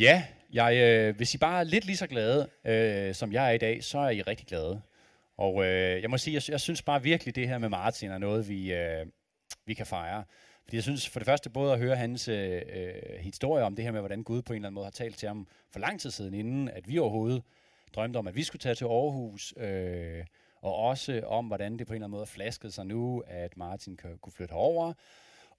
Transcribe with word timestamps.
Ja, 0.00 0.24
jeg, 0.52 0.76
øh, 0.76 1.16
hvis 1.16 1.34
I 1.34 1.38
bare 1.38 1.60
er 1.60 1.64
lidt 1.64 1.84
lige 1.84 1.96
så 1.96 2.06
glade, 2.06 2.48
øh, 2.64 3.14
som 3.14 3.32
jeg 3.32 3.46
er 3.46 3.50
i 3.50 3.58
dag, 3.58 3.84
så 3.84 3.98
er 3.98 4.10
I 4.10 4.22
rigtig 4.22 4.46
glade. 4.46 4.80
Og 5.36 5.64
øh, 5.64 6.02
jeg 6.02 6.10
må 6.10 6.18
sige, 6.18 6.34
jeg, 6.34 6.50
jeg 6.50 6.60
synes 6.60 6.82
bare 6.82 7.02
virkelig, 7.02 7.34
det 7.34 7.48
her 7.48 7.58
med 7.58 7.68
Martin 7.68 8.10
er 8.10 8.18
noget, 8.18 8.48
vi, 8.48 8.72
øh, 8.72 9.06
vi 9.66 9.74
kan 9.74 9.86
fejre. 9.86 10.24
Fordi 10.64 10.76
jeg 10.76 10.82
synes 10.82 11.08
for 11.08 11.20
det 11.20 11.26
første 11.26 11.50
både 11.50 11.72
at 11.72 11.78
høre 11.78 11.96
hans 11.96 12.28
øh, 12.28 12.62
øh 12.72 12.92
historie 13.18 13.64
om 13.64 13.76
det 13.76 13.84
her 13.84 13.92
med, 13.92 14.00
hvordan 14.00 14.22
Gud 14.22 14.42
på 14.42 14.52
en 14.52 14.56
eller 14.56 14.68
anden 14.68 14.74
måde 14.74 14.86
har 14.86 14.90
talt 14.90 15.18
til 15.18 15.28
ham 15.28 15.46
for 15.70 15.80
lang 15.80 16.00
tid 16.00 16.10
siden, 16.10 16.34
inden 16.34 16.68
at 16.68 16.88
vi 16.88 16.98
overhovedet 16.98 17.42
drømte 17.94 18.16
om, 18.16 18.26
at 18.26 18.36
vi 18.36 18.42
skulle 18.42 18.60
tage 18.60 18.74
til 18.74 18.84
Aarhus, 18.84 19.54
øh, 19.56 20.24
og 20.62 20.74
også 20.74 21.22
om, 21.26 21.46
hvordan 21.46 21.78
det 21.78 21.86
på 21.86 21.92
en 21.92 21.96
eller 21.96 22.06
anden 22.06 22.16
måde 22.16 22.26
flaskede 22.26 22.72
sig 22.72 22.86
nu, 22.86 23.22
at 23.26 23.56
Martin 23.56 23.96
kunne 23.96 24.32
flytte 24.32 24.52
over. 24.52 24.92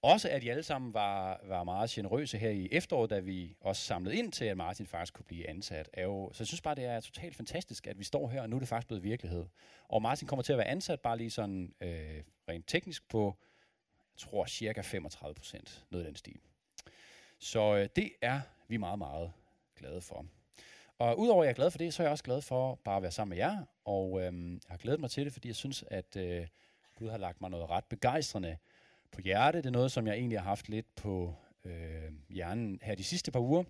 Også 0.03 0.29
at 0.29 0.43
I 0.43 0.49
alle 0.49 0.63
sammen 0.63 0.93
var, 0.93 1.41
var 1.43 1.63
meget 1.63 1.89
generøse 1.89 2.37
her 2.37 2.49
i 2.49 2.67
efteråret, 2.71 3.09
da 3.09 3.19
vi 3.19 3.55
også 3.59 3.81
samlede 3.81 4.15
ind 4.15 4.31
til, 4.31 4.45
at 4.45 4.57
Martin 4.57 4.87
faktisk 4.87 5.13
kunne 5.13 5.25
blive 5.25 5.49
ansat. 5.49 5.89
Er 5.93 6.03
jo, 6.03 6.29
så 6.33 6.43
jeg 6.43 6.47
synes 6.47 6.61
bare, 6.61 6.75
det 6.75 6.85
er 6.85 6.99
totalt 6.99 7.35
fantastisk, 7.35 7.87
at 7.87 7.99
vi 7.99 8.03
står 8.03 8.29
her, 8.29 8.41
og 8.41 8.49
nu 8.49 8.55
er 8.55 8.59
det 8.59 8.67
faktisk 8.67 8.87
blevet 8.87 9.03
virkelighed. 9.03 9.45
Og 9.89 10.01
Martin 10.01 10.27
kommer 10.27 10.43
til 10.43 10.53
at 10.53 10.57
være 10.57 10.67
ansat 10.67 10.99
bare 10.99 11.17
lige 11.17 11.29
sådan 11.29 11.73
øh, 11.81 12.23
rent 12.49 12.67
teknisk 12.67 13.09
på, 13.09 13.37
jeg 14.13 14.19
tror, 14.19 14.45
cirka 14.45 14.81
35 14.81 15.35
procent, 15.35 15.85
noget 15.89 16.05
af 16.05 16.09
den 16.09 16.15
stil. 16.15 16.39
Så 17.39 17.75
øh, 17.75 17.89
det 17.95 18.11
er 18.21 18.41
vi 18.67 18.77
meget, 18.77 18.99
meget 18.99 19.31
glade 19.75 20.01
for. 20.01 20.25
Og 20.99 21.19
udover 21.19 21.43
at 21.43 21.45
jeg 21.45 21.51
er 21.51 21.55
glad 21.55 21.71
for 21.71 21.77
det, 21.77 21.93
så 21.93 22.03
er 22.03 22.07
jeg 22.07 22.11
også 22.11 22.23
glad 22.23 22.41
for 22.41 22.75
bare 22.75 22.97
at 22.97 23.03
være 23.03 23.11
sammen 23.11 23.29
med 23.29 23.37
jer. 23.37 23.65
Og 23.85 24.21
øh, 24.21 24.51
jeg 24.51 24.59
har 24.67 24.77
glædet 24.77 24.99
mig 24.99 25.11
til 25.11 25.25
det, 25.25 25.33
fordi 25.33 25.47
jeg 25.47 25.55
synes, 25.55 25.83
at 25.87 26.15
øh, 26.15 26.47
Gud 26.95 27.09
har 27.09 27.17
lagt 27.17 27.41
mig 27.41 27.49
noget 27.49 27.69
ret 27.69 27.85
begejstrende 27.85 28.57
på 29.11 29.21
hjerte. 29.21 29.57
Det 29.57 29.65
er 29.65 29.71
noget, 29.71 29.91
som 29.91 30.07
jeg 30.07 30.15
egentlig 30.15 30.39
har 30.39 30.49
haft 30.49 30.69
lidt 30.69 30.95
på 30.95 31.35
øh, 31.65 32.11
hjernen 32.29 32.79
her 32.81 32.95
de 32.95 33.03
sidste 33.03 33.31
par 33.31 33.39
uger. 33.39 33.63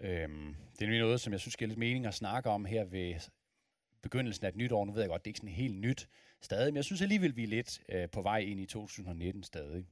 Øhm, 0.00 0.56
det 0.72 0.82
er 0.82 0.86
nemlig 0.86 1.00
noget, 1.00 1.20
som 1.20 1.32
jeg 1.32 1.40
synes 1.40 1.56
giver 1.56 1.68
lidt 1.68 1.78
mening 1.78 2.06
at 2.06 2.14
snakke 2.14 2.50
om 2.50 2.64
her 2.64 2.84
ved 2.84 3.14
begyndelsen 4.02 4.44
af 4.44 4.48
et 4.48 4.56
nyt 4.56 4.72
år. 4.72 4.84
Nu 4.84 4.92
ved 4.92 5.02
jeg 5.02 5.08
godt, 5.08 5.24
det 5.24 5.26
er 5.26 5.30
ikke 5.30 5.38
sådan 5.38 5.54
helt 5.54 5.80
nyt 5.80 6.08
stadig, 6.40 6.72
men 6.72 6.76
jeg 6.76 6.84
synes 6.84 7.02
alligevel, 7.02 7.36
vi 7.36 7.42
er 7.42 7.48
lidt 7.48 7.82
øh, 7.88 8.08
på 8.10 8.22
vej 8.22 8.38
ind 8.38 8.60
i 8.60 8.66
2019 8.66 9.42
stadig. 9.42 9.86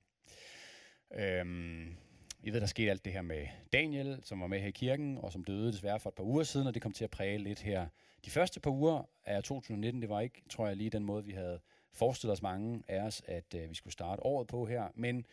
Øhm, 1.14 1.96
jeg 2.44 2.52
ved, 2.52 2.60
der 2.60 2.66
skete 2.66 2.90
alt 2.90 3.04
det 3.04 3.12
her 3.12 3.22
med 3.22 3.46
Daniel, 3.72 4.20
som 4.22 4.40
var 4.40 4.46
med 4.46 4.60
her 4.60 4.68
i 4.68 4.70
kirken, 4.70 5.18
og 5.18 5.32
som 5.32 5.44
døde 5.44 5.72
desværre 5.72 6.00
for 6.00 6.10
et 6.10 6.14
par 6.14 6.24
uger 6.24 6.42
siden, 6.42 6.66
og 6.66 6.74
det 6.74 6.82
kom 6.82 6.92
til 6.92 7.04
at 7.04 7.10
præge 7.10 7.38
lidt 7.38 7.60
her. 7.60 7.86
De 8.24 8.30
første 8.30 8.60
par 8.60 8.70
uger 8.70 9.08
af 9.24 9.42
2019, 9.42 10.02
det 10.02 10.08
var 10.08 10.20
ikke, 10.20 10.42
tror 10.50 10.66
jeg, 10.66 10.76
lige 10.76 10.90
den 10.90 11.04
måde, 11.04 11.24
vi 11.24 11.32
havde 11.32 11.60
forestillet 11.92 12.32
os 12.32 12.42
mange 12.42 12.82
af 12.88 13.00
os, 13.00 13.22
at 13.26 13.54
øh, 13.54 13.70
vi 13.70 13.74
skulle 13.74 13.92
starte 13.92 14.22
året 14.22 14.46
på 14.46 14.66
her. 14.66 14.88
Men 14.94 15.26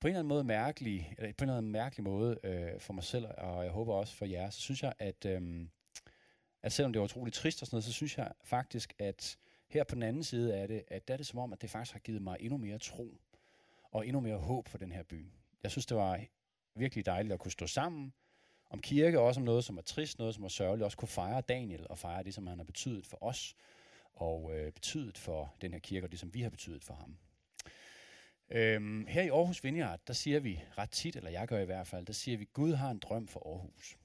på 0.00 0.06
en 0.06 0.10
eller 0.10 0.18
anden 0.18 0.28
måde 0.28 0.44
mærkelig, 0.44 1.14
eller 1.18 1.32
på 1.32 1.44
en 1.44 1.48
eller 1.48 1.58
anden 1.58 1.72
mærkelig 1.72 2.04
måde 2.04 2.38
øh, 2.42 2.80
for 2.80 2.92
mig 2.92 3.04
selv, 3.04 3.26
og 3.38 3.64
jeg 3.64 3.72
håber 3.72 3.94
også 3.94 4.14
for 4.14 4.24
jer, 4.24 4.50
så 4.50 4.60
synes 4.60 4.82
jeg, 4.82 4.92
at, 4.98 5.26
øh, 5.26 5.66
at 6.62 6.72
selvom 6.72 6.92
det 6.92 7.00
var 7.00 7.04
utroligt 7.04 7.36
trist 7.36 7.62
og 7.62 7.66
sådan 7.66 7.74
noget, 7.74 7.84
så 7.84 7.92
synes 7.92 8.18
jeg 8.18 8.32
faktisk, 8.44 8.94
at 8.98 9.38
her 9.68 9.84
på 9.84 9.94
den 9.94 10.02
anden 10.02 10.24
side 10.24 10.54
af 10.54 10.68
det, 10.68 10.84
at 10.88 11.08
der 11.08 11.14
er 11.14 11.18
det 11.18 11.26
som 11.26 11.38
om, 11.38 11.52
at 11.52 11.62
det 11.62 11.70
faktisk 11.70 11.92
har 11.92 12.00
givet 12.00 12.22
mig 12.22 12.36
endnu 12.40 12.58
mere 12.58 12.78
tro 12.78 13.20
og 13.90 14.06
endnu 14.06 14.20
mere 14.20 14.36
håb 14.36 14.68
for 14.68 14.78
den 14.78 14.92
her 14.92 15.02
by. 15.02 15.26
Jeg 15.62 15.70
synes, 15.70 15.86
det 15.86 15.96
var 15.96 16.20
virkelig 16.74 17.06
dejligt 17.06 17.32
at 17.32 17.40
kunne 17.40 17.52
stå 17.52 17.66
sammen 17.66 18.12
om 18.70 18.80
kirke, 18.80 19.20
også 19.20 19.40
om 19.40 19.44
noget, 19.44 19.64
som 19.64 19.76
var 19.76 19.82
trist, 19.82 20.18
noget, 20.18 20.34
som 20.34 20.42
var 20.42 20.48
sørgeligt, 20.48 20.84
også 20.84 20.96
kunne 20.96 21.08
fejre 21.08 21.40
Daniel 21.40 21.86
og 21.90 21.98
fejre 21.98 22.22
det, 22.22 22.34
som 22.34 22.46
han 22.46 22.58
har 22.58 22.64
betydet 22.64 23.06
for 23.06 23.24
os, 23.24 23.56
og 24.16 24.54
øh, 24.54 24.72
betydet 24.72 25.18
for 25.18 25.54
den 25.60 25.72
her 25.72 25.80
kirke, 25.80 26.06
og 26.06 26.10
det 26.10 26.20
som 26.20 26.34
vi 26.34 26.42
har 26.42 26.50
betydet 26.50 26.84
for 26.84 26.94
ham. 26.94 27.16
Øhm, 28.50 29.06
her 29.06 29.22
i 29.22 29.28
Aarhus 29.28 29.64
Vineyard, 29.64 30.00
der 30.06 30.12
siger 30.12 30.40
vi 30.40 30.62
ret 30.78 30.90
tit, 30.90 31.16
eller 31.16 31.30
jeg 31.30 31.48
gør 31.48 31.58
i 31.58 31.64
hvert 31.64 31.86
fald, 31.86 32.06
der 32.06 32.12
siger 32.12 32.38
vi, 32.38 32.44
Gud 32.44 32.72
har 32.72 32.90
en 32.90 32.98
drøm 32.98 33.28
for 33.28 33.52
Aarhus. 33.52 33.98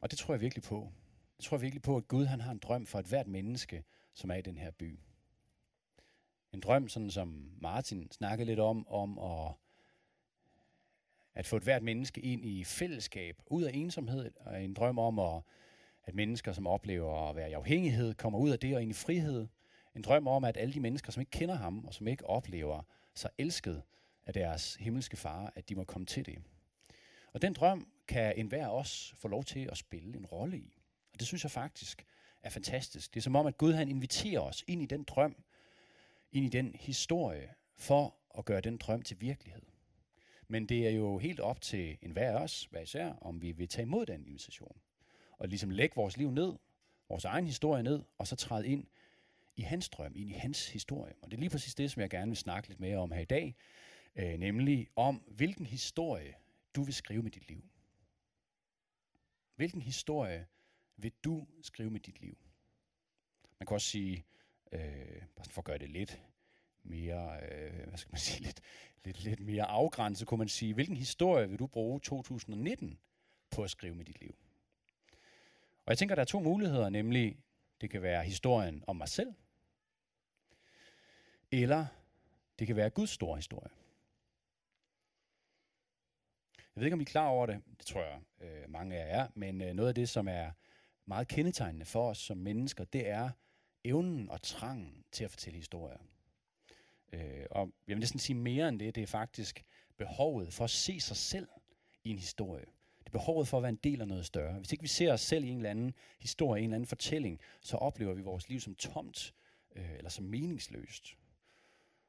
Og 0.00 0.10
det 0.10 0.18
tror 0.18 0.34
jeg 0.34 0.40
virkelig 0.40 0.62
på. 0.62 0.92
Jeg 1.38 1.44
tror 1.44 1.56
virkelig 1.56 1.82
på, 1.82 1.96
at 1.96 2.08
Gud 2.08 2.24
han 2.24 2.40
har 2.40 2.52
en 2.52 2.58
drøm 2.58 2.86
for 2.86 2.98
et 2.98 3.06
hvert 3.06 3.26
menneske, 3.26 3.84
som 4.14 4.30
er 4.30 4.34
i 4.34 4.42
den 4.42 4.58
her 4.58 4.70
by. 4.70 4.98
En 6.52 6.60
drøm, 6.60 6.88
sådan 6.88 7.10
som 7.10 7.50
Martin 7.60 8.10
snakkede 8.10 8.46
lidt 8.46 8.60
om, 8.60 8.88
om 8.88 9.18
at, 9.18 9.54
at 11.34 11.46
få 11.46 11.56
et 11.56 11.62
hvert 11.62 11.82
menneske 11.82 12.20
ind 12.20 12.44
i 12.44 12.64
fællesskab, 12.64 13.42
ud 13.46 13.62
af 13.62 13.70
ensomhed, 13.74 14.30
og 14.36 14.64
en 14.64 14.74
drøm 14.74 14.98
om 14.98 15.18
at 15.18 15.42
at 16.04 16.14
mennesker, 16.14 16.52
som 16.52 16.66
oplever 16.66 17.28
at 17.28 17.36
være 17.36 17.50
i 17.50 17.52
afhængighed, 17.52 18.14
kommer 18.14 18.38
ud 18.38 18.50
af 18.50 18.58
det 18.58 18.74
og 18.74 18.82
ind 18.82 18.90
i 18.90 18.94
frihed. 18.94 19.46
En 19.96 20.02
drøm 20.02 20.26
om, 20.26 20.44
at 20.44 20.56
alle 20.56 20.74
de 20.74 20.80
mennesker, 20.80 21.12
som 21.12 21.20
ikke 21.20 21.30
kender 21.30 21.54
ham, 21.54 21.84
og 21.84 21.94
som 21.94 22.08
ikke 22.08 22.26
oplever 22.26 22.82
sig 23.14 23.30
elsket 23.38 23.82
af 24.26 24.34
deres 24.34 24.74
himmelske 24.74 25.16
far, 25.16 25.52
at 25.54 25.68
de 25.68 25.74
må 25.74 25.84
komme 25.84 26.06
til 26.06 26.26
det. 26.26 26.38
Og 27.32 27.42
den 27.42 27.52
drøm 27.52 27.88
kan 28.08 28.34
enhver 28.36 28.66
også 28.66 29.16
få 29.16 29.28
lov 29.28 29.44
til 29.44 29.68
at 29.70 29.78
spille 29.78 30.16
en 30.16 30.26
rolle 30.26 30.58
i. 30.58 30.78
Og 31.12 31.18
det 31.18 31.26
synes 31.26 31.44
jeg 31.44 31.50
faktisk 31.50 32.06
er 32.42 32.50
fantastisk. 32.50 33.14
Det 33.14 33.20
er 33.20 33.22
som 33.22 33.36
om, 33.36 33.46
at 33.46 33.58
Gud 33.58 33.72
han 33.72 33.88
inviterer 33.88 34.40
os 34.40 34.64
ind 34.66 34.82
i 34.82 34.86
den 34.86 35.02
drøm, 35.02 35.36
ind 36.32 36.46
i 36.46 36.48
den 36.48 36.76
historie, 36.80 37.54
for 37.76 38.14
at 38.38 38.44
gøre 38.44 38.60
den 38.60 38.76
drøm 38.76 39.02
til 39.02 39.20
virkelighed. 39.20 39.62
Men 40.48 40.66
det 40.66 40.86
er 40.86 40.90
jo 40.90 41.18
helt 41.18 41.40
op 41.40 41.60
til 41.60 41.98
enhver 42.02 42.38
af 42.38 42.42
os, 42.42 42.64
hver 42.70 42.80
især, 42.80 43.12
om 43.12 43.42
vi 43.42 43.52
vil 43.52 43.68
tage 43.68 43.82
imod 43.82 44.06
den 44.06 44.26
invitation 44.26 44.76
og 45.42 45.48
ligesom 45.48 45.70
lægge 45.70 45.96
vores 45.96 46.16
liv 46.16 46.30
ned, 46.30 46.52
vores 47.08 47.24
egen 47.24 47.46
historie 47.46 47.82
ned, 47.82 48.02
og 48.18 48.26
så 48.26 48.36
træde 48.36 48.68
ind 48.68 48.86
i 49.56 49.62
hans 49.62 49.88
drøm, 49.88 50.12
ind 50.16 50.30
i 50.30 50.32
hans 50.32 50.68
historie. 50.68 51.14
Og 51.22 51.30
det 51.30 51.36
er 51.36 51.40
lige 51.40 51.50
præcis 51.50 51.74
det, 51.74 51.90
som 51.90 52.02
jeg 52.02 52.10
gerne 52.10 52.30
vil 52.30 52.36
snakke 52.36 52.68
lidt 52.68 52.80
mere 52.80 52.96
om 52.98 53.12
her 53.12 53.20
i 53.20 53.24
dag, 53.24 53.54
øh, 54.16 54.38
nemlig 54.38 54.88
om, 54.96 55.16
hvilken 55.16 55.66
historie 55.66 56.34
du 56.76 56.82
vil 56.82 56.94
skrive 56.94 57.22
med 57.22 57.30
dit 57.30 57.48
liv. 57.48 57.64
Hvilken 59.56 59.82
historie 59.82 60.46
vil 60.96 61.12
du 61.24 61.46
skrive 61.62 61.90
med 61.90 62.00
dit 62.00 62.20
liv? 62.20 62.38
Man 63.58 63.66
kan 63.66 63.74
også 63.74 63.88
sige, 63.88 64.24
øh, 64.72 65.22
bare 65.36 65.46
for 65.50 65.60
at 65.60 65.64
gøre 65.64 65.78
det 65.78 65.90
lidt 65.90 66.22
mere, 66.82 67.40
øh, 67.52 67.88
hvad 67.88 67.98
skal 67.98 68.12
man 68.12 68.20
sige, 68.20 68.42
lidt, 68.46 68.60
lidt, 69.04 69.24
lidt 69.24 69.40
mere 69.40 69.64
afgrænset, 69.64 70.28
kunne 70.28 70.38
man 70.38 70.48
sige, 70.48 70.74
hvilken 70.74 70.96
historie 70.96 71.48
vil 71.48 71.58
du 71.58 71.66
bruge 71.66 72.00
2019 72.00 72.98
på 73.50 73.62
at 73.64 73.70
skrive 73.70 73.94
med 73.94 74.04
dit 74.04 74.20
liv? 74.20 74.41
Og 75.86 75.90
jeg 75.90 75.98
tænker, 75.98 76.14
der 76.14 76.22
er 76.22 76.26
to 76.26 76.40
muligheder, 76.40 76.88
nemlig 76.88 77.38
det 77.80 77.90
kan 77.90 78.02
være 78.02 78.24
historien 78.24 78.84
om 78.86 78.96
mig 78.96 79.08
selv, 79.08 79.34
eller 81.52 81.86
det 82.58 82.66
kan 82.66 82.76
være 82.76 82.90
Guds 82.90 83.10
store 83.10 83.36
historie. 83.36 83.70
Jeg 86.56 86.80
ved 86.80 86.84
ikke, 86.84 86.94
om 86.94 87.00
I 87.00 87.02
er 87.02 87.06
klar 87.06 87.26
over 87.26 87.46
det. 87.46 87.62
Det 87.78 87.86
tror 87.86 88.02
jeg, 88.02 88.20
øh, 88.40 88.70
mange 88.70 88.96
af 88.96 88.98
jer 88.98 89.22
er. 89.22 89.28
Men 89.34 89.62
øh, 89.62 89.72
noget 89.74 89.88
af 89.88 89.94
det, 89.94 90.08
som 90.08 90.28
er 90.28 90.50
meget 91.06 91.28
kendetegnende 91.28 91.86
for 91.86 92.10
os 92.10 92.18
som 92.18 92.36
mennesker, 92.36 92.84
det 92.84 93.08
er 93.08 93.30
evnen 93.84 94.30
og 94.30 94.42
trangen 94.42 95.04
til 95.12 95.24
at 95.24 95.30
fortælle 95.30 95.56
historier. 95.56 95.98
Øh, 97.12 97.46
og 97.50 97.72
jeg 97.88 97.96
vil 97.96 98.00
næsten 98.00 98.20
sige 98.20 98.36
mere 98.36 98.68
end 98.68 98.78
det. 98.78 98.94
Det 98.94 99.02
er 99.02 99.06
faktisk 99.06 99.64
behovet 99.96 100.52
for 100.52 100.64
at 100.64 100.70
se 100.70 101.00
sig 101.00 101.16
selv 101.16 101.48
i 102.04 102.10
en 102.10 102.18
historie 102.18 102.66
behovet 103.10 103.48
for 103.48 103.56
at 103.56 103.62
være 103.62 103.70
en 103.70 103.80
del 103.84 104.00
af 104.00 104.08
noget 104.08 104.26
større. 104.26 104.58
Hvis 104.58 104.72
ikke 104.72 104.82
vi 104.82 104.88
ser 104.88 105.12
os 105.12 105.20
selv 105.20 105.44
i 105.44 105.48
en 105.48 105.56
eller 105.56 105.70
anden 105.70 105.94
historie, 106.18 106.60
en 106.60 106.64
eller 106.64 106.74
anden 106.74 106.86
fortælling, 106.86 107.40
så 107.60 107.76
oplever 107.76 108.14
vi 108.14 108.22
vores 108.22 108.48
liv 108.48 108.60
som 108.60 108.74
tomt 108.74 109.34
øh, 109.76 109.94
eller 109.96 110.10
som 110.10 110.24
meningsløst. 110.24 111.16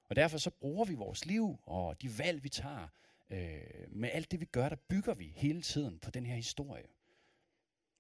Og 0.10 0.16
derfor 0.16 0.38
så 0.38 0.50
bruger 0.50 0.86
vi 0.86 0.94
vores 0.94 1.26
liv 1.26 1.60
og 1.64 2.02
de 2.02 2.18
valg, 2.18 2.44
vi 2.44 2.50
tager, 2.50 2.88
øh, 3.30 3.62
med 3.90 4.10
alt 4.14 4.32
det, 4.32 4.40
vi 4.40 4.46
gør, 4.46 4.70
der 4.70 4.76
bygger 4.76 5.14
vi 5.14 5.34
hele 5.36 5.62
tiden 5.62 6.00
på 6.00 6.12
den 6.12 6.26
her 6.26 6.36
historie. 6.36 6.88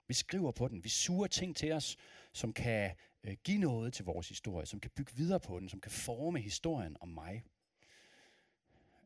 Vi 0.08 0.14
skriver 0.14 0.52
på 0.52 0.68
den, 0.68 0.84
vi 0.84 0.90
suger 0.90 1.28
ting 1.28 1.56
til 1.56 1.72
os, 1.72 1.98
som 2.34 2.54
kan 2.54 2.92
øh, 3.24 3.38
give 3.44 3.58
noget 3.58 3.94
til 3.94 4.06
vores 4.06 4.30
historie, 4.30 4.66
som 4.66 4.80
kan 4.80 4.92
bygge 4.96 5.12
videre 5.16 5.40
på 5.40 5.60
den, 5.60 5.70
som 5.70 5.80
kan 5.80 5.92
forme 5.92 6.40
historien 6.40 6.98
om 7.00 7.10
mig. 7.10 7.44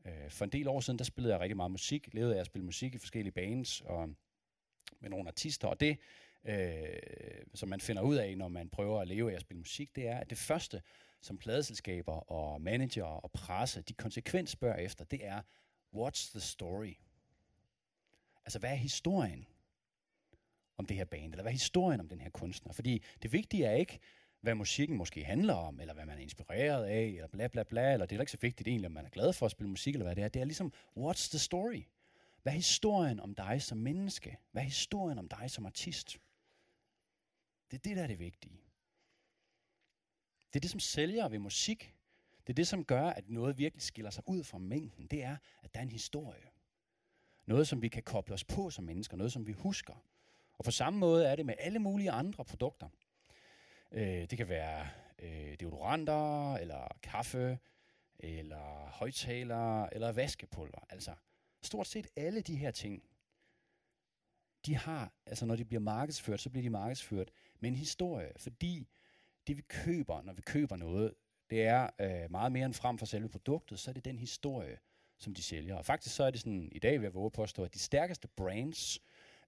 Øh, 0.07 0.29
for 0.29 0.45
en 0.45 0.51
del 0.51 0.67
år 0.67 0.79
siden, 0.79 0.99
der 0.99 1.05
spillede 1.05 1.33
jeg 1.33 1.41
rigtig 1.41 1.57
meget 1.57 1.71
musik. 1.71 2.13
Levede 2.13 2.35
af 2.35 2.39
at 2.39 2.45
spille 2.45 2.65
musik 2.65 2.95
i 2.95 2.97
forskellige 2.97 3.31
bands 3.31 3.81
og 3.81 4.09
med 4.99 5.09
nogle 5.09 5.27
artister. 5.27 5.67
Og 5.67 5.79
det, 5.79 5.97
øh, 6.43 7.45
som 7.53 7.69
man 7.69 7.81
finder 7.81 8.01
ud 8.01 8.15
af, 8.15 8.37
når 8.37 8.47
man 8.47 8.69
prøver 8.69 9.01
at 9.01 9.07
leve 9.07 9.31
af 9.31 9.35
at 9.35 9.41
spille 9.41 9.59
musik, 9.59 9.95
det 9.95 10.07
er, 10.07 10.17
at 10.17 10.29
det 10.29 10.37
første, 10.37 10.81
som 11.21 11.37
pladeselskaber 11.37 12.31
og 12.31 12.61
manager 12.61 13.03
og 13.03 13.31
presse, 13.31 13.81
de 13.81 13.93
konsekvent 13.93 14.49
spørger 14.49 14.77
efter, 14.77 15.05
det 15.05 15.25
er, 15.25 15.41
what's 15.95 16.31
the 16.31 16.39
story? 16.39 16.93
Altså, 18.45 18.59
hvad 18.59 18.71
er 18.71 18.75
historien 18.75 19.47
om 20.77 20.85
det 20.85 20.97
her 20.97 21.05
band? 21.05 21.31
Eller 21.31 21.41
hvad 21.41 21.51
er 21.51 21.57
historien 21.57 21.99
om 21.99 22.09
den 22.09 22.21
her 22.21 22.29
kunstner? 22.29 22.73
Fordi 22.73 23.03
det 23.21 23.33
vigtige 23.33 23.65
er 23.65 23.75
ikke, 23.75 23.99
hvad 24.47 24.55
musikken 24.55 24.97
måske 24.97 25.25
handler 25.25 25.53
om, 25.53 25.79
eller 25.79 25.93
hvad 25.93 26.05
man 26.05 26.17
er 26.17 26.21
inspireret 26.21 26.85
af, 26.85 27.03
eller 27.03 27.27
bla 27.27 27.47
bla 27.47 27.63
bla, 27.63 27.93
eller 27.93 28.05
det 28.05 28.15
er 28.15 28.19
ikke 28.19 28.31
så 28.31 28.37
vigtigt 28.41 28.67
egentlig, 28.67 28.85
om 28.85 28.91
man 28.91 29.05
er 29.05 29.09
glad 29.09 29.33
for 29.33 29.45
at 29.45 29.51
spille 29.51 29.69
musik, 29.69 29.95
eller 29.95 30.05
hvad 30.05 30.15
det 30.15 30.23
er. 30.23 30.27
Det 30.27 30.41
er 30.41 30.45
ligesom, 30.45 30.73
what's 30.97 31.29
the 31.29 31.39
story? 31.39 31.83
Hvad 32.43 32.53
er 32.53 32.55
historien 32.55 33.19
om 33.19 33.35
dig 33.35 33.61
som 33.61 33.77
menneske? 33.77 34.37
Hvad 34.51 34.61
er 34.61 34.65
historien 34.65 35.17
om 35.17 35.27
dig 35.27 35.51
som 35.51 35.65
artist? 35.65 36.17
Det 37.71 37.77
er 37.77 37.81
det, 37.81 37.97
der 37.97 38.03
er 38.03 38.07
det 38.07 38.19
vigtige. 38.19 38.61
Det 40.53 40.55
er 40.55 40.61
det, 40.61 40.69
som 40.69 40.79
sælger 40.79 41.29
ved 41.29 41.39
musik. 41.39 41.95
Det 42.47 42.53
er 42.53 42.55
det, 42.55 42.67
som 42.67 42.85
gør, 42.85 43.05
at 43.09 43.29
noget 43.29 43.57
virkelig 43.57 43.83
skiller 43.83 44.11
sig 44.11 44.23
ud 44.27 44.43
fra 44.43 44.57
mængden. 44.57 45.07
Det 45.07 45.23
er, 45.23 45.37
at 45.63 45.73
der 45.73 45.79
er 45.79 45.83
en 45.83 45.91
historie. 45.91 46.49
Noget, 47.45 47.67
som 47.67 47.81
vi 47.81 47.87
kan 47.87 48.03
koble 48.03 48.33
os 48.33 48.43
på 48.43 48.69
som 48.69 48.85
mennesker. 48.85 49.17
Noget, 49.17 49.31
som 49.31 49.47
vi 49.47 49.51
husker. 49.51 50.03
Og 50.57 50.65
på 50.65 50.71
samme 50.71 50.99
måde 50.99 51.27
er 51.27 51.35
det 51.35 51.45
med 51.45 51.55
alle 51.59 51.79
mulige 51.79 52.11
andre 52.11 52.45
produkter. 52.45 52.89
Øh, 53.91 54.29
det 54.29 54.37
kan 54.37 54.49
være 54.49 54.87
øh, 55.19 55.55
deodoranter, 55.59 56.55
eller 56.55 56.97
kaffe, 57.03 57.59
eller 58.19 58.89
højtalere, 58.89 59.93
eller 59.93 60.11
vaskepulver. 60.11 60.85
Altså, 60.89 61.15
stort 61.61 61.87
set 61.87 62.07
alle 62.15 62.41
de 62.41 62.55
her 62.55 62.71
ting, 62.71 63.03
de 64.65 64.75
har, 64.75 65.13
altså 65.25 65.45
når 65.45 65.55
de 65.55 65.65
bliver 65.65 65.81
markedsført, 65.81 66.41
så 66.41 66.49
bliver 66.49 66.63
de 66.63 66.69
markedsført 66.69 67.31
med 67.59 67.69
en 67.69 67.75
historie, 67.75 68.31
fordi 68.37 68.87
det 69.47 69.57
vi 69.57 69.61
køber, 69.61 70.21
når 70.21 70.33
vi 70.33 70.41
køber 70.41 70.75
noget, 70.75 71.13
det 71.49 71.63
er 71.63 71.89
øh, 72.01 72.31
meget 72.31 72.51
mere 72.51 72.65
end 72.65 72.73
frem 72.73 72.97
for 72.97 73.05
selve 73.05 73.29
produktet, 73.29 73.79
så 73.79 73.91
er 73.91 73.93
det 73.93 74.05
den 74.05 74.19
historie, 74.19 74.77
som 75.17 75.33
de 75.33 75.43
sælger. 75.43 75.75
Og 75.75 75.85
faktisk 75.85 76.15
så 76.15 76.23
er 76.23 76.31
det 76.31 76.39
sådan, 76.39 76.69
i 76.71 76.79
dag 76.79 76.93
vil 76.93 77.05
jeg 77.05 77.13
våge 77.13 77.31
påstå, 77.31 77.63
at 77.63 77.73
de 77.73 77.79
stærkeste 77.79 78.27
brands 78.27 78.97
øh, 78.97 79.01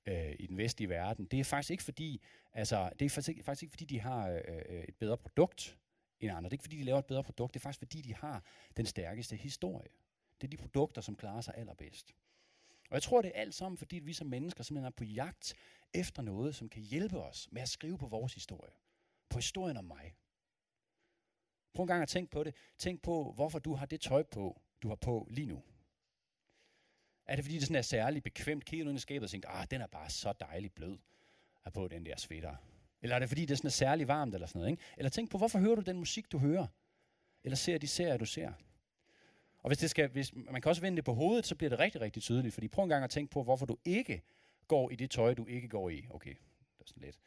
Øh, 0.09 0.35
i 0.39 0.47
den 0.47 0.57
vestlige 0.57 0.89
verden, 0.89 1.25
det 1.25 1.39
er 1.39 1.43
faktisk 1.43 1.71
ikke 1.71 1.83
fordi, 1.83 2.21
altså, 2.53 2.89
det 2.99 3.05
er 3.05 3.09
faktisk 3.09 3.29
ikke, 3.29 3.43
faktisk 3.43 3.63
ikke 3.63 3.71
fordi, 3.71 3.85
de 3.85 3.99
har 3.99 4.29
øh, 4.29 4.41
øh, 4.69 4.83
et 4.83 4.95
bedre 4.95 5.17
produkt 5.17 5.77
end 6.19 6.31
andre. 6.31 6.43
Det 6.43 6.53
er 6.53 6.53
ikke 6.53 6.63
fordi, 6.63 6.77
de 6.77 6.83
laver 6.83 6.99
et 6.99 7.05
bedre 7.05 7.23
produkt, 7.23 7.53
det 7.53 7.59
er 7.59 7.63
faktisk 7.63 7.79
fordi, 7.79 8.01
de 8.01 8.15
har 8.15 8.43
den 8.77 8.85
stærkeste 8.85 9.35
historie. 9.35 9.89
Det 10.41 10.47
er 10.47 10.49
de 10.49 10.57
produkter, 10.57 11.01
som 11.01 11.15
klarer 11.15 11.41
sig 11.41 11.53
allerbedst. 11.57 12.13
Og 12.89 12.93
jeg 12.93 13.03
tror, 13.03 13.21
det 13.21 13.31
er 13.35 13.41
alt 13.41 13.53
sammen, 13.53 13.77
fordi 13.77 13.99
vi 13.99 14.13
som 14.13 14.27
mennesker 14.27 14.63
simpelthen 14.63 14.85
er 14.85 14.95
på 14.97 15.03
jagt 15.03 15.53
efter 15.93 16.21
noget, 16.21 16.55
som 16.55 16.69
kan 16.69 16.81
hjælpe 16.81 17.19
os 17.19 17.49
med 17.51 17.61
at 17.61 17.69
skrive 17.69 17.97
på 17.97 18.07
vores 18.07 18.33
historie. 18.33 18.73
På 19.29 19.37
historien 19.37 19.77
om 19.77 19.85
mig. 19.85 20.15
Prøv 21.73 21.83
en 21.83 21.87
gang 21.87 22.01
at 22.01 22.09
tænke 22.09 22.31
på 22.31 22.43
det. 22.43 22.55
Tænk 22.77 23.01
på, 23.01 23.31
hvorfor 23.35 23.59
du 23.59 23.73
har 23.73 23.85
det 23.85 24.01
tøj 24.01 24.23
på, 24.23 24.61
du 24.81 24.87
har 24.87 24.95
på 24.95 25.27
lige 25.31 25.47
nu. 25.47 25.63
Er 27.29 27.35
det 27.35 27.45
fordi, 27.45 27.57
det 27.57 27.63
sådan 27.63 27.75
er 27.75 27.81
særligt 27.81 28.23
bekvemt? 28.23 28.65
Kigger 28.65 28.83
du 28.83 28.89
ind 28.89 28.97
i 28.97 29.01
skabet 29.01 29.23
og 29.23 29.29
tænker, 29.29 29.49
ah, 29.49 29.67
den 29.71 29.81
er 29.81 29.87
bare 29.87 30.09
så 30.09 30.33
dejlig 30.39 30.71
blød 30.71 30.97
at 31.65 31.73
på 31.73 31.87
den 31.87 32.05
der 32.05 32.17
sweater. 32.17 32.55
Eller 33.01 33.15
er 33.15 33.19
det 33.19 33.27
fordi, 33.29 33.41
det 33.41 33.51
er 33.51 33.55
sådan 33.55 33.67
er 33.67 33.71
særligt 33.71 34.07
varmt 34.07 34.33
eller 34.33 34.47
sådan 34.47 34.59
noget? 34.59 34.71
Ikke? 34.71 34.83
Eller 34.97 35.09
tænk 35.09 35.31
på, 35.31 35.37
hvorfor 35.37 35.59
hører 35.59 35.75
du 35.75 35.81
den 35.81 35.97
musik, 35.97 36.31
du 36.31 36.37
hører? 36.37 36.67
Eller 37.43 37.55
ser 37.55 37.77
de 37.77 37.87
serier, 37.87 38.17
du 38.17 38.25
ser? 38.25 38.51
Og 39.59 39.69
hvis, 39.69 39.77
det 39.77 39.89
skal, 39.89 40.09
hvis 40.09 40.31
man 40.35 40.61
kan 40.61 40.69
også 40.69 40.81
vende 40.81 40.95
det 40.95 41.05
på 41.05 41.13
hovedet, 41.13 41.45
så 41.45 41.55
bliver 41.55 41.69
det 41.69 41.79
rigtig, 41.79 42.01
rigtig 42.01 42.23
tydeligt. 42.23 42.53
Fordi 42.53 42.67
prøv 42.67 42.83
en 42.83 42.89
gang 42.89 43.03
at 43.03 43.09
tænke 43.09 43.31
på, 43.31 43.43
hvorfor 43.43 43.65
du 43.65 43.77
ikke 43.85 44.21
går 44.67 44.91
i 44.91 44.95
det 44.95 45.11
tøj, 45.11 45.33
du 45.33 45.45
ikke 45.45 45.67
går 45.67 45.89
i. 45.89 46.05
Okay, 46.09 46.33
det 46.77 46.79
er 46.79 46.87
sådan 46.87 47.03
lidt 47.03 47.19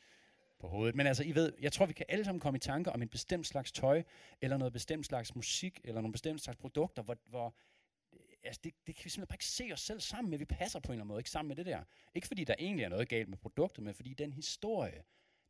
på 0.60 0.68
hovedet. 0.68 0.94
Men 0.94 1.06
altså, 1.06 1.24
I 1.24 1.34
ved, 1.34 1.52
jeg 1.60 1.72
tror, 1.72 1.86
vi 1.86 1.92
kan 1.92 2.06
alle 2.08 2.24
sammen 2.24 2.40
komme 2.40 2.56
i 2.56 2.60
tanker 2.60 2.90
om 2.90 3.02
en 3.02 3.08
bestemt 3.08 3.46
slags 3.46 3.72
tøj, 3.72 4.02
eller 4.40 4.56
noget 4.56 4.72
bestemt 4.72 5.06
slags 5.06 5.34
musik, 5.34 5.80
eller 5.84 6.00
nogle 6.00 6.12
bestemt 6.12 6.40
slags 6.40 6.56
produkter, 6.56 7.02
hvor, 7.02 7.16
hvor 7.26 7.54
altså 8.44 8.60
det, 8.64 8.74
det 8.86 8.96
kan 8.96 9.04
vi 9.04 9.10
simpelthen 9.10 9.26
bare 9.26 9.34
ikke 9.34 9.44
se 9.44 9.70
os 9.72 9.80
selv 9.80 10.00
sammen 10.00 10.30
med. 10.30 10.38
Vi 10.38 10.44
passer 10.44 10.80
på 10.80 10.92
en 10.92 10.94
eller 10.94 11.02
anden 11.02 11.08
måde 11.08 11.20
ikke 11.20 11.30
sammen 11.30 11.48
med 11.48 11.56
det 11.56 11.66
der. 11.66 11.84
Ikke 12.14 12.26
fordi 12.26 12.44
der 12.44 12.54
egentlig 12.58 12.84
er 12.84 12.88
noget 12.88 13.08
galt 13.08 13.28
med 13.28 13.38
produktet, 13.38 13.84
men 13.84 13.94
fordi 13.94 14.14
den 14.14 14.32
historie, 14.32 15.02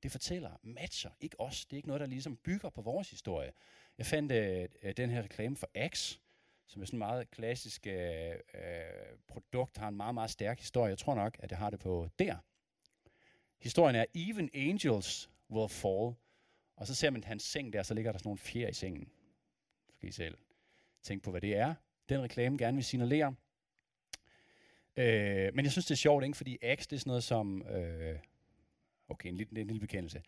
det 0.02 0.12
fortæller, 0.12 0.50
matcher 0.62 1.10
ikke 1.20 1.40
os. 1.40 1.64
Det 1.64 1.72
er 1.72 1.76
ikke 1.76 1.88
noget, 1.88 2.00
der 2.00 2.06
ligesom 2.06 2.36
bygger 2.36 2.70
på 2.70 2.82
vores 2.82 3.10
historie. 3.10 3.52
Jeg 3.98 4.06
fandt 4.06 4.32
øh, 4.32 4.68
øh 4.82 4.96
den 4.96 5.10
her 5.10 5.22
reklame 5.22 5.56
for 5.56 5.70
Axe, 5.74 6.20
som 6.66 6.82
er 6.82 6.86
sådan 6.86 6.96
en 6.96 6.98
meget 6.98 7.30
klassisk 7.30 7.86
øh, 7.86 8.30
øh 8.30 8.36
produkt, 9.28 9.76
har 9.76 9.88
en 9.88 9.96
meget, 9.96 10.14
meget 10.14 10.30
stærk 10.30 10.58
historie. 10.58 10.90
Jeg 10.90 10.98
tror 10.98 11.14
nok, 11.14 11.36
at 11.38 11.50
det 11.50 11.58
har 11.58 11.70
det 11.70 11.80
på 11.80 12.08
der. 12.18 12.36
Historien 13.60 13.96
er, 13.96 14.04
even 14.14 14.50
angels 14.54 15.30
will 15.50 15.68
fall. 15.68 16.14
Og 16.76 16.86
så 16.86 16.94
ser 16.94 17.10
man 17.10 17.24
hans 17.24 17.42
seng 17.42 17.72
der, 17.72 17.82
så 17.82 17.94
ligger 17.94 18.12
der 18.12 18.18
sådan 18.18 18.28
nogle 18.28 18.38
fjer 18.38 18.68
i 18.68 18.72
sengen. 18.72 19.12
Så 19.88 19.98
kan 20.00 20.08
I 20.08 20.12
selv 20.12 20.38
tænke 21.02 21.24
på, 21.24 21.30
hvad 21.30 21.40
det 21.40 21.56
er. 21.56 21.74
Den 22.12 22.22
reklame 22.22 22.58
gerne 22.58 22.76
vil 22.76 22.84
signalere. 22.84 23.34
Øh, 24.96 25.54
men 25.54 25.64
jeg 25.64 25.72
synes, 25.72 25.86
det 25.86 25.94
er 25.94 25.96
sjovt, 25.96 26.24
ikke? 26.24 26.36
fordi 26.36 26.58
Axe, 26.62 26.90
det 26.90 26.96
er 26.96 27.00
sådan 27.00 27.10
noget 27.10 27.24
som... 27.24 27.62
Øh, 27.62 28.18
okay, 29.08 29.28
en 29.28 29.36
lille, 29.36 29.60
en 29.60 29.66
lille 29.66 29.80
bekendelse. 29.80 30.22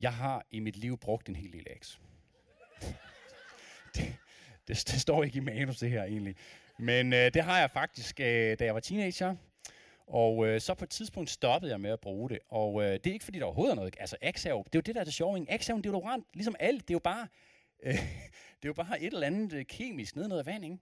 Jeg 0.00 0.14
har 0.14 0.46
i 0.50 0.60
mit 0.60 0.76
liv 0.76 0.98
brugt 0.98 1.28
en 1.28 1.36
hel 1.36 1.52
del 1.52 1.66
Axe. 1.70 1.98
det, 3.94 4.16
det, 4.68 4.76
det 4.86 5.00
står 5.00 5.24
ikke 5.24 5.36
i 5.36 5.40
manus, 5.40 5.78
det 5.78 5.90
her 5.90 6.04
egentlig. 6.04 6.36
Men 6.78 7.12
øh, 7.12 7.34
det 7.34 7.44
har 7.44 7.60
jeg 7.60 7.70
faktisk, 7.70 8.20
øh, 8.20 8.58
da 8.58 8.64
jeg 8.64 8.74
var 8.74 8.80
teenager. 8.80 9.36
Og 10.06 10.46
øh, 10.46 10.60
så 10.60 10.74
på 10.74 10.84
et 10.84 10.90
tidspunkt 10.90 11.30
stoppede 11.30 11.72
jeg 11.72 11.80
med 11.80 11.90
at 11.90 12.00
bruge 12.00 12.30
det. 12.30 12.38
Og 12.48 12.82
øh, 12.82 12.92
det 12.92 13.06
er 13.06 13.12
ikke 13.12 13.24
fordi, 13.24 13.38
der 13.38 13.44
overhovedet 13.44 13.72
er 13.72 13.76
noget. 13.76 13.96
Altså, 14.00 14.16
Axe 14.20 14.48
er 14.48 14.52
jo, 14.52 14.58
det 14.58 14.74
er 14.74 14.78
jo 14.78 14.80
det, 14.80 14.94
der 14.94 15.00
er 15.00 15.04
det 15.04 15.14
sjove. 15.14 15.50
Axe 15.50 15.70
er 15.70 15.74
jo 15.74 15.76
en 15.76 15.84
deodorant, 15.84 16.26
ligesom 16.34 16.56
alt. 16.60 16.88
Det 16.88 16.90
er 16.90 16.94
jo 16.94 16.98
bare, 16.98 17.28
øh, 17.82 17.94
det 18.58 18.64
er 18.64 18.68
jo 18.68 18.72
bare 18.72 19.00
et 19.02 19.12
eller 19.12 19.26
andet 19.26 19.52
øh, 19.52 19.64
kemisk 19.64 20.16
nede 20.16 20.28
noget 20.28 20.46
vand, 20.46 20.64
ikke? 20.64 20.78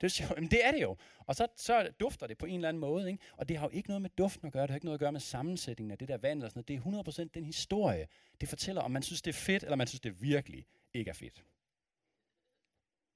Det 0.00 0.06
er, 0.06 0.08
sjovt. 0.08 0.30
Jamen, 0.36 0.50
det 0.50 0.66
er 0.66 0.70
det 0.70 0.82
jo. 0.82 0.96
Og 1.18 1.34
så, 1.34 1.46
så 1.56 1.92
dufter 2.00 2.26
det 2.26 2.38
på 2.38 2.46
en 2.46 2.54
eller 2.54 2.68
anden 2.68 2.80
måde. 2.80 3.10
Ikke? 3.10 3.24
Og 3.36 3.48
det 3.48 3.56
har 3.56 3.66
jo 3.66 3.70
ikke 3.70 3.88
noget 3.88 4.02
med 4.02 4.10
duften 4.10 4.46
at 4.46 4.52
gøre. 4.52 4.62
Det 4.62 4.70
har 4.70 4.76
ikke 4.76 4.86
noget 4.86 4.98
at 4.98 5.00
gøre 5.00 5.12
med 5.12 5.20
sammensætningen 5.20 5.90
af 5.92 5.98
det 5.98 6.08
der 6.08 6.18
vand. 6.18 6.38
Eller 6.38 6.48
sådan 6.48 6.64
noget. 6.68 7.06
Det 7.06 7.18
er 7.18 7.24
100% 7.24 7.30
den 7.34 7.44
historie. 7.44 8.08
Det 8.40 8.48
fortæller, 8.48 8.82
om 8.82 8.90
man 8.90 9.02
synes, 9.02 9.22
det 9.22 9.30
er 9.30 9.38
fedt, 9.38 9.62
eller 9.62 9.76
man 9.76 9.86
synes, 9.86 10.00
det 10.00 10.22
virkelig 10.22 10.66
ikke 10.94 11.08
er 11.08 11.14
fedt. 11.14 11.44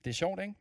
Det 0.05 0.11
er 0.11 0.15
sjovt, 0.15 0.41
ikke? 0.41 0.55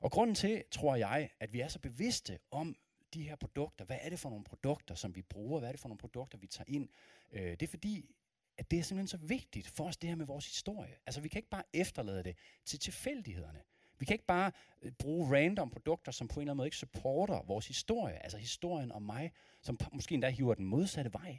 Og 0.00 0.10
grunden 0.10 0.34
til, 0.34 0.64
tror 0.70 0.96
jeg, 0.96 1.30
at 1.40 1.52
vi 1.52 1.60
er 1.60 1.68
så 1.68 1.78
bevidste 1.78 2.38
om 2.50 2.76
de 3.14 3.22
her 3.22 3.36
produkter, 3.36 3.84
hvad 3.84 3.98
er 4.00 4.10
det 4.10 4.18
for 4.18 4.28
nogle 4.28 4.44
produkter, 4.44 4.94
som 4.94 5.16
vi 5.16 5.22
bruger, 5.22 5.58
hvad 5.58 5.68
er 5.68 5.72
det 5.72 5.80
for 5.80 5.88
nogle 5.88 5.98
produkter, 5.98 6.38
vi 6.38 6.46
tager 6.46 6.64
ind, 6.68 6.88
øh, 7.32 7.50
det 7.50 7.62
er 7.62 7.66
fordi, 7.66 8.14
at 8.58 8.70
det 8.70 8.78
er 8.78 8.82
simpelthen 8.82 9.20
så 9.20 9.26
vigtigt 9.26 9.68
for 9.68 9.84
os, 9.84 9.96
det 9.96 10.08
her 10.08 10.16
med 10.16 10.26
vores 10.26 10.46
historie. 10.46 10.94
Altså, 11.06 11.20
vi 11.20 11.28
kan 11.28 11.38
ikke 11.38 11.48
bare 11.48 11.62
efterlade 11.72 12.22
det 12.22 12.36
til 12.64 12.78
tilfældighederne. 12.78 13.62
Vi 13.98 14.04
kan 14.04 14.14
ikke 14.14 14.26
bare 14.26 14.52
øh, 14.82 14.92
bruge 14.92 15.36
random 15.36 15.70
produkter, 15.70 16.12
som 16.12 16.28
på 16.28 16.34
en 16.34 16.42
eller 16.42 16.50
anden 16.50 16.56
måde 16.56 16.66
ikke 16.66 16.76
supporter 16.76 17.42
vores 17.42 17.68
historie, 17.68 18.22
altså 18.22 18.38
historien 18.38 18.92
om 18.92 19.02
mig, 19.02 19.32
som 19.62 19.78
måske 19.92 20.14
endda 20.14 20.28
hiver 20.28 20.54
den 20.54 20.64
modsatte 20.64 21.12
vej. 21.12 21.38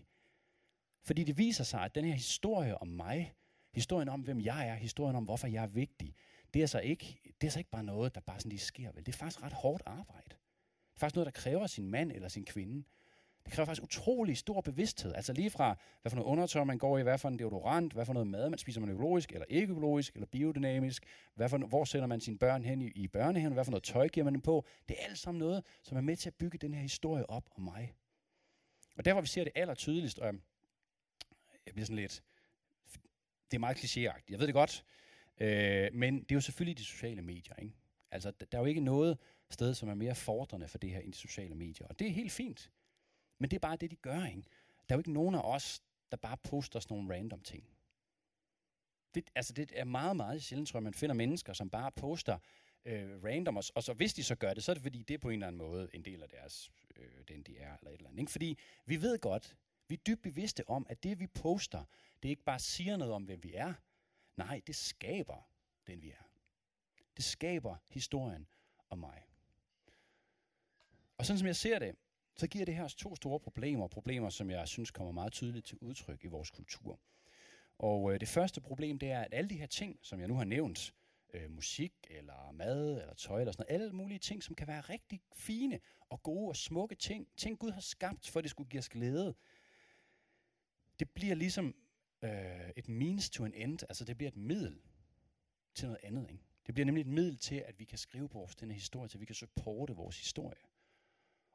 Fordi 1.03 1.23
det 1.23 1.37
viser 1.37 1.63
sig, 1.63 1.81
at 1.81 1.95
den 1.95 2.05
her 2.05 2.13
historie 2.13 2.77
om 2.77 2.87
mig, 2.87 3.33
historien 3.73 4.09
om, 4.09 4.21
hvem 4.21 4.41
jeg 4.41 4.67
er, 4.67 4.75
historien 4.75 5.15
om, 5.15 5.23
hvorfor 5.23 5.47
jeg 5.47 5.63
er 5.63 5.67
vigtig, 5.67 6.15
det 6.53 6.61
er 6.61 6.65
så 6.65 6.79
ikke, 6.79 7.19
det 7.41 7.47
er 7.47 7.51
så 7.51 7.59
ikke 7.59 7.71
bare 7.71 7.83
noget, 7.83 8.15
der 8.15 8.21
bare 8.21 8.39
sådan 8.39 8.49
lige 8.49 8.59
sker. 8.59 8.91
Vel? 8.91 9.05
Det 9.05 9.13
er 9.13 9.17
faktisk 9.17 9.43
ret 9.43 9.53
hårdt 9.53 9.83
arbejde. 9.85 10.29
Det 10.29 10.95
er 10.95 10.99
faktisk 10.99 11.15
noget, 11.15 11.25
der 11.25 11.41
kræver 11.41 11.67
sin 11.67 11.87
mand 11.87 12.11
eller 12.11 12.27
sin 12.27 12.45
kvinde. 12.45 12.83
Det 13.45 13.53
kræver 13.53 13.65
faktisk 13.65 13.83
utrolig 13.83 14.37
stor 14.37 14.61
bevidsthed. 14.61 15.13
Altså 15.13 15.33
lige 15.33 15.49
fra, 15.49 15.77
hvad 16.01 16.09
for 16.09 16.15
noget 16.15 16.27
undertøj 16.27 16.63
man 16.63 16.77
går 16.77 16.97
i, 16.97 17.03
hvad 17.03 17.17
for 17.17 17.27
en 17.27 17.39
deodorant, 17.39 17.93
hvad 17.93 18.05
for 18.05 18.13
noget 18.13 18.27
mad 18.27 18.49
man 18.49 18.59
spiser 18.59 18.81
man 18.81 18.89
økologisk, 18.89 19.31
eller 19.31 19.45
ikke 19.49 19.71
økologisk, 19.71 20.13
eller 20.13 20.25
biodynamisk, 20.25 21.03
hvad 21.35 21.49
for, 21.49 21.57
hvor 21.57 21.85
sender 21.85 22.07
man 22.07 22.21
sine 22.21 22.37
børn 22.37 22.63
hen 22.63 22.81
i, 22.81 22.91
i 22.95 23.07
børnehaven, 23.07 23.53
hvad 23.53 23.63
for 23.63 23.71
noget 23.71 23.83
tøj 23.83 24.07
giver 24.07 24.23
man 24.23 24.33
dem 24.33 24.41
på. 24.41 24.65
Det 24.89 24.95
er 24.99 25.05
alt 25.05 25.17
sammen 25.17 25.39
noget, 25.39 25.65
som 25.83 25.97
er 25.97 26.01
med 26.01 26.15
til 26.15 26.29
at 26.29 26.35
bygge 26.35 26.57
den 26.57 26.73
her 26.73 26.81
historie 26.81 27.29
op 27.29 27.49
om 27.55 27.63
mig. 27.63 27.93
Og 28.97 29.05
der, 29.05 29.13
hvor 29.13 29.21
vi 29.21 29.27
ser 29.27 29.43
det 29.43 29.53
aller 29.55 29.73
tydeligst, 29.73 30.19
og 30.19 30.27
øh, 30.27 30.39
jeg 31.65 31.73
bliver 31.73 31.85
sådan 31.85 31.95
lidt, 31.95 32.23
det 33.51 33.57
er 33.57 33.59
meget 33.59 33.77
klichéagtigt, 33.77 34.25
jeg 34.29 34.39
ved 34.39 34.47
det 34.47 34.53
godt, 34.53 34.85
øh, 35.39 35.93
men 35.93 36.19
det 36.19 36.31
er 36.31 36.35
jo 36.35 36.41
selvfølgelig 36.41 36.77
de 36.77 36.85
sociale 36.85 37.21
medier. 37.21 37.55
Ikke? 37.55 37.73
Altså, 38.11 38.31
der 38.31 38.57
er 38.57 38.61
jo 38.61 38.65
ikke 38.65 38.81
noget 38.81 39.17
sted, 39.49 39.73
som 39.73 39.89
er 39.89 39.93
mere 39.93 40.15
fordrende 40.15 40.67
for 40.67 40.77
det 40.77 40.89
her 40.89 40.99
end 40.99 41.13
de 41.13 41.17
sociale 41.17 41.55
medier. 41.55 41.87
Og 41.87 41.99
det 41.99 42.07
er 42.07 42.11
helt 42.11 42.31
fint. 42.31 42.71
Men 43.39 43.49
det 43.49 43.55
er 43.55 43.59
bare 43.59 43.75
det, 43.75 43.91
de 43.91 43.95
gør, 43.95 44.25
ikke? 44.25 44.43
Der 44.89 44.95
er 44.95 44.97
jo 44.97 44.99
ikke 44.99 45.13
nogen 45.13 45.35
af 45.35 45.41
os, 45.41 45.81
der 46.11 46.17
bare 46.17 46.37
poster 46.37 46.79
sådan 46.79 46.97
nogle 46.97 47.15
random 47.15 47.41
ting. 47.41 47.63
Det, 49.15 49.29
altså 49.35 49.53
det 49.53 49.71
er 49.75 49.83
meget, 49.83 50.15
meget 50.15 50.43
sjældent, 50.43 50.69
tror 50.69 50.77
jeg, 50.77 50.83
man 50.83 50.93
finder 50.93 51.15
mennesker, 51.15 51.53
som 51.53 51.69
bare 51.69 51.91
poster 51.91 52.37
øh, 52.85 53.23
random, 53.23 53.57
og, 53.57 53.63
og 53.75 53.83
så 53.83 53.93
hvis 53.93 54.13
de 54.13 54.23
så 54.23 54.35
gør 54.35 54.53
det, 54.53 54.63
så 54.63 54.71
er 54.71 54.73
det 54.73 54.83
fordi, 54.83 55.03
det 55.03 55.13
er 55.13 55.17
på 55.17 55.29
en 55.29 55.33
eller 55.33 55.47
anden 55.47 55.57
måde 55.57 55.89
en 55.93 56.05
del 56.05 56.23
af 56.23 56.29
deres, 56.29 56.71
øh, 56.95 57.23
den 57.27 57.43
de 57.43 57.57
er, 57.57 57.77
eller 57.77 57.91
et 57.91 57.97
eller 57.97 58.09
andet. 58.09 58.19
Ikke? 58.19 58.31
Fordi 58.31 58.57
vi 58.85 59.01
ved 59.01 59.19
godt, 59.19 59.57
vi 59.87 59.95
er 59.95 59.99
dybt 60.07 60.21
bevidste 60.21 60.69
om, 60.69 60.87
at 60.89 61.03
det 61.03 61.19
vi 61.19 61.27
poster, 61.27 61.83
det 62.23 62.29
ikke 62.29 62.43
bare 62.43 62.59
siger 62.59 62.97
noget 62.97 63.13
om, 63.13 63.23
hvem 63.23 63.43
vi 63.43 63.53
er. 63.53 63.73
Nej, 64.37 64.61
det 64.67 64.75
skaber 64.75 65.49
den 65.87 66.01
vi 66.01 66.11
er. 66.11 66.29
Det 67.17 67.25
skaber 67.25 67.75
historien 67.89 68.47
om 68.89 68.97
mig. 68.97 69.23
Og 71.17 71.25
sådan 71.25 71.37
som 71.37 71.47
jeg 71.47 71.55
ser 71.55 71.79
det, 71.79 71.95
så 72.39 72.47
giver 72.47 72.65
det 72.65 72.75
her 72.75 72.83
os 72.83 72.95
to 72.95 73.15
store 73.15 73.39
problemer, 73.39 73.87
problemer, 73.87 74.29
som 74.29 74.49
jeg 74.49 74.67
synes 74.67 74.91
kommer 74.91 75.11
meget 75.11 75.33
tydeligt 75.33 75.65
til 75.65 75.77
udtryk 75.81 76.23
i 76.23 76.27
vores 76.27 76.49
kultur. 76.51 76.99
Og 77.79 78.13
øh, 78.13 78.19
det 78.19 78.27
første 78.27 78.61
problem, 78.61 78.99
det 78.99 79.11
er, 79.11 79.21
at 79.21 79.33
alle 79.33 79.49
de 79.49 79.57
her 79.57 79.67
ting, 79.67 79.99
som 80.01 80.19
jeg 80.19 80.27
nu 80.27 80.35
har 80.35 80.43
nævnt, 80.43 80.93
øh, 81.33 81.51
musik, 81.51 81.93
eller 82.09 82.51
mad, 82.51 83.01
eller 83.01 83.13
tøj, 83.13 83.39
eller 83.39 83.51
sådan 83.51 83.65
noget, 83.69 83.81
alle 83.81 83.95
mulige 83.95 84.19
ting, 84.19 84.43
som 84.43 84.55
kan 84.55 84.67
være 84.67 84.81
rigtig 84.81 85.21
fine 85.33 85.79
og 86.09 86.23
gode 86.23 86.49
og 86.49 86.55
smukke 86.55 86.95
ting, 86.95 87.27
ting 87.37 87.59
Gud 87.59 87.71
har 87.71 87.81
skabt, 87.81 88.29
for 88.29 88.39
at 88.39 88.43
det 88.43 88.49
skulle 88.49 88.69
give 88.69 88.79
os 88.79 88.89
glæde, 88.89 89.35
det 90.99 91.09
bliver 91.09 91.35
ligesom 91.35 91.75
øh, 92.21 92.69
et 92.75 92.87
means 92.87 93.29
to 93.29 93.45
an 93.45 93.53
end, 93.53 93.79
altså 93.89 94.05
det 94.05 94.17
bliver 94.17 94.31
et 94.31 94.37
middel 94.37 94.79
til 95.75 95.87
noget 95.87 95.99
andet. 96.03 96.29
Ikke? 96.31 96.43
Det 96.65 96.73
bliver 96.75 96.85
nemlig 96.85 97.01
et 97.01 97.07
middel 97.07 97.37
til, 97.37 97.55
at 97.55 97.79
vi 97.79 97.85
kan 97.85 97.97
skrive 97.97 98.29
på 98.29 98.37
vores 98.37 98.55
denne 98.55 98.73
historie, 98.73 99.09
til 99.09 99.17
at 99.17 99.21
vi 99.21 99.25
kan 99.25 99.35
supporte 99.35 99.93
vores 99.93 100.19
historie. 100.19 100.68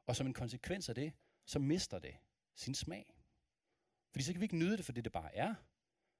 Og 0.05 0.15
som 0.15 0.27
en 0.27 0.33
konsekvens 0.33 0.89
af 0.89 0.95
det, 0.95 1.13
så 1.45 1.59
mister 1.59 1.99
det 1.99 2.15
sin 2.53 2.75
smag. 2.75 3.17
Fordi 4.11 4.23
så 4.23 4.31
kan 4.31 4.41
vi 4.41 4.45
ikke 4.45 4.57
nyde 4.57 4.77
det 4.77 4.85
for 4.85 4.91
det, 4.91 5.03
det 5.03 5.11
bare 5.11 5.35
er. 5.35 5.55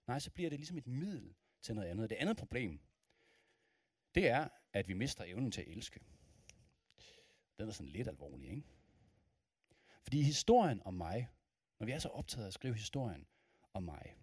Nej, 0.07 0.19
så 0.19 0.31
bliver 0.31 0.49
det 0.49 0.59
ligesom 0.59 0.77
et 0.77 0.87
middel 0.87 1.35
til 1.61 1.75
noget 1.75 1.87
andet. 1.87 2.09
Det 2.09 2.15
andet 2.15 2.37
problem, 2.37 2.79
det 4.15 4.27
er, 4.27 4.49
at 4.73 4.87
vi 4.87 4.93
mister 4.93 5.23
evnen 5.23 5.51
til 5.51 5.61
at 5.61 5.67
elske. 5.67 5.99
Den 7.57 7.67
er 7.67 7.71
sådan 7.71 7.91
lidt 7.91 8.07
alvorlig, 8.07 8.49
ikke? 8.49 8.63
Fordi 10.01 10.21
historien 10.21 10.81
om 10.85 10.93
mig, 10.93 11.29
når 11.79 11.85
vi 11.85 11.91
er 11.91 11.99
så 11.99 12.09
optaget 12.09 12.43
af 12.43 12.47
at 12.47 12.53
skrive 12.53 12.73
historien 12.73 13.27
om 13.73 13.83
mig, 13.83 14.17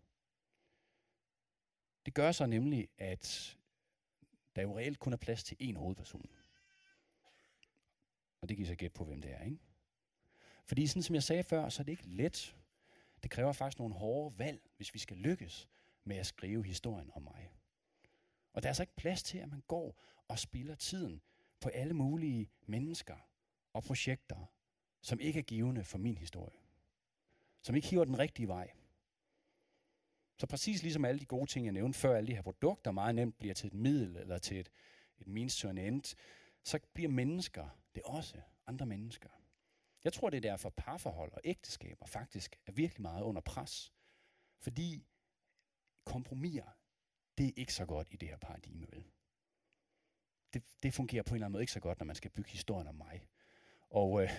det 2.06 2.14
gør 2.14 2.32
så 2.32 2.46
nemlig, 2.46 2.88
at 2.98 3.58
der 4.56 4.62
jo 4.62 4.78
reelt 4.78 4.98
kun 4.98 5.12
er 5.12 5.16
plads 5.16 5.44
til 5.44 5.56
én 5.60 5.78
hovedperson. 5.78 6.30
Og 8.42 8.48
det 8.48 8.56
giver 8.56 8.66
sig 8.66 8.76
gæt 8.76 8.92
på, 8.92 9.04
hvem 9.04 9.22
det 9.22 9.32
er, 9.32 9.44
ikke? 9.44 9.58
Fordi 10.64 10.86
sådan 10.86 11.02
som 11.02 11.14
jeg 11.14 11.22
sagde 11.22 11.42
før, 11.42 11.68
så 11.68 11.82
er 11.82 11.84
det 11.84 11.92
ikke 11.92 12.08
let. 12.08 12.56
Det 13.22 13.30
kræver 13.30 13.52
faktisk 13.52 13.78
nogle 13.78 13.94
hårde 13.94 14.38
valg, 14.38 14.60
hvis 14.76 14.94
vi 14.94 14.98
skal 14.98 15.16
lykkes 15.16 15.68
med 16.04 16.16
at 16.16 16.26
skrive 16.26 16.64
historien 16.64 17.10
om 17.14 17.22
mig. 17.22 17.52
Og 18.52 18.62
der 18.62 18.66
er 18.66 18.70
altså 18.70 18.82
ikke 18.82 18.96
plads 18.96 19.22
til, 19.22 19.38
at 19.38 19.48
man 19.48 19.62
går 19.68 20.02
og 20.28 20.38
spilder 20.38 20.74
tiden 20.74 21.22
på 21.60 21.68
alle 21.68 21.94
mulige 21.94 22.50
mennesker 22.66 23.16
og 23.72 23.84
projekter, 23.84 24.52
som 25.00 25.20
ikke 25.20 25.38
er 25.38 25.42
givende 25.42 25.84
for 25.84 25.98
min 25.98 26.18
historie. 26.18 26.58
Som 27.62 27.74
ikke 27.76 27.88
hiver 27.88 28.04
den 28.04 28.18
rigtige 28.18 28.48
vej. 28.48 28.70
Så 30.38 30.46
præcis 30.46 30.82
ligesom 30.82 31.04
alle 31.04 31.20
de 31.20 31.26
gode 31.26 31.46
ting, 31.46 31.66
jeg 31.66 31.72
nævnte 31.72 31.98
før, 31.98 32.16
alle 32.16 32.26
de 32.26 32.34
her 32.34 32.42
produkter 32.42 32.90
meget 32.90 33.14
nemt 33.14 33.38
bliver 33.38 33.54
til 33.54 33.66
et 33.66 33.74
middel 33.74 34.16
eller 34.16 34.38
til 34.38 34.60
et, 34.60 34.70
et 35.18 35.26
means 35.26 35.56
to 35.56 35.68
an 35.68 35.78
end, 35.78 36.14
så 36.64 36.78
bliver 36.94 37.10
mennesker 37.10 37.68
det 37.94 38.02
også 38.02 38.40
andre 38.66 38.86
mennesker. 38.86 39.28
Jeg 40.04 40.12
tror, 40.12 40.30
det 40.30 40.36
er 40.36 40.40
derfor 40.50 40.70
parforhold 40.70 41.32
og 41.32 41.40
ægteskaber 41.44 42.06
faktisk 42.06 42.56
er 42.66 42.72
virkelig 42.72 43.02
meget 43.02 43.22
under 43.22 43.40
pres. 43.40 43.92
Fordi 44.58 45.06
kompromiser, 46.04 46.76
det 47.38 47.46
er 47.46 47.52
ikke 47.56 47.74
så 47.74 47.86
godt 47.86 48.08
i 48.10 48.16
det 48.16 48.28
her 48.28 48.36
paradigme, 48.36 48.86
vel? 48.90 49.04
Det, 50.54 50.62
det 50.82 50.94
fungerer 50.94 51.22
på 51.22 51.30
en 51.30 51.34
eller 51.34 51.46
anden 51.46 51.52
måde 51.52 51.62
ikke 51.62 51.72
så 51.72 51.80
godt, 51.80 51.98
når 51.98 52.04
man 52.04 52.16
skal 52.16 52.30
bygge 52.30 52.50
historien 52.50 52.86
om 52.88 52.94
mig. 52.94 53.28
Og 53.90 54.22
øh, 54.22 54.30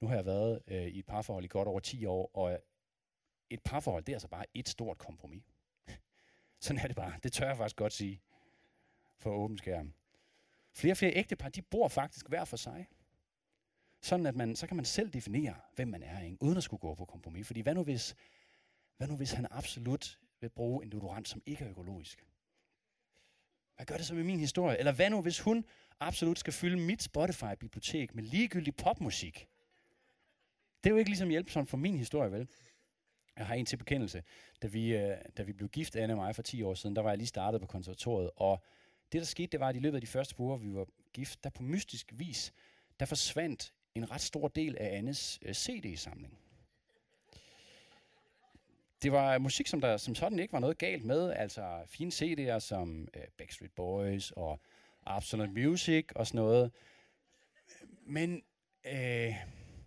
nu 0.00 0.08
har 0.08 0.14
jeg 0.14 0.26
været 0.26 0.62
øh, 0.66 0.86
i 0.86 0.98
et 0.98 1.06
parforhold 1.06 1.44
i 1.44 1.48
godt 1.48 1.68
over 1.68 1.80
10 1.80 2.04
år, 2.04 2.30
og 2.34 2.60
et 3.50 3.62
parforhold, 3.62 4.04
det 4.04 4.12
er 4.12 4.16
altså 4.16 4.28
bare 4.28 4.44
et 4.54 4.68
stort 4.68 4.98
kompromis. 4.98 5.42
Sådan 6.60 6.82
er 6.82 6.86
det 6.86 6.96
bare. 6.96 7.20
Det 7.22 7.32
tør 7.32 7.46
jeg 7.46 7.56
faktisk 7.56 7.76
godt 7.76 7.92
sige 7.92 8.20
for 9.16 9.30
åben 9.30 9.58
skærm. 9.58 9.92
Flere 10.78 10.92
og 10.92 10.96
flere 10.96 11.14
ægtepar, 11.14 11.48
de 11.48 11.62
bor 11.62 11.88
faktisk 11.88 12.28
hver 12.28 12.44
for 12.44 12.56
sig. 12.56 12.86
Sådan 14.02 14.26
at 14.26 14.36
man, 14.36 14.56
så 14.56 14.66
kan 14.66 14.76
man 14.76 14.84
selv 14.84 15.10
definere, 15.10 15.54
hvem 15.74 15.88
man 15.88 16.02
er, 16.02 16.22
ikke? 16.22 16.36
uden 16.40 16.56
at 16.56 16.62
skulle 16.62 16.80
gå 16.80 16.94
på 16.94 17.04
kompromis. 17.04 17.46
Fordi 17.46 17.60
hvad 17.60 17.74
nu, 17.74 17.84
hvis, 17.84 18.14
hvad 18.96 19.08
nu 19.08 19.16
hvis 19.16 19.32
han 19.32 19.46
absolut 19.50 20.18
vil 20.40 20.50
bruge 20.50 20.84
en 20.84 20.92
deodorant, 20.92 21.28
som 21.28 21.42
ikke 21.46 21.64
er 21.64 21.70
økologisk? 21.70 22.26
Hvad 23.76 23.86
gør 23.86 23.96
det 23.96 24.06
så 24.06 24.14
med 24.14 24.24
min 24.24 24.38
historie? 24.38 24.78
Eller 24.78 24.92
hvad 24.92 25.10
nu, 25.10 25.22
hvis 25.22 25.40
hun 25.40 25.64
absolut 26.00 26.38
skal 26.38 26.52
fylde 26.52 26.76
mit 26.76 27.02
Spotify-bibliotek 27.02 28.14
med 28.14 28.22
ligegyldig 28.22 28.76
popmusik? 28.76 29.48
Det 30.84 30.90
er 30.90 30.94
jo 30.94 30.96
ikke 30.96 31.10
ligesom 31.10 31.28
hjælpsomt 31.28 31.68
for 31.68 31.76
min 31.76 31.98
historie, 31.98 32.32
vel? 32.32 32.48
Jeg 33.36 33.46
har 33.46 33.54
en 33.54 33.66
til 33.66 33.76
bekendelse. 33.76 34.22
Da 34.62 34.66
vi, 34.66 34.96
øh, 34.96 35.16
da 35.36 35.42
vi 35.42 35.52
blev 35.52 35.68
gift, 35.68 35.96
Anne 35.96 36.12
og 36.12 36.16
mig, 36.16 36.34
for 36.34 36.42
10 36.42 36.62
år 36.62 36.74
siden, 36.74 36.96
der 36.96 37.02
var 37.02 37.10
jeg 37.10 37.18
lige 37.18 37.28
startet 37.28 37.60
på 37.60 37.66
konservatoriet, 37.66 38.30
og 38.36 38.64
det, 39.12 39.20
der 39.20 39.24
skete, 39.24 39.46
det 39.52 39.60
var, 39.60 39.68
at 39.68 39.76
i 39.76 39.78
løbet 39.78 39.96
af 39.96 40.00
de 40.00 40.06
første 40.06 40.34
par 40.34 40.44
uger, 40.44 40.56
vi 40.56 40.74
var 40.74 40.86
gift, 41.12 41.44
der 41.44 41.50
på 41.50 41.62
mystisk 41.62 42.12
vis, 42.16 42.52
der 43.00 43.06
forsvandt 43.06 43.74
en 43.94 44.10
ret 44.10 44.20
stor 44.20 44.48
del 44.48 44.76
af 44.78 44.96
Annes 44.96 45.38
øh, 45.42 45.54
CD-samling. 45.54 46.38
Det 49.02 49.12
var 49.12 49.38
musik, 49.38 49.66
som 49.66 49.80
der 49.80 49.96
som 49.96 50.14
sådan 50.14 50.38
ikke 50.38 50.52
var 50.52 50.58
noget 50.58 50.78
galt 50.78 51.04
med, 51.04 51.32
altså 51.32 51.82
fine 51.86 52.10
CD'er 52.10 52.58
som 52.58 53.08
øh, 53.14 53.22
Backstreet 53.38 53.72
Boys 53.72 54.30
og 54.30 54.60
Absolute 55.06 55.52
Music 55.52 56.06
og 56.14 56.26
sådan 56.26 56.38
noget. 56.38 56.72
Men 58.06 58.42
øh, 58.86 59.34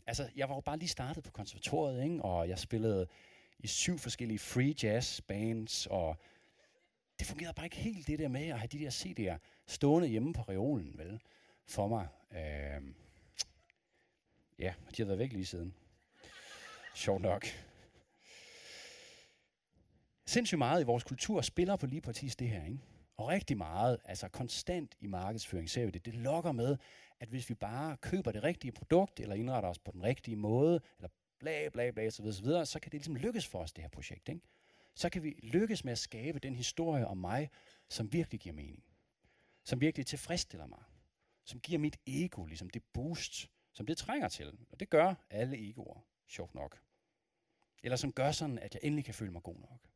altså, 0.08 0.30
jeg 0.36 0.50
var 0.50 0.56
jo 0.56 0.62
bare 0.62 0.78
lige 0.78 0.90
startet 0.90 1.24
på 1.24 1.32
konservatoriet, 1.32 2.04
ikke? 2.04 2.22
og 2.22 2.50
jeg 2.50 2.60
spillede 2.60 3.08
i 3.60 3.68
syv 3.68 3.98
forskellige 3.98 4.40
free 4.40 4.75
jazz 4.84 5.22
bands, 5.22 5.88
og 5.88 6.18
det 7.22 7.28
fungerede 7.28 7.54
bare 7.54 7.66
ikke 7.66 7.75
helt 7.75 8.08
det 8.08 8.20
der 8.20 8.28
med 8.28 8.48
at 8.48 8.60
have 8.60 8.68
de 8.68 8.80
der 8.80 8.90
CD'er 8.90 9.38
stående 9.68 10.08
hjemme 10.08 10.34
på 10.34 10.42
reolen, 10.42 10.98
vel, 10.98 11.22
for 11.68 11.88
mig. 11.88 12.08
Øh, 12.32 12.94
ja, 14.60 14.74
de 14.98 15.01
har 15.01 15.06
været 15.06 15.20
væk 15.20 15.34
lige 15.34 15.46
siden. 15.46 15.74
Sjovt 16.96 17.22
nok. 17.22 17.46
Sindssygt 20.25 20.58
meget 20.58 20.82
i 20.82 20.86
vores 20.86 21.04
kultur 21.04 21.42
spiller 21.42 21.75
på 21.75 21.86
lige 21.86 22.01
præcis 22.01 22.36
det 22.36 22.50
her, 22.50 22.66
ikke? 22.66 22.80
Og 23.18 23.28
rigtig 23.28 23.58
meget, 23.58 23.98
altså 24.06 24.28
konstant 24.28 24.96
i 25.00 25.08
markedsføring 25.08 25.70
ser 25.70 25.86
vi 25.86 25.92
det. 25.92 26.06
Det 26.06 26.13
lokker 26.13 26.51
med, 26.51 26.78
at 27.20 27.30
hvis 27.30 27.50
vi 27.50 27.54
bare 27.54 27.98
køber 27.98 28.32
det 28.32 28.44
rigtige 28.44 28.72
produkt, 28.72 29.20
eller 29.20 29.36
indretter 29.36 29.70
os 29.70 29.80
på 29.80 29.92
den 29.92 30.04
rigtige 30.04 30.36
måde, 30.36 30.82
eller 30.98 31.10
bla 31.40 31.70
bla 31.70 31.92
bla, 31.92 32.10
så 32.10 32.22
videre, 32.22 32.36
så, 32.36 32.44
videre, 32.44 32.66
så 32.66 32.80
kan 32.80 32.92
det 32.92 33.00
ligesom 33.00 33.16
lykkes 33.16 33.48
for 33.48 33.60
os, 33.60 33.74
det 33.74 33.84
her 33.84 33.90
projekt. 33.90 34.30
Ikke? 34.30 34.42
Så 35.01 35.10
kan 35.10 35.24
vi 35.24 35.29
lykkes 35.43 35.84
med 35.84 35.91
at 35.91 36.00
skabe 36.00 36.39
den 36.39 36.55
historie 36.55 37.08
om 37.08 37.17
mig, 37.17 37.50
som 37.89 38.13
virkelig 38.13 38.39
giver 38.39 38.55
mening. 38.55 38.84
Som 39.63 39.81
virkelig 39.81 40.05
tilfredsstiller 40.05 40.67
mig. 40.67 40.84
Som 41.43 41.60
giver 41.60 41.79
mit 41.79 41.98
ego 42.05 42.46
ligesom 42.46 42.70
det 42.70 42.84
boost, 42.93 43.51
som 43.74 43.86
det 43.86 43.98
trænger 43.98 44.27
til. 44.27 44.58
Og 44.70 44.79
det 44.79 44.89
gør 44.89 45.15
alle 45.29 45.70
egoer, 45.70 46.00
sjovt 46.27 46.55
nok. 46.55 46.81
Eller 47.84 47.96
som 47.96 48.13
gør 48.13 48.31
sådan, 48.31 48.60
at 48.60 48.74
jeg 48.74 48.81
endelig 48.84 49.05
kan 49.05 49.13
føle 49.13 49.31
mig 49.31 49.43
god 49.43 49.60
nok. 49.60 49.89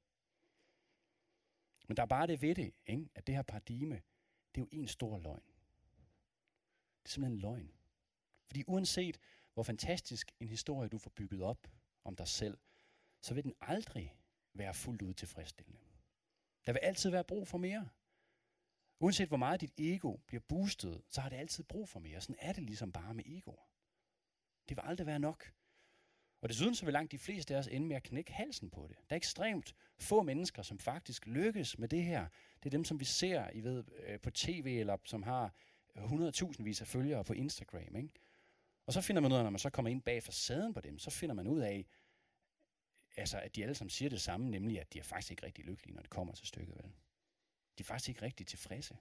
Men 1.87 1.97
der 1.97 2.03
er 2.03 2.07
bare 2.07 2.27
det 2.27 2.41
ved 2.41 2.55
det, 2.55 2.73
ikke? 2.85 3.09
at 3.15 3.27
det 3.27 3.35
her 3.35 3.41
paradigme, 3.41 3.95
det 4.55 4.61
er 4.61 4.65
jo 4.65 4.67
en 4.71 4.87
stor 4.87 5.17
løgn. 5.17 5.43
Det 7.03 7.05
er 7.05 7.09
simpelthen 7.09 7.37
en 7.37 7.41
løgn. 7.41 7.71
Fordi 8.45 8.63
uanset 8.67 9.19
hvor 9.53 9.63
fantastisk 9.63 10.31
en 10.39 10.49
historie 10.49 10.89
du 10.89 10.97
får 10.97 11.09
bygget 11.09 11.41
op 11.41 11.67
om 12.03 12.15
dig 12.15 12.27
selv, 12.27 12.57
så 13.21 13.33
vil 13.33 13.43
den 13.43 13.53
aldrig 13.61 14.15
være 14.55 14.73
fuldt 14.73 15.01
ud 15.01 15.13
tilfredsstillende. 15.13 15.79
Der 16.65 16.71
vil 16.71 16.79
altid 16.79 17.09
være 17.09 17.23
brug 17.23 17.47
for 17.47 17.57
mere. 17.57 17.89
Uanset 18.99 19.27
hvor 19.27 19.37
meget 19.37 19.61
dit 19.61 19.73
ego 19.77 20.17
bliver 20.27 20.41
boostet, 20.47 21.01
så 21.09 21.21
har 21.21 21.29
det 21.29 21.37
altid 21.37 21.63
brug 21.63 21.89
for 21.89 21.99
mere. 21.99 22.21
Sådan 22.21 22.35
er 22.39 22.53
det 22.53 22.63
ligesom 22.63 22.91
bare 22.91 23.13
med 23.13 23.23
egoer. 23.25 23.69
Det 24.69 24.77
vil 24.77 24.83
aldrig 24.85 25.07
være 25.07 25.19
nok. 25.19 25.53
Og 26.41 26.49
desuden 26.49 26.75
så 26.75 26.85
vil 26.85 26.93
langt 26.93 27.11
de 27.11 27.17
fleste 27.17 27.55
af 27.55 27.59
os 27.59 27.67
ende 27.67 27.87
med 27.87 27.95
at 27.95 28.03
knække 28.03 28.33
halsen 28.33 28.69
på 28.69 28.87
det. 28.87 28.97
Der 29.09 29.15
er 29.15 29.17
ekstremt 29.17 29.75
få 29.99 30.23
mennesker, 30.23 30.61
som 30.61 30.79
faktisk 30.79 31.27
lykkes 31.27 31.77
med 31.77 31.87
det 31.87 32.03
her. 32.03 32.27
Det 32.57 32.65
er 32.65 32.77
dem, 32.77 32.85
som 32.85 32.99
vi 32.99 33.05
ser 33.05 33.49
I 33.53 33.63
ved, 33.63 33.83
øh, 34.07 34.19
på 34.19 34.31
tv, 34.31 34.77
eller 34.79 34.97
som 35.03 35.23
har 35.23 35.53
100.000 35.95 36.63
vis 36.63 36.81
af 36.81 36.87
følgere 36.87 37.23
på 37.23 37.33
Instagram. 37.33 37.95
Ikke? 37.95 38.09
Og 38.85 38.93
så 38.93 39.01
finder 39.01 39.21
man 39.21 39.31
ud 39.31 39.37
af, 39.37 39.43
når 39.43 39.49
man 39.49 39.59
så 39.59 39.69
kommer 39.69 39.91
ind 39.91 40.01
bag 40.01 40.23
facaden 40.23 40.73
på 40.73 40.81
dem, 40.81 40.99
så 40.99 41.09
finder 41.09 41.35
man 41.35 41.47
ud 41.47 41.59
af, 41.59 41.85
altså, 43.17 43.39
at 43.39 43.55
de 43.55 43.63
alle 43.63 43.75
sammen 43.75 43.89
siger 43.89 44.09
det 44.09 44.21
samme, 44.21 44.51
nemlig 44.51 44.79
at 44.79 44.93
de 44.93 44.99
er 44.99 45.03
faktisk 45.03 45.31
ikke 45.31 45.43
rigtig 45.45 45.65
lykkelige, 45.65 45.95
når 45.95 46.01
det 46.01 46.09
kommer 46.09 46.33
til 46.33 46.47
stykket. 46.47 46.75
Vel? 46.75 46.93
De 47.77 47.83
er 47.83 47.83
faktisk 47.83 48.09
ikke 48.09 48.21
rigtig 48.21 48.47
tilfredse. 48.47 48.97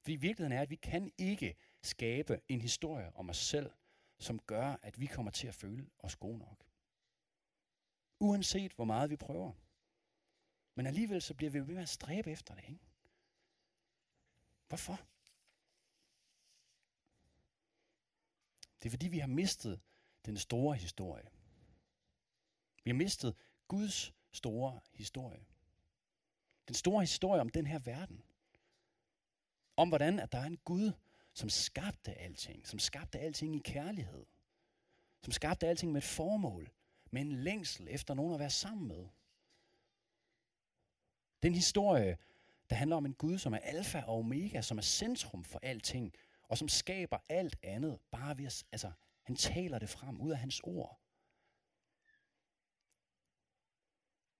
Fordi 0.00 0.16
virkeligheden 0.16 0.58
er, 0.58 0.62
at 0.62 0.70
vi 0.70 0.76
kan 0.76 1.12
ikke 1.18 1.56
skabe 1.82 2.40
en 2.48 2.60
historie 2.60 3.16
om 3.16 3.30
os 3.30 3.36
selv, 3.36 3.70
som 4.18 4.38
gør, 4.38 4.76
at 4.82 5.00
vi 5.00 5.06
kommer 5.06 5.30
til 5.30 5.48
at 5.48 5.54
føle 5.54 5.90
os 5.98 6.16
gode 6.16 6.38
nok. 6.38 6.64
Uanset 8.20 8.72
hvor 8.72 8.84
meget 8.84 9.10
vi 9.10 9.16
prøver. 9.16 9.52
Men 10.74 10.86
alligevel 10.86 11.22
så 11.22 11.34
bliver 11.34 11.50
vi 11.50 11.58
ved 11.58 11.74
med 11.74 11.82
at 11.82 11.88
stræbe 11.88 12.30
efter 12.30 12.54
det, 12.54 12.64
ikke? 12.68 12.80
Hvorfor? 14.68 15.00
Det 18.82 18.88
er 18.88 18.90
fordi, 18.90 19.08
vi 19.08 19.18
har 19.18 19.26
mistet 19.26 19.80
den 20.26 20.36
store 20.36 20.76
historie. 20.76 21.28
Vi 22.84 22.90
har 22.90 22.96
mistet 22.96 23.36
Guds 23.68 24.12
store 24.32 24.80
historie. 24.92 25.44
Den 26.68 26.74
store 26.74 27.00
historie 27.00 27.40
om 27.40 27.48
den 27.48 27.66
her 27.66 27.78
verden. 27.78 28.22
Om 29.76 29.88
hvordan 29.88 30.18
at 30.18 30.32
der 30.32 30.38
er 30.38 30.44
en 30.44 30.58
Gud, 30.64 30.92
som 31.34 31.48
skabte 31.48 32.14
alting. 32.14 32.66
Som 32.66 32.78
skabte 32.78 33.18
alting 33.18 33.56
i 33.56 33.58
kærlighed. 33.58 34.24
Som 35.22 35.32
skabte 35.32 35.66
alting 35.66 35.92
med 35.92 36.02
et 36.02 36.08
formål. 36.08 36.70
Med 37.10 37.20
en 37.20 37.32
længsel 37.32 37.86
efter 37.90 38.14
nogen 38.14 38.34
at 38.34 38.40
være 38.40 38.50
sammen 38.50 38.88
med. 38.88 39.08
Den 41.42 41.54
historie, 41.54 42.18
der 42.70 42.76
handler 42.76 42.96
om 42.96 43.06
en 43.06 43.14
Gud, 43.14 43.38
som 43.38 43.54
er 43.54 43.58
alfa 43.58 44.02
og 44.06 44.18
omega, 44.18 44.62
som 44.62 44.78
er 44.78 44.82
centrum 44.82 45.44
for 45.44 45.58
alting, 45.62 46.14
og 46.48 46.58
som 46.58 46.68
skaber 46.68 47.18
alt 47.28 47.56
andet, 47.62 47.98
bare 48.10 48.38
ved 48.38 48.46
at, 48.46 48.64
altså, 48.72 48.92
han 49.22 49.36
taler 49.36 49.78
det 49.78 49.88
frem 49.88 50.20
ud 50.20 50.30
af 50.30 50.38
hans 50.38 50.60
ord. 50.64 51.01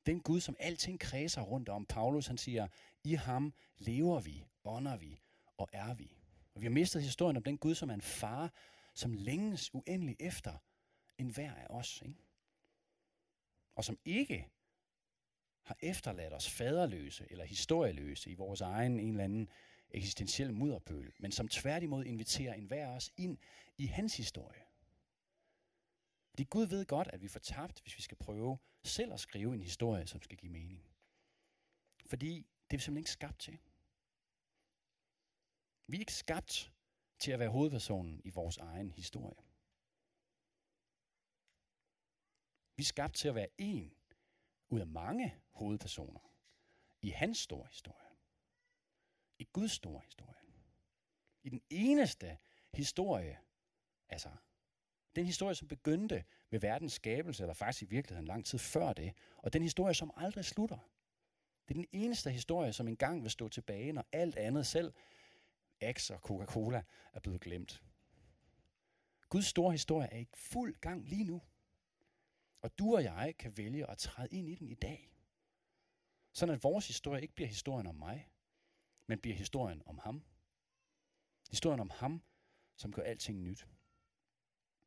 Den 0.06 0.20
Gud, 0.20 0.40
som 0.40 0.56
alting 0.58 1.00
kredser 1.00 1.42
rundt 1.42 1.68
om. 1.68 1.86
Paulus 1.86 2.26
han 2.26 2.38
siger, 2.38 2.68
i 3.04 3.14
ham 3.14 3.54
lever 3.78 4.20
vi, 4.20 4.44
ånder 4.64 4.96
vi 4.96 5.20
og 5.56 5.68
er 5.72 5.94
vi. 5.94 6.16
Og 6.54 6.60
vi 6.60 6.66
har 6.66 6.70
mistet 6.70 7.02
historien 7.02 7.36
om 7.36 7.42
den 7.42 7.58
Gud, 7.58 7.74
som 7.74 7.90
er 7.90 7.94
en 7.94 8.02
far, 8.02 8.52
som 8.94 9.12
længes 9.12 9.74
uendelig 9.74 10.16
efter 10.20 10.58
en 11.18 11.28
hver 11.28 11.54
af 11.54 11.66
os. 11.70 12.02
Ikke? 12.02 12.18
Og 13.74 13.84
som 13.84 13.98
ikke 14.04 14.48
har 15.62 15.76
efterladt 15.80 16.32
os 16.32 16.50
faderløse 16.50 17.26
eller 17.30 17.44
historieløse 17.44 18.30
i 18.30 18.34
vores 18.34 18.60
egen 18.60 19.00
en 19.00 19.10
eller 19.10 19.24
anden 19.24 19.48
eksistentiel 19.90 20.52
mudderpøl, 20.52 21.12
men 21.18 21.32
som 21.32 21.48
tværtimod 21.48 22.04
inviterer 22.04 22.54
enhver 22.54 22.86
af 22.86 22.96
os 22.96 23.12
ind 23.16 23.38
i 23.78 23.86
hans 23.86 24.16
historie. 24.16 24.62
Fordi 26.30 26.44
Gud 26.44 26.66
ved 26.66 26.86
godt, 26.86 27.08
at 27.08 27.22
vi 27.22 27.28
får 27.28 27.40
tabt, 27.40 27.80
hvis 27.80 27.96
vi 27.96 28.02
skal 28.02 28.16
prøve 28.16 28.58
selv 28.84 29.12
at 29.12 29.20
skrive 29.20 29.54
en 29.54 29.62
historie, 29.62 30.06
som 30.06 30.22
skal 30.22 30.36
give 30.36 30.52
mening. 30.52 30.84
Fordi 32.06 32.46
det 32.70 32.74
er 32.74 32.78
vi 32.78 32.82
simpelthen 32.82 32.96
ikke 32.96 33.10
skabt 33.10 33.40
til. 33.40 33.58
Vi 35.86 35.96
er 35.96 36.00
ikke 36.00 36.14
skabt 36.14 36.72
til 37.18 37.32
at 37.32 37.38
være 37.38 37.48
hovedpersonen 37.48 38.20
i 38.24 38.30
vores 38.30 38.58
egen 38.58 38.90
historie. 38.90 39.42
Vi 42.76 42.82
er 42.82 42.84
skabt 42.84 43.14
til 43.14 43.28
at 43.28 43.34
være 43.34 43.48
en 43.58 43.94
ud 44.68 44.80
af 44.80 44.86
mange 44.86 45.42
hovedpersoner 45.50 46.34
i 47.02 47.10
hans 47.10 47.38
store 47.38 47.66
historie. 47.66 48.16
I 49.38 49.44
Guds 49.52 49.72
store 49.72 50.00
historie. 50.04 50.42
I 51.42 51.48
den 51.48 51.62
eneste 51.70 52.38
historie, 52.74 53.40
altså 54.08 54.30
den 55.16 55.26
historie, 55.26 55.54
som 55.54 55.68
begyndte 55.68 56.24
med 56.50 56.60
verdens 56.60 56.92
skabelse, 56.92 57.42
eller 57.42 57.54
faktisk 57.54 57.82
i 57.82 57.86
virkeligheden 57.86 58.26
lang 58.26 58.46
tid 58.46 58.58
før 58.58 58.92
det, 58.92 59.12
og 59.36 59.52
den 59.52 59.62
historie, 59.62 59.94
som 59.94 60.10
aldrig 60.16 60.44
slutter. 60.44 60.78
Det 61.68 61.74
er 61.74 61.78
den 61.78 61.88
eneste 61.92 62.30
historie, 62.30 62.72
som 62.72 62.88
engang 62.88 63.22
vil 63.22 63.30
stå 63.30 63.48
tilbage, 63.48 63.92
når 63.92 64.04
alt 64.12 64.36
andet 64.36 64.66
selv, 64.66 64.92
X 65.92 66.10
og 66.10 66.18
Coca-Cola, 66.18 66.82
er 67.12 67.20
blevet 67.20 67.40
glemt. 67.40 67.82
Guds 69.28 69.46
store 69.46 69.72
historie 69.72 70.08
er 70.12 70.18
i 70.18 70.28
fuld 70.34 70.74
gang 70.74 71.08
lige 71.08 71.24
nu. 71.24 71.42
Og 72.62 72.78
du 72.78 72.94
og 72.94 73.04
jeg 73.04 73.34
kan 73.38 73.56
vælge 73.56 73.90
at 73.90 73.98
træde 73.98 74.28
ind 74.30 74.48
i 74.48 74.54
den 74.54 74.68
i 74.68 74.74
dag. 74.74 75.12
Sådan 76.32 76.54
at 76.54 76.62
vores 76.62 76.86
historie 76.86 77.22
ikke 77.22 77.34
bliver 77.34 77.48
historien 77.48 77.86
om 77.86 77.94
mig, 77.94 78.28
men 79.06 79.18
bliver 79.18 79.36
historien 79.36 79.82
om 79.86 79.98
ham. 79.98 80.22
Historien 81.50 81.80
om 81.80 81.90
ham, 81.90 82.22
som 82.76 82.92
gør 82.92 83.02
alting 83.02 83.42
nyt. 83.42 83.66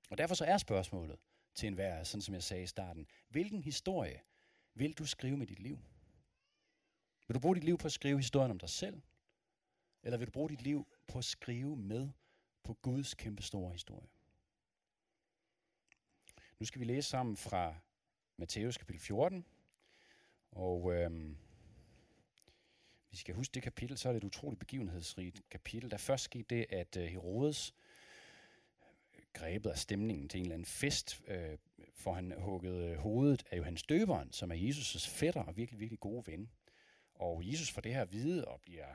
Og 0.10 0.18
derfor 0.18 0.36
så 0.36 0.46
er 0.46 0.58
spørgsmålet 0.58 1.20
til 1.56 1.68
enhver, 1.68 2.04
sådan 2.04 2.22
som 2.22 2.34
jeg 2.34 2.44
sagde 2.44 2.64
i 2.64 2.68
starten, 2.68 3.08
hvilken 3.30 3.62
historie 3.62 4.22
vil 4.74 4.94
du 4.94 5.06
skrive 5.06 5.38
med 5.38 5.48
dit 5.48 5.60
liv? 5.60 5.80
Vil 7.28 7.36
du 7.36 7.40
bruge 7.40 7.56
dit 7.56 7.64
liv 7.64 7.78
på 7.78 7.86
at 7.86 7.92
skrive 7.92 8.18
historien 8.18 8.52
om 8.52 8.60
dig 8.60 8.70
selv? 8.70 9.02
Eller 10.04 10.18
vil 10.18 10.28
du 10.28 10.32
bruge 10.32 10.50
dit 10.50 10.62
liv 10.62 10.88
på 11.08 11.18
at 11.18 11.26
skrive 11.26 11.78
med 11.78 12.10
på 12.64 12.74
Guds 12.74 13.14
kæmpe 13.14 13.44
store 13.44 13.72
historie? 13.72 14.08
Nu 16.60 16.66
skal 16.66 16.80
vi 16.80 16.86
læse 16.86 17.10
sammen 17.10 17.38
fra 17.38 17.76
Matthæus 18.38 18.78
kapitel 18.78 19.02
14. 19.02 19.46
Og 20.52 20.94
øhm, 20.94 21.38
vi 23.12 23.18
skal 23.18 23.36
huske 23.36 23.54
det 23.54 23.64
kapitel, 23.64 23.98
så 23.98 24.10
er 24.10 24.14
det 24.14 24.18
et 24.18 24.28
utroligt 24.28 24.60
begivenhedsrigt 24.60 25.42
kapitel. 25.50 25.92
Der 25.92 25.98
først 25.98 26.24
skete 26.24 26.56
det, 26.56 26.66
at 26.70 26.98
øh, 26.98 27.06
Herodes 27.06 27.74
grebet 29.36 29.70
af 29.70 29.78
stemningen 29.78 30.30
til 30.30 30.38
en 30.38 30.46
eller 30.46 30.54
anden 30.54 30.66
fest, 30.66 31.22
øh, 31.28 31.58
for 31.94 32.14
han 32.14 32.34
hugget 32.38 32.92
øh, 32.92 32.98
hovedet 32.98 33.44
af 33.52 33.58
Johannes 33.58 33.84
Døberen, 33.84 34.32
som 34.32 34.52
er 34.52 34.56
Jesus' 34.56 35.10
fætter 35.10 35.44
og 35.44 35.58
virkelig, 35.58 35.80
virkelig 35.80 36.00
gode 36.00 36.28
ven. 36.28 36.50
Og 37.16 37.52
Jesus 37.52 37.72
får 37.72 37.82
det 37.82 37.94
her 37.94 38.02
at 38.02 38.12
vide 38.12 38.46
og 38.46 38.62
bliver 38.62 38.88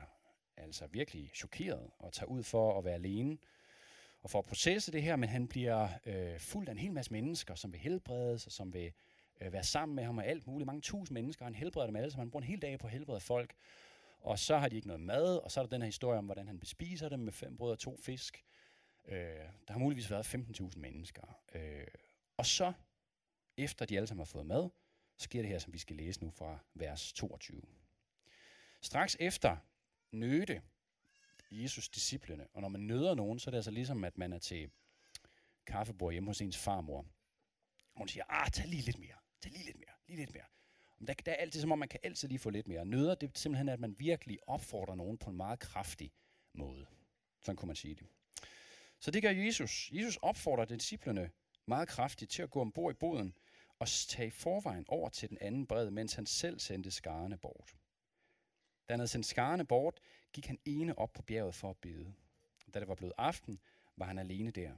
altså 0.57 0.87
virkelig 0.87 1.31
chokeret 1.33 1.89
og 1.99 2.13
tager 2.13 2.29
ud 2.29 2.43
for 2.43 2.77
at 2.77 2.85
være 2.85 2.93
alene 2.93 3.37
og 4.21 4.29
for 4.29 4.39
at 4.39 4.45
processe 4.45 4.91
det 4.91 5.03
her, 5.03 5.15
men 5.15 5.29
han 5.29 5.47
bliver 5.47 5.89
øh, 6.05 6.39
fuldt 6.39 6.69
af 6.69 6.71
en 6.71 6.79
hel 6.79 6.91
masse 6.91 7.13
mennesker, 7.13 7.55
som 7.55 7.71
vil 7.71 7.79
helbredes 7.79 8.45
og 8.45 8.51
som 8.51 8.73
vil 8.73 8.91
øh, 9.41 9.53
være 9.53 9.63
sammen 9.63 9.95
med 9.95 10.03
ham 10.03 10.17
og 10.17 10.25
alt 10.25 10.47
muligt. 10.47 10.65
Mange 10.65 10.81
tusind 10.81 11.13
mennesker, 11.13 11.45
han 11.45 11.55
helbreder 11.55 11.85
dem 11.85 11.95
alle, 11.95 12.11
så 12.11 12.17
han 12.17 12.31
bruger 12.31 12.41
en 12.41 12.47
hel 12.47 12.61
dag 12.61 12.79
på 12.79 12.87
at 12.87 12.93
helbrede 12.93 13.19
folk. 13.19 13.53
Og 14.19 14.39
så 14.39 14.57
har 14.57 14.69
de 14.69 14.75
ikke 14.75 14.87
noget 14.87 15.01
mad, 15.01 15.37
og 15.37 15.51
så 15.51 15.59
er 15.59 15.63
der 15.63 15.69
den 15.69 15.81
her 15.81 15.85
historie 15.85 16.17
om, 16.17 16.25
hvordan 16.25 16.47
han 16.47 16.59
bespiser 16.59 17.09
dem 17.09 17.19
med 17.19 17.31
fem 17.31 17.57
brød 17.57 17.71
og 17.71 17.79
to 17.79 17.97
fisk. 17.97 18.43
Øh, 19.05 19.17
der 19.67 19.71
har 19.71 19.79
muligvis 19.79 20.11
været 20.11 20.35
15.000 20.35 20.79
mennesker. 20.79 21.39
Øh, 21.55 21.87
og 22.37 22.45
så, 22.45 22.73
efter 23.57 23.85
de 23.85 23.95
alle 23.97 24.07
sammen 24.07 24.19
har 24.19 24.25
fået 24.25 24.45
mad, 24.45 24.69
sker 25.17 25.41
det 25.41 25.49
her, 25.49 25.59
som 25.59 25.73
vi 25.73 25.77
skal 25.77 25.95
læse 25.95 26.23
nu 26.23 26.29
fra 26.29 26.59
vers 26.73 27.13
22. 27.13 27.61
Straks 28.81 29.17
efter 29.19 29.57
nøde 30.11 30.61
Jesus 31.51 31.89
disciplene, 31.89 32.47
og 32.53 32.61
når 32.61 32.69
man 32.69 32.81
nøder 32.81 33.15
nogen, 33.15 33.39
så 33.39 33.49
er 33.49 33.51
det 33.51 33.57
altså 33.57 33.71
ligesom, 33.71 34.03
at 34.03 34.17
man 34.17 34.33
er 34.33 34.39
til 34.39 34.71
kaffebord 35.65 36.11
hjemme 36.11 36.29
hos 36.29 36.41
ens 36.41 36.57
farmor. 36.57 37.05
Hun 37.95 38.07
siger, 38.07 38.23
ah, 38.29 38.51
tag 38.51 38.67
lige 38.67 38.81
lidt 38.81 38.99
mere, 38.99 39.15
tag 39.41 39.51
lige 39.51 39.65
lidt 39.65 39.77
mere, 39.77 39.95
lige 40.07 40.17
lidt 40.17 40.33
mere. 40.33 40.43
Men 40.99 41.07
der, 41.07 41.13
der 41.13 41.31
er 41.31 41.35
altid 41.35 41.61
som 41.61 41.71
om, 41.71 41.79
man 41.79 41.87
kan 41.87 41.99
altid 42.03 42.27
lige 42.27 42.39
få 42.39 42.49
lidt 42.49 42.67
mere. 42.67 42.85
Nøder, 42.85 43.15
det 43.15 43.27
er 43.27 43.39
simpelthen, 43.39 43.69
at 43.69 43.79
man 43.79 43.99
virkelig 43.99 44.39
opfordrer 44.47 44.95
nogen 44.95 45.17
på 45.17 45.29
en 45.29 45.37
meget 45.37 45.59
kraftig 45.59 46.11
måde. 46.53 46.87
Sådan 47.41 47.55
kunne 47.55 47.67
man 47.67 47.75
sige 47.75 47.95
det. 47.95 48.07
Så 49.01 49.11
det 49.11 49.21
gør 49.21 49.29
Jesus. 49.29 49.89
Jesus 49.93 50.17
opfordrer 50.21 50.65
disciplerne 50.65 51.31
meget 51.65 51.87
kraftigt 51.87 52.31
til 52.31 52.41
at 52.41 52.49
gå 52.49 52.61
ombord 52.61 52.93
i 52.93 52.97
båden 52.97 53.33
og 53.79 53.87
tage 53.87 54.31
forvejen 54.31 54.85
over 54.87 55.09
til 55.09 55.29
den 55.29 55.37
anden 55.41 55.67
bred, 55.67 55.89
mens 55.89 56.13
han 56.13 56.25
selv 56.25 56.59
sendte 56.59 56.91
skarne 56.91 57.37
bort. 57.37 57.75
Da 58.87 58.93
han 58.93 58.99
havde 58.99 59.07
sendt 59.07 59.25
skarne 59.25 59.65
bort, 59.65 59.99
gik 60.33 60.45
han 60.45 60.59
ene 60.65 60.97
op 60.97 61.13
på 61.13 61.21
bjerget 61.21 61.55
for 61.55 61.69
at 61.69 61.77
bede. 61.77 62.13
Da 62.73 62.79
det 62.79 62.87
var 62.87 62.95
blevet 62.95 63.13
aften, 63.17 63.59
var 63.97 64.05
han 64.05 64.19
alene 64.19 64.51
der. 64.51 64.71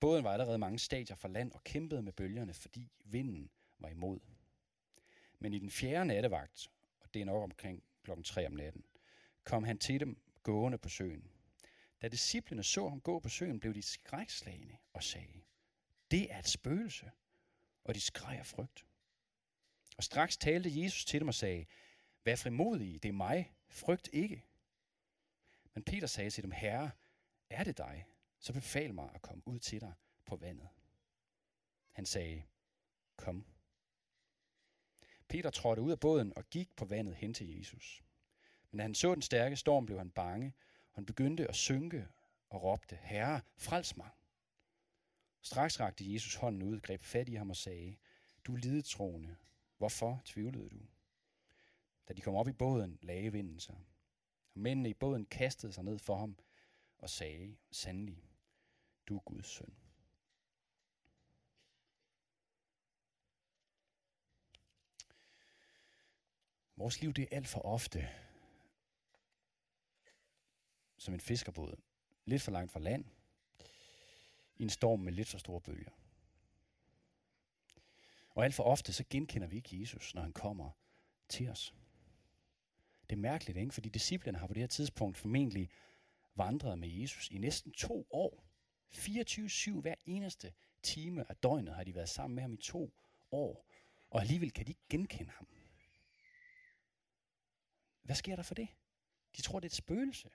Båden 0.00 0.24
var 0.24 0.32
allerede 0.32 0.58
mange 0.58 0.78
stadier 0.78 1.16
fra 1.16 1.28
land 1.28 1.52
og 1.52 1.64
kæmpede 1.64 2.02
med 2.02 2.12
bølgerne, 2.12 2.54
fordi 2.54 2.92
vinden 3.04 3.50
var 3.78 3.88
imod. 3.88 4.20
Men 5.38 5.54
i 5.54 5.58
den 5.58 5.70
fjerde 5.70 6.04
nattevagt, 6.04 6.70
og 7.00 7.14
det 7.14 7.22
er 7.22 7.26
nok 7.26 7.42
omkring 7.42 7.82
klokken 8.02 8.24
3 8.24 8.46
om 8.46 8.52
natten, 8.52 8.84
kom 9.44 9.64
han 9.64 9.78
til 9.78 10.00
dem 10.00 10.18
gående 10.42 10.78
på 10.78 10.88
søen. 10.88 11.30
Da 12.02 12.08
disciplene 12.08 12.64
så 12.64 12.88
ham 12.88 13.00
gå 13.00 13.18
på 13.18 13.28
søen, 13.28 13.60
blev 13.60 13.74
de 13.74 13.82
skrækslagende 13.82 14.76
og 14.92 15.02
sagde, 15.02 15.42
det 16.10 16.32
er 16.32 16.38
et 16.38 16.48
spøgelse, 16.48 17.10
og 17.84 17.94
de 17.94 18.00
skreg 18.00 18.38
af 18.38 18.46
frygt. 18.46 18.86
Og 19.96 20.04
straks 20.04 20.36
talte 20.36 20.82
Jesus 20.82 21.04
til 21.04 21.20
dem 21.20 21.28
og 21.28 21.34
sagde, 21.34 21.66
vær 22.24 22.36
frimodige, 22.36 22.98
det 22.98 23.08
er 23.08 23.12
mig, 23.12 23.54
frygt 23.68 24.08
ikke. 24.12 24.44
Men 25.74 25.84
Peter 25.84 26.06
sagde 26.06 26.30
til 26.30 26.42
dem, 26.42 26.50
herre, 26.50 26.90
er 27.50 27.64
det 27.64 27.78
dig, 27.78 28.06
så 28.38 28.52
befal 28.52 28.94
mig 28.94 29.10
at 29.14 29.22
komme 29.22 29.48
ud 29.48 29.58
til 29.58 29.80
dig 29.80 29.92
på 30.26 30.36
vandet. 30.36 30.68
Han 31.92 32.06
sagde, 32.06 32.42
kom. 33.16 33.46
Peter 35.28 35.50
trådte 35.50 35.82
ud 35.82 35.90
af 35.90 36.00
båden 36.00 36.32
og 36.36 36.50
gik 36.50 36.76
på 36.76 36.84
vandet 36.84 37.14
hen 37.14 37.34
til 37.34 37.58
Jesus. 37.58 38.02
Men 38.70 38.78
da 38.78 38.82
han 38.82 38.94
så 38.94 39.14
den 39.14 39.22
stærke 39.22 39.56
storm, 39.56 39.86
blev 39.86 39.98
han 39.98 40.10
bange, 40.10 40.54
han 40.98 41.06
begyndte 41.06 41.48
at 41.48 41.56
synke 41.56 42.08
og 42.48 42.62
råbte, 42.62 42.98
Herre, 43.02 43.40
frels 43.56 43.96
mig. 43.96 44.10
Straks 45.42 45.80
rakte 45.80 46.12
Jesus 46.12 46.34
hånden 46.34 46.62
ud, 46.62 46.80
greb 46.80 47.02
fat 47.02 47.28
i 47.28 47.34
ham 47.34 47.50
og 47.50 47.56
sagde, 47.56 47.96
Du 48.46 48.56
lidetroende, 48.56 49.36
hvorfor 49.76 50.20
tvivlede 50.24 50.68
du? 50.68 50.80
Da 52.08 52.12
de 52.12 52.20
kom 52.20 52.34
op 52.34 52.48
i 52.48 52.52
båden, 52.52 52.98
lagde 53.02 53.32
vinden 53.32 53.60
sig. 53.60 53.76
Og 54.54 54.60
mændene 54.60 54.90
i 54.90 54.94
båden 54.94 55.26
kastede 55.26 55.72
sig 55.72 55.84
ned 55.84 55.98
for 55.98 56.16
ham 56.16 56.38
og 56.98 57.10
sagde, 57.10 57.56
sandelig, 57.70 58.24
du 59.08 59.16
er 59.16 59.20
Guds 59.20 59.46
søn. 59.46 59.74
Vores 66.76 67.00
liv 67.00 67.12
det 67.12 67.22
er 67.22 67.36
alt 67.36 67.48
for 67.48 67.60
ofte 67.60 68.08
som 70.98 71.14
en 71.14 71.20
fiskerbåd. 71.20 71.76
Lidt 72.24 72.42
for 72.42 72.50
langt 72.50 72.72
fra 72.72 72.80
land. 72.80 73.04
I 74.56 74.62
en 74.62 74.70
storm 74.70 75.00
med 75.00 75.12
lidt 75.12 75.28
for 75.28 75.38
store 75.38 75.60
bølger. 75.60 75.90
Og 78.30 78.44
alt 78.44 78.54
for 78.54 78.62
ofte 78.62 78.92
så 78.92 79.04
genkender 79.10 79.48
vi 79.48 79.56
ikke 79.56 79.80
Jesus, 79.80 80.14
når 80.14 80.22
han 80.22 80.32
kommer 80.32 80.70
til 81.28 81.48
os. 81.48 81.74
Det 83.10 83.16
er 83.16 83.20
mærkeligt, 83.20 83.58
ikke? 83.58 83.74
fordi 83.74 83.88
disciplerne 83.88 84.38
har 84.38 84.46
på 84.46 84.54
det 84.54 84.60
her 84.60 84.66
tidspunkt 84.66 85.16
formentlig 85.16 85.70
vandret 86.34 86.78
med 86.78 86.88
Jesus 86.88 87.28
i 87.30 87.38
næsten 87.38 87.72
to 87.72 88.06
år. 88.10 88.44
24-7 88.94 89.80
hver 89.80 89.94
eneste 90.06 90.52
time 90.82 91.30
af 91.30 91.36
døgnet 91.36 91.74
har 91.74 91.84
de 91.84 91.94
været 91.94 92.08
sammen 92.08 92.34
med 92.34 92.42
ham 92.42 92.52
i 92.52 92.56
to 92.56 92.92
år. 93.30 93.66
Og 94.10 94.20
alligevel 94.20 94.50
kan 94.50 94.66
de 94.66 94.70
ikke 94.70 94.88
genkende 94.88 95.30
ham. 95.30 95.48
Hvad 98.02 98.16
sker 98.16 98.36
der 98.36 98.42
for 98.42 98.54
det? 98.54 98.68
De 99.36 99.42
tror, 99.42 99.60
det 99.60 99.64
er 99.64 99.70
et 99.70 99.74
spøgelse. 99.74 100.30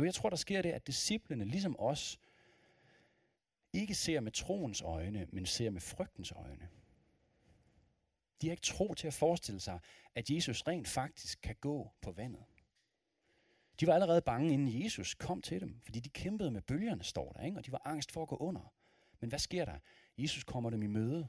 Jo, 0.00 0.04
jeg 0.04 0.14
tror, 0.14 0.30
der 0.30 0.36
sker 0.36 0.62
det, 0.62 0.70
at 0.70 0.86
disciplene, 0.86 1.44
ligesom 1.44 1.76
os, 1.78 2.20
ikke 3.72 3.94
ser 3.94 4.20
med 4.20 4.32
troens 4.32 4.82
øjne, 4.82 5.26
men 5.32 5.46
ser 5.46 5.70
med 5.70 5.80
frygtens 5.80 6.32
øjne. 6.32 6.68
De 8.40 8.46
har 8.46 8.50
ikke 8.50 8.62
tro 8.62 8.94
til 8.94 9.06
at 9.06 9.14
forestille 9.14 9.60
sig, 9.60 9.80
at 10.14 10.30
Jesus 10.30 10.62
rent 10.62 10.88
faktisk 10.88 11.40
kan 11.40 11.56
gå 11.60 11.90
på 12.00 12.12
vandet. 12.12 12.44
De 13.80 13.86
var 13.86 13.94
allerede 13.94 14.22
bange, 14.22 14.52
inden 14.52 14.82
Jesus 14.84 15.14
kom 15.14 15.42
til 15.42 15.60
dem, 15.60 15.80
fordi 15.84 16.00
de 16.00 16.08
kæmpede 16.08 16.50
med 16.50 16.62
bølgerne, 16.62 17.04
står 17.04 17.32
der, 17.32 17.44
ikke? 17.44 17.58
og 17.58 17.66
de 17.66 17.72
var 17.72 17.82
angst 17.84 18.12
for 18.12 18.22
at 18.22 18.28
gå 18.28 18.36
under. 18.36 18.72
Men 19.20 19.28
hvad 19.28 19.38
sker 19.38 19.64
der? 19.64 19.78
Jesus 20.18 20.44
kommer 20.44 20.70
dem 20.70 20.82
i 20.82 20.86
møde, 20.86 21.28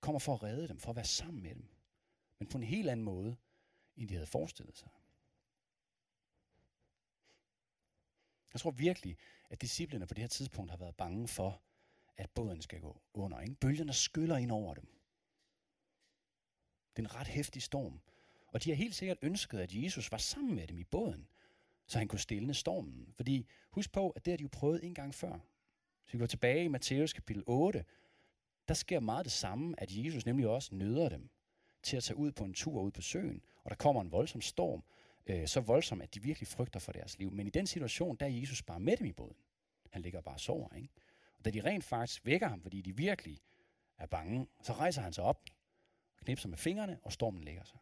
kommer 0.00 0.18
for 0.18 0.34
at 0.34 0.42
redde 0.42 0.68
dem, 0.68 0.78
for 0.78 0.90
at 0.90 0.96
være 0.96 1.04
sammen 1.04 1.42
med 1.42 1.54
dem. 1.54 1.68
Men 2.38 2.48
på 2.48 2.58
en 2.58 2.64
helt 2.64 2.90
anden 2.90 3.04
måde, 3.04 3.36
end 3.96 4.08
de 4.08 4.14
havde 4.14 4.26
forestillet 4.26 4.76
sig. 4.76 4.88
Jeg 8.52 8.60
tror 8.60 8.70
virkelig, 8.70 9.16
at 9.50 9.62
disciplene 9.62 10.06
på 10.06 10.14
det 10.14 10.20
her 10.20 10.28
tidspunkt 10.28 10.70
har 10.70 10.78
været 10.78 10.96
bange 10.96 11.28
for, 11.28 11.60
at 12.16 12.30
båden 12.30 12.62
skal 12.62 12.80
gå 12.80 13.00
under. 13.14 13.40
Ikke? 13.40 13.54
Bølgerne 13.54 13.92
skyller 13.92 14.36
ind 14.36 14.50
over 14.50 14.74
dem. 14.74 14.86
Det 16.96 17.04
er 17.04 17.08
en 17.08 17.14
ret 17.14 17.26
hæftig 17.26 17.62
storm. 17.62 18.00
Og 18.46 18.64
de 18.64 18.70
har 18.70 18.76
helt 18.76 18.94
sikkert 18.94 19.18
ønsket, 19.22 19.58
at 19.58 19.74
Jesus 19.74 20.12
var 20.12 20.18
sammen 20.18 20.54
med 20.54 20.66
dem 20.66 20.78
i 20.78 20.84
båden, 20.84 21.28
så 21.86 21.98
han 21.98 22.08
kunne 22.08 22.18
stille 22.18 22.54
stormen. 22.54 23.12
Fordi 23.12 23.46
husk 23.70 23.92
på, 23.92 24.10
at 24.10 24.24
det 24.24 24.32
har 24.32 24.36
de 24.36 24.42
jo 24.42 24.48
prøvet 24.52 24.84
en 24.84 24.94
gang 24.94 25.14
før. 25.14 25.38
Så 26.06 26.12
vi 26.12 26.18
går 26.18 26.26
tilbage 26.26 26.64
i 26.64 26.68
Matthæus 26.68 27.12
kapitel 27.12 27.42
8. 27.46 27.84
Der 28.68 28.74
sker 28.74 29.00
meget 29.00 29.24
det 29.24 29.32
samme, 29.32 29.74
at 29.80 29.88
Jesus 29.92 30.26
nemlig 30.26 30.48
også 30.48 30.74
nøder 30.74 31.08
dem 31.08 31.30
til 31.82 31.96
at 31.96 32.02
tage 32.02 32.16
ud 32.16 32.32
på 32.32 32.44
en 32.44 32.54
tur 32.54 32.82
ud 32.82 32.90
på 32.90 33.02
søen. 33.02 33.42
Og 33.64 33.70
der 33.70 33.76
kommer 33.76 34.02
en 34.02 34.12
voldsom 34.12 34.40
storm, 34.40 34.84
øh, 35.26 35.48
så 35.48 35.60
voldsomt, 35.60 36.02
at 36.02 36.14
de 36.14 36.22
virkelig 36.22 36.48
frygter 36.48 36.80
for 36.80 36.92
deres 36.92 37.18
liv. 37.18 37.30
Men 37.30 37.46
i 37.46 37.50
den 37.50 37.66
situation, 37.66 38.16
der 38.16 38.26
er 38.26 38.30
Jesus 38.30 38.62
bare 38.62 38.80
med 38.80 38.96
dem 38.96 39.06
i 39.06 39.12
båden. 39.12 39.36
Han 39.90 40.02
ligger 40.02 40.20
bare 40.20 40.34
og 40.34 40.40
sover. 40.40 40.74
Ikke? 40.74 40.88
Og 41.38 41.44
da 41.44 41.50
de 41.50 41.64
rent 41.64 41.84
faktisk 41.84 42.26
vækker 42.26 42.48
ham, 42.48 42.62
fordi 42.62 42.82
de 42.82 42.96
virkelig 42.96 43.40
er 43.98 44.06
bange, 44.06 44.46
så 44.62 44.72
rejser 44.72 45.02
han 45.02 45.12
sig 45.12 45.24
op, 45.24 45.44
knipser 46.16 46.48
med 46.48 46.58
fingrene, 46.58 47.00
og 47.02 47.12
stormen 47.12 47.44
lægger 47.44 47.64
sig. 47.64 47.78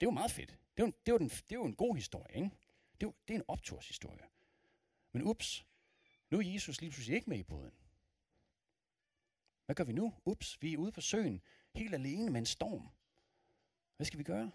Det 0.00 0.06
er 0.06 0.10
jo 0.10 0.10
meget 0.10 0.30
fedt. 0.30 0.50
Det 0.76 0.82
er 0.82 0.86
jo, 0.86 0.92
det 1.06 1.08
er 1.08 1.12
jo, 1.12 1.18
den, 1.18 1.28
det 1.28 1.52
er 1.52 1.56
jo 1.56 1.64
en 1.64 1.74
god 1.74 1.96
historie, 1.96 2.36
ikke? 2.36 2.50
Det 2.92 3.02
er, 3.02 3.06
jo, 3.06 3.14
det 3.28 3.34
er 3.34 3.38
en 3.38 3.44
opturshistorie. 3.48 4.24
Men 5.12 5.22
ups, 5.22 5.66
nu 6.30 6.38
er 6.38 6.42
Jesus 6.42 6.80
lige 6.80 6.90
pludselig 6.90 7.16
ikke 7.16 7.30
med 7.30 7.38
i 7.38 7.42
båden. 7.42 7.72
Hvad 9.66 9.76
gør 9.76 9.84
vi 9.84 9.92
nu? 9.92 10.14
Ups, 10.24 10.62
vi 10.62 10.72
er 10.72 10.78
ude 10.78 10.92
på 10.92 11.00
søen, 11.00 11.42
helt 11.74 11.94
alene 11.94 12.30
med 12.30 12.40
en 12.40 12.46
storm. 12.46 12.88
Hvad 13.96 14.06
skal 14.06 14.18
vi 14.18 14.24
gøre? 14.24 14.50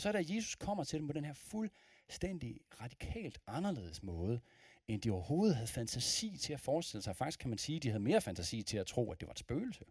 Og 0.00 0.02
så 0.02 0.08
er 0.08 0.12
der, 0.12 0.18
at 0.18 0.30
Jesus 0.30 0.54
kommer 0.54 0.84
til 0.84 0.98
dem 0.98 1.06
på 1.06 1.12
den 1.12 1.24
her 1.24 1.32
fuldstændig 1.32 2.60
radikalt 2.80 3.40
anderledes 3.46 4.02
måde, 4.02 4.40
end 4.88 5.02
de 5.02 5.10
overhovedet 5.10 5.56
havde 5.56 5.66
fantasi 5.66 6.36
til 6.36 6.52
at 6.52 6.60
forestille 6.60 7.02
sig. 7.02 7.16
Faktisk 7.16 7.38
kan 7.38 7.48
man 7.48 7.58
sige, 7.58 7.76
at 7.76 7.82
de 7.82 7.88
havde 7.88 8.02
mere 8.02 8.20
fantasi 8.20 8.62
til 8.62 8.78
at 8.78 8.86
tro, 8.86 9.12
at 9.12 9.20
det 9.20 9.26
var 9.26 9.32
et 9.32 9.38
spøgelse. 9.38 9.84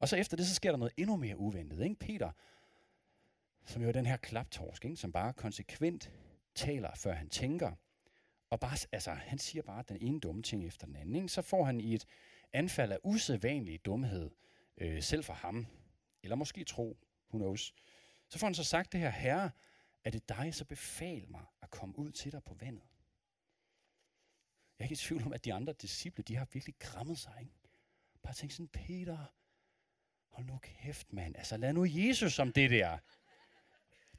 Og 0.00 0.08
så 0.08 0.16
efter 0.16 0.36
det, 0.36 0.46
så 0.46 0.54
sker 0.54 0.70
der 0.70 0.78
noget 0.78 0.92
endnu 0.96 1.16
mere 1.16 1.38
uventet. 1.38 1.84
Ikke? 1.84 1.94
Peter, 1.94 2.32
som 3.64 3.82
jo 3.82 3.88
er 3.88 3.92
den 3.92 4.06
her 4.06 4.16
klaptorsk, 4.16 4.84
ikke? 4.84 4.96
som 4.96 5.12
bare 5.12 5.32
konsekvent 5.32 6.12
taler, 6.54 6.94
før 6.94 7.12
han 7.12 7.28
tænker. 7.28 7.72
Og 8.50 8.60
bare, 8.60 8.76
altså, 8.92 9.10
han 9.10 9.38
siger 9.38 9.62
bare 9.62 9.84
den 9.88 9.96
ene 10.00 10.20
dumme 10.20 10.42
ting 10.42 10.66
efter 10.66 10.86
den 10.86 10.96
anden. 10.96 11.14
Ikke? 11.14 11.28
Så 11.28 11.42
får 11.42 11.64
han 11.64 11.80
i 11.80 11.94
et 11.94 12.06
anfald 12.52 12.92
af 12.92 12.98
usædvanlig 13.04 13.84
dumhed, 13.84 14.30
øh, 14.76 15.02
selv 15.02 15.24
for 15.24 15.34
ham, 15.34 15.66
eller 16.22 16.36
måske 16.36 16.64
tro, 16.64 16.96
who 17.32 17.38
knows, 17.38 17.74
så 18.28 18.38
får 18.38 18.46
han 18.46 18.54
så 18.54 18.64
sagt 18.64 18.92
det 18.92 19.00
her, 19.00 19.10
herre, 19.10 19.50
er 20.04 20.10
det 20.10 20.28
dig, 20.28 20.54
så 20.54 20.64
befal 20.64 21.30
mig 21.30 21.44
at 21.62 21.70
komme 21.70 21.98
ud 21.98 22.10
til 22.10 22.32
dig 22.32 22.42
på 22.44 22.54
vandet. 22.54 22.82
Jeg 24.78 24.84
er 24.84 24.90
ikke 24.90 24.92
i 24.92 24.96
tvivl 24.96 25.22
om, 25.26 25.32
at 25.32 25.44
de 25.44 25.54
andre 25.54 25.72
disciple, 25.72 26.24
de 26.28 26.36
har 26.36 26.46
virkelig 26.52 26.74
krammet 26.78 27.18
sig. 27.18 27.34
Ikke? 27.40 27.52
Bare 28.22 28.34
tænk 28.34 28.52
sådan, 28.52 28.68
Peter, 28.68 29.18
hold 30.28 30.46
nu 30.46 30.58
kæft, 30.62 31.12
mand. 31.12 31.36
Altså, 31.36 31.56
lad 31.56 31.72
nu 31.72 31.86
Jesus 31.88 32.38
om 32.38 32.52
det 32.52 32.70
der. 32.70 32.98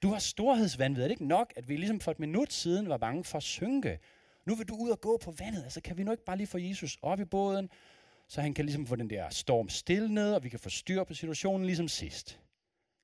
Du 0.02 0.10
har 0.10 0.19
storhedsvandvid. 0.19 1.04
Er 1.04 1.08
det 1.08 1.12
ikke 1.12 1.28
nok, 1.28 1.54
at 1.56 1.69
vi 1.69 1.78
ligesom 1.78 1.99
for 1.99 2.12
et 2.12 2.19
minut 2.19 2.54
siden 2.54 2.89
var 2.89 2.97
bange 2.97 3.23
for 3.23 3.38
at 3.38 3.43
synke? 3.43 3.99
Nu 4.45 4.56
vil 4.56 4.67
du 4.67 4.76
ud 4.76 4.89
og 4.89 5.02
gå 5.02 5.17
på 5.17 5.32
vandet. 5.32 5.63
Altså, 5.63 5.82
kan 5.82 5.97
vi 5.97 6.04
nu 6.04 6.12
ikke 6.12 6.26
bare 6.26 6.38
lige 6.38 6.47
få 6.47 6.58
Jesus 6.58 6.97
op 7.02 7.19
i 7.19 7.26
båden, 7.26 7.69
så 8.28 8.41
han 8.41 8.54
kan 8.54 8.65
ligesom 8.65 8.88
få 8.88 8.95
den 8.95 9.10
der 9.10 9.30
storm 9.30 9.69
stille 9.69 10.13
ned, 10.13 10.34
og 10.34 10.43
vi 10.43 10.49
kan 10.49 10.60
få 10.60 10.69
styr 10.69 11.04
på 11.04 11.13
situationen 11.13 11.65
ligesom 11.65 11.88
sidst? 11.88 12.39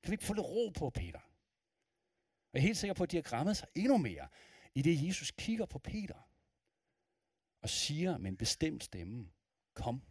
Kan 0.02 0.10
vi 0.10 0.14
ikke 0.14 0.24
få 0.24 0.34
lidt 0.34 0.46
ro 0.46 0.68
på, 0.68 0.90
Peter? 0.90 1.20
jeg 2.52 2.58
er 2.58 2.62
helt 2.62 2.76
sikker 2.76 2.94
på, 2.94 3.02
at 3.02 3.10
de 3.10 3.16
har 3.16 3.22
græmmet 3.22 3.56
sig 3.56 3.68
endnu 3.74 3.98
mere, 3.98 4.28
i 4.74 4.82
det 4.82 5.06
Jesus 5.06 5.30
kigger 5.30 5.66
på 5.66 5.78
Peter 5.78 6.28
og 7.62 7.68
siger 7.68 8.18
med 8.18 8.30
en 8.30 8.36
bestemt 8.36 8.84
stemme, 8.84 9.30
kom. 9.74 10.02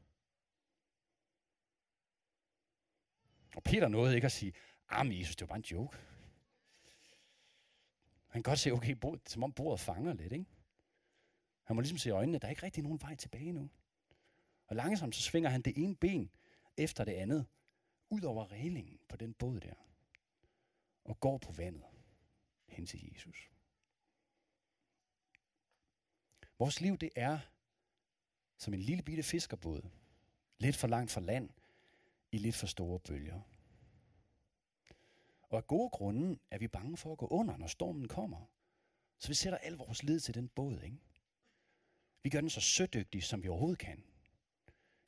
Og 3.55 3.63
Peter 3.63 3.87
nåede 3.87 4.15
ikke 4.15 4.25
at 4.25 4.31
sige, 4.31 4.53
ah, 4.89 5.19
Jesus, 5.19 5.35
det 5.35 5.41
var 5.41 5.47
bare 5.47 5.57
en 5.57 5.63
joke. 5.63 5.97
Han 8.27 8.43
kan 8.43 8.51
godt 8.51 8.59
se, 8.59 8.71
okay, 8.71 8.91
bordet, 8.91 9.29
som 9.29 9.43
om 9.43 9.53
bordet 9.53 9.79
fanger 9.79 10.13
lidt, 10.13 10.33
ikke? 10.33 10.45
Han 11.63 11.75
må 11.75 11.81
ligesom 11.81 11.97
se 11.97 12.09
i 12.09 12.11
øjnene, 12.11 12.39
der 12.39 12.45
er 12.45 12.49
ikke 12.49 12.63
rigtig 12.63 12.83
nogen 12.83 13.01
vej 13.01 13.15
tilbage 13.15 13.51
nu. 13.51 13.69
Og 14.67 14.75
langsomt 14.75 15.15
så 15.15 15.21
svinger 15.21 15.49
han 15.49 15.61
det 15.61 15.77
ene 15.77 15.95
ben 15.95 16.31
efter 16.77 17.03
det 17.03 17.11
andet, 17.11 17.45
ud 18.09 18.21
over 18.21 18.51
reglingen 18.51 18.99
på 19.09 19.17
den 19.17 19.33
båd 19.33 19.59
der, 19.59 19.75
og 21.03 21.19
går 21.19 21.37
på 21.37 21.51
vandet 21.51 21.85
hen 22.67 22.85
til 22.85 23.11
Jesus. 23.11 23.49
Vores 26.59 26.81
liv, 26.81 26.97
det 26.97 27.09
er 27.15 27.39
som 28.57 28.73
en 28.73 28.79
lille 28.79 29.03
bitte 29.03 29.23
fiskerbåd, 29.23 29.89
lidt 30.57 30.75
for 30.75 30.87
langt 30.87 31.11
fra 31.11 31.21
land, 31.21 31.49
i 32.31 32.37
lidt 32.37 32.55
for 32.55 32.67
store 32.67 32.99
bølger. 32.99 33.41
Og 35.41 35.57
af 35.57 35.67
gode 35.67 35.89
grunde 35.89 36.39
er 36.51 36.57
vi 36.57 36.67
bange 36.67 36.97
for 36.97 37.11
at 37.11 37.17
gå 37.17 37.27
under, 37.27 37.57
når 37.57 37.67
stormen 37.67 38.07
kommer. 38.07 38.45
Så 39.19 39.27
vi 39.27 39.33
sætter 39.33 39.57
al 39.57 39.73
vores 39.73 40.03
lid 40.03 40.19
til 40.19 40.33
den 40.33 40.49
båd, 40.49 40.81
ikke? 40.81 40.97
Vi 42.23 42.29
gør 42.29 42.41
den 42.41 42.49
så 42.49 42.61
sødygtig, 42.61 43.23
som 43.23 43.43
vi 43.43 43.47
overhovedet 43.47 43.79
kan. 43.79 44.03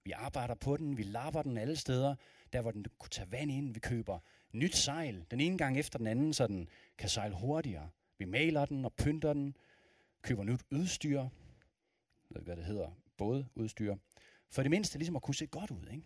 Vi 0.04 0.12
arbejder 0.12 0.56
på 0.56 0.78
den, 0.78 0.98
vi 0.98 1.04
lapper 1.04 1.42
den 1.42 1.58
alle 1.58 1.76
steder, 1.76 2.16
der 2.54 2.62
hvor 2.62 2.72
den 2.72 2.86
kunne 3.00 3.10
tage 3.10 3.32
vand 3.32 3.52
ind. 3.52 3.74
Vi 3.74 3.80
køber 3.80 4.20
nyt 4.52 4.76
sejl, 4.76 5.26
den 5.32 5.40
ene 5.40 5.58
gang 5.58 5.80
efter 5.80 5.98
den 5.98 6.08
anden, 6.08 6.34
så 6.34 6.48
den 6.48 6.70
kan 6.98 7.10
sejle 7.10 7.36
hurtigere. 7.36 7.90
Vi 8.18 8.26
maler 8.26 8.66
den 8.66 8.86
og 8.86 8.94
pynter 8.94 9.34
den, 9.34 9.56
køber 10.22 10.44
nyt 10.44 10.62
udstyr, 10.72 11.20
jeg 11.20 11.30
ved 12.30 12.42
hvad 12.42 12.56
det 12.56 12.66
hedder, 12.66 12.92
både 13.18 13.48
udstyr, 13.56 13.96
for 14.50 14.62
det 14.62 14.72
mindste 14.72 14.98
ligesom 14.98 15.16
at 15.16 15.22
kunne 15.22 15.36
se 15.36 15.48
godt 15.48 15.72
ud. 15.72 15.88
Ikke? 15.92 16.04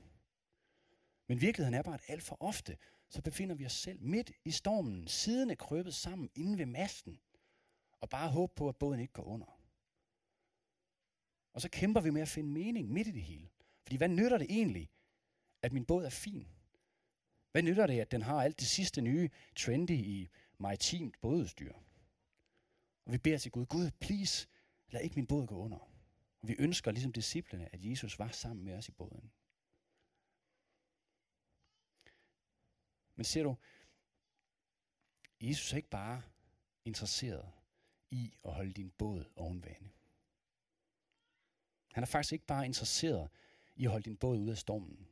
Men 1.28 1.42
virkeligheden 1.42 1.74
er 1.74 1.82
bare, 1.82 1.94
at 1.94 2.04
alt 2.08 2.24
for 2.24 2.38
ofte, 2.40 2.78
så 3.10 3.22
befinder 3.22 3.56
vi 3.56 3.66
os 3.66 3.74
selv 3.74 4.02
midt 4.02 4.32
i 4.46 4.52
stormen, 4.52 5.08
sidene 5.08 5.56
krøbet 5.56 5.94
sammen 5.94 6.30
inde 6.36 6.58
ved 6.58 6.66
masten, 6.66 7.20
og 8.02 8.10
bare 8.10 8.30
håbe 8.30 8.54
på, 8.56 8.70
at 8.70 8.76
båden 8.76 9.00
ikke 9.00 9.14
går 9.14 9.24
under. 9.24 9.60
Og 11.54 11.62
så 11.62 11.70
kæmper 11.70 12.02
vi 12.02 12.10
med 12.10 12.22
at 12.22 12.28
finde 12.28 12.50
mening 12.50 12.92
midt 12.92 13.08
i 13.08 13.12
det 13.12 13.22
hele. 13.22 13.50
Fordi 13.84 13.98
hvad 13.98 14.10
nytter 14.10 14.38
det 14.38 14.48
egentlig, 14.50 14.90
at 15.66 15.74
min 15.74 15.86
båd 15.86 16.06
er 16.06 16.10
fin? 16.10 16.48
Hvad 17.52 17.64
nytter 17.64 17.88
det, 17.88 18.00
at 18.00 18.12
den 18.12 18.22
har 18.22 18.44
alt 18.44 18.60
det 18.60 18.68
sidste 18.68 19.02
nye 19.02 19.30
trendy 19.56 19.92
i 19.92 20.30
maritimt 20.58 21.22
bådestyr? 21.22 21.74
Og 23.06 23.14
vi 23.14 23.18
beder 23.18 23.38
til 23.38 23.52
Gud, 23.52 23.66
Gud, 23.66 23.92
please, 24.00 24.48
lad 24.90 25.02
ikke 25.02 25.16
min 25.16 25.28
båd 25.28 25.48
gå 25.48 25.56
under. 25.56 25.78
Og 26.42 26.48
vi 26.48 26.56
ønsker 26.60 26.92
ligesom 26.92 27.14
disciplene, 27.14 27.74
at 27.74 27.86
Jesus 27.86 28.20
var 28.20 28.30
sammen 28.30 28.66
med 28.66 28.74
os 28.78 28.90
i 28.90 28.92
båden. 28.92 29.32
Men 33.16 33.24
ser 33.24 33.44
du, 33.44 33.56
Jesus 35.42 35.74
er 35.74 35.78
ikke 35.78 35.90
bare 35.90 36.22
interesseret 36.86 37.52
i 38.12 38.34
at 38.46 38.54
holde 38.54 38.74
din 38.74 38.90
båd 38.90 39.26
ovenvande. 39.36 39.90
Han 41.94 42.04
er 42.04 42.08
faktisk 42.08 42.34
ikke 42.34 42.46
bare 42.46 42.66
interesseret 42.66 43.30
i 43.76 43.86
at 43.86 43.92
holde 43.92 44.04
din 44.04 44.18
båd 44.18 44.40
ud 44.40 44.50
af 44.50 44.58
stormen. 44.58 45.08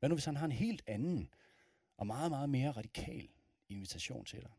Hvad 0.00 0.08
nu 0.08 0.14
hvis 0.14 0.24
han 0.24 0.36
har 0.36 0.44
en 0.44 0.52
helt 0.52 0.82
anden 0.86 1.34
og 1.96 2.06
meget, 2.06 2.30
meget 2.30 2.50
mere 2.50 2.70
radikal 2.70 3.28
invitation 3.68 4.24
til 4.24 4.40
dig? 4.40 4.52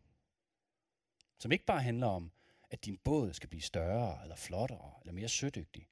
Som 1.37 1.51
ikke 1.51 1.65
bare 1.65 1.81
handler 1.81 2.07
om, 2.07 2.31
at 2.69 2.85
din 2.85 2.97
båd 2.97 3.33
skal 3.33 3.49
blive 3.49 3.61
større, 3.61 4.21
eller 4.23 4.35
flottere, 4.35 4.93
eller 5.01 5.13
mere 5.13 5.29
sødygtig, 5.29 5.89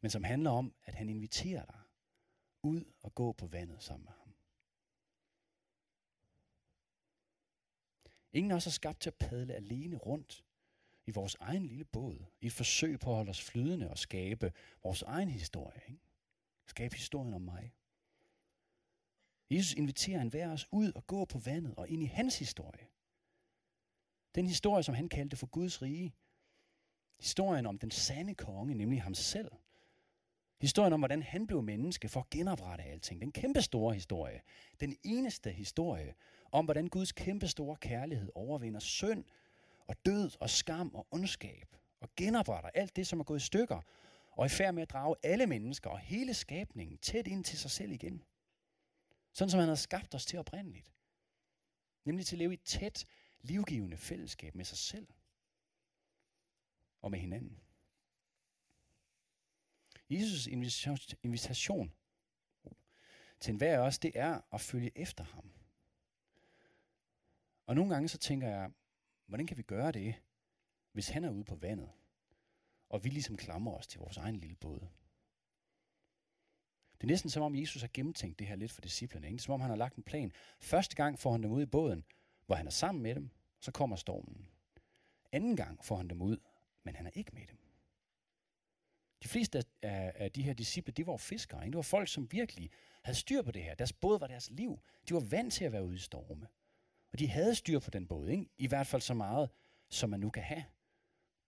men 0.00 0.10
som 0.10 0.24
handler 0.24 0.50
om, 0.50 0.74
at 0.84 0.94
han 0.94 1.08
inviterer 1.08 1.64
dig 1.64 1.80
ud 2.62 2.84
og 3.02 3.14
gå 3.14 3.32
på 3.32 3.46
vandet 3.46 3.82
sammen 3.82 4.04
med 4.04 4.12
ham. 4.12 4.34
Ingen 8.32 8.50
af 8.50 8.56
os 8.56 8.66
er 8.66 8.70
skabt 8.70 9.00
til 9.00 9.10
at 9.10 9.14
padle 9.14 9.54
alene 9.54 9.96
rundt 9.96 10.44
i 11.06 11.10
vores 11.10 11.36
egen 11.40 11.66
lille 11.66 11.84
båd, 11.84 12.24
i 12.40 12.46
et 12.46 12.52
forsøg 12.52 13.00
på 13.00 13.10
at 13.10 13.16
holde 13.16 13.30
os 13.30 13.42
flydende 13.42 13.90
og 13.90 13.98
skabe 13.98 14.52
vores 14.82 15.02
egen 15.02 15.28
historie. 15.28 15.80
Ikke? 15.88 16.00
Skabe 16.66 16.96
historien 16.96 17.34
om 17.34 17.42
mig. 17.42 17.72
Jesus 19.52 19.74
inviterer 19.74 20.20
en 20.20 20.28
hver 20.28 20.52
os 20.52 20.68
ud 20.72 20.92
og 20.92 21.06
gå 21.06 21.24
på 21.24 21.38
vandet 21.38 21.74
og 21.74 21.88
ind 21.88 22.02
i 22.02 22.06
hans 22.06 22.38
historie. 22.38 22.86
Den 24.34 24.46
historie, 24.46 24.82
som 24.82 24.94
han 24.94 25.08
kaldte 25.08 25.36
for 25.36 25.46
Guds 25.46 25.82
rige. 25.82 26.14
Historien 27.20 27.66
om 27.66 27.78
den 27.78 27.90
sande 27.90 28.34
konge, 28.34 28.74
nemlig 28.74 29.02
ham 29.02 29.14
selv. 29.14 29.50
Historien 30.60 30.92
om, 30.92 31.00
hvordan 31.00 31.22
han 31.22 31.46
blev 31.46 31.62
menneske 31.62 32.08
for 32.08 32.20
at 32.20 32.30
genoprette 32.30 32.84
alting. 32.84 33.20
Den 33.20 33.32
kæmpe 33.32 33.62
store 33.62 33.94
historie. 33.94 34.40
Den 34.80 34.96
eneste 35.02 35.50
historie 35.50 36.14
om, 36.52 36.64
hvordan 36.64 36.88
Guds 36.88 37.12
kæmpe 37.12 37.48
store 37.48 37.76
kærlighed 37.76 38.28
overvinder 38.34 38.80
synd 38.80 39.24
og 39.86 39.96
død 40.06 40.30
og 40.40 40.50
skam 40.50 40.94
og 40.94 41.06
ondskab 41.10 41.76
og 42.00 42.08
genopretter 42.16 42.70
alt 42.74 42.96
det, 42.96 43.06
som 43.06 43.20
er 43.20 43.24
gået 43.24 43.40
i 43.40 43.46
stykker, 43.46 43.80
og 44.32 44.44
er 44.44 44.46
i 44.46 44.48
færd 44.48 44.74
med 44.74 44.82
at 44.82 44.90
drage 44.90 45.16
alle 45.22 45.46
mennesker 45.46 45.90
og 45.90 45.98
hele 45.98 46.34
skabningen 46.34 46.98
tæt 46.98 47.26
ind 47.26 47.44
til 47.44 47.58
sig 47.58 47.70
selv 47.70 47.92
igen. 47.92 48.22
Sådan 49.32 49.50
som 49.50 49.60
han 49.60 49.68
har 49.68 49.76
skabt 49.76 50.14
os 50.14 50.26
til 50.26 50.38
oprindeligt. 50.38 50.92
Nemlig 52.04 52.26
til 52.26 52.36
at 52.36 52.38
leve 52.38 52.52
i 52.52 52.54
et 52.54 52.62
tæt, 52.62 53.06
livgivende 53.40 53.96
fællesskab 53.96 54.54
med 54.54 54.64
sig 54.64 54.78
selv 54.78 55.08
og 57.00 57.10
med 57.10 57.18
hinanden. 57.18 57.60
Jesus' 60.10 60.48
invitation 61.22 61.92
til 63.40 63.52
enhver 63.52 63.74
af 63.76 63.86
os, 63.86 63.98
det 63.98 64.12
er 64.14 64.40
at 64.52 64.60
følge 64.60 64.98
efter 64.98 65.24
ham. 65.24 65.52
Og 67.66 67.74
nogle 67.74 67.94
gange 67.94 68.08
så 68.08 68.18
tænker 68.18 68.48
jeg, 68.48 68.70
hvordan 69.26 69.46
kan 69.46 69.56
vi 69.56 69.62
gøre 69.62 69.92
det, 69.92 70.14
hvis 70.92 71.08
han 71.08 71.24
er 71.24 71.30
ude 71.30 71.44
på 71.44 71.54
vandet, 71.54 71.90
og 72.88 73.04
vi 73.04 73.08
ligesom 73.08 73.36
klamrer 73.36 73.74
os 73.74 73.86
til 73.86 74.00
vores 74.00 74.16
egen 74.16 74.36
lille 74.36 74.56
båd? 74.56 74.88
Det 77.02 77.08
er 77.08 77.12
næsten 77.12 77.30
som 77.30 77.42
om 77.42 77.56
Jesus 77.56 77.82
har 77.82 77.90
gennemtænkt 77.94 78.38
det 78.38 78.46
her 78.46 78.56
lidt 78.56 78.72
for 78.72 78.80
disciplerne. 78.80 79.26
Ikke? 79.26 79.42
Som 79.42 79.54
om 79.54 79.60
han 79.60 79.70
har 79.70 79.76
lagt 79.76 79.96
en 79.96 80.02
plan. 80.02 80.32
Første 80.60 80.96
gang 80.96 81.18
får 81.18 81.32
han 81.32 81.42
dem 81.42 81.52
ud 81.52 81.62
i 81.62 81.66
båden, 81.66 82.04
hvor 82.46 82.54
han 82.54 82.66
er 82.66 82.70
sammen 82.70 83.02
med 83.02 83.14
dem, 83.14 83.30
så 83.60 83.70
kommer 83.70 83.96
stormen. 83.96 84.48
Anden 85.32 85.56
gang 85.56 85.84
får 85.84 85.96
han 85.96 86.08
dem 86.08 86.22
ud, 86.22 86.36
men 86.84 86.96
han 86.96 87.06
er 87.06 87.10
ikke 87.14 87.30
med 87.34 87.46
dem. 87.46 87.58
De 89.22 89.28
fleste 89.28 89.64
af, 89.82 90.12
af 90.14 90.32
de 90.32 90.42
her 90.42 90.52
disciple, 90.52 90.92
de 90.92 91.06
var 91.06 91.16
fiskere. 91.16 91.64
Ikke? 91.64 91.72
Det 91.72 91.76
var 91.76 91.82
folk, 91.82 92.08
som 92.08 92.32
virkelig 92.32 92.70
havde 93.02 93.18
styr 93.18 93.42
på 93.42 93.50
det 93.50 93.62
her. 93.62 93.74
Deres 93.74 93.92
båd 93.92 94.18
var 94.18 94.26
deres 94.26 94.50
liv. 94.50 94.80
De 95.08 95.14
var 95.14 95.20
vant 95.20 95.52
til 95.52 95.64
at 95.64 95.72
være 95.72 95.84
ude 95.84 95.94
i 95.94 95.98
storme. 95.98 96.46
Og 97.12 97.18
de 97.18 97.28
havde 97.28 97.54
styr 97.54 97.78
på 97.78 97.90
den 97.90 98.06
båd. 98.06 98.28
Ikke? 98.28 98.46
I 98.58 98.66
hvert 98.66 98.86
fald 98.86 99.02
så 99.02 99.14
meget, 99.14 99.50
som 99.88 100.10
man 100.10 100.20
nu 100.20 100.30
kan 100.30 100.42
have 100.42 100.64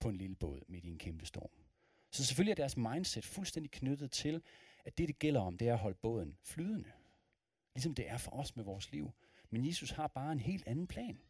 på 0.00 0.08
en 0.08 0.16
lille 0.16 0.36
båd 0.36 0.60
midt 0.68 0.84
i 0.84 0.88
en 0.88 0.98
kæmpe 0.98 1.26
storm. 1.26 1.50
Så 2.10 2.24
selvfølgelig 2.24 2.50
er 2.50 2.56
deres 2.56 2.76
mindset 2.76 3.24
fuldstændig 3.24 3.70
knyttet 3.70 4.10
til, 4.10 4.42
at 4.84 4.98
det, 4.98 5.08
det 5.08 5.18
gælder 5.18 5.40
om, 5.40 5.58
det 5.58 5.68
er 5.68 5.72
at 5.72 5.78
holde 5.78 5.98
båden 6.02 6.38
flydende. 6.42 6.92
Ligesom 7.74 7.94
det 7.94 8.08
er 8.08 8.18
for 8.18 8.30
os 8.30 8.56
med 8.56 8.64
vores 8.64 8.92
liv. 8.92 9.10
Men 9.50 9.66
Jesus 9.66 9.90
har 9.90 10.06
bare 10.06 10.32
en 10.32 10.40
helt 10.40 10.66
anden 10.66 10.86
plan. 10.86 11.22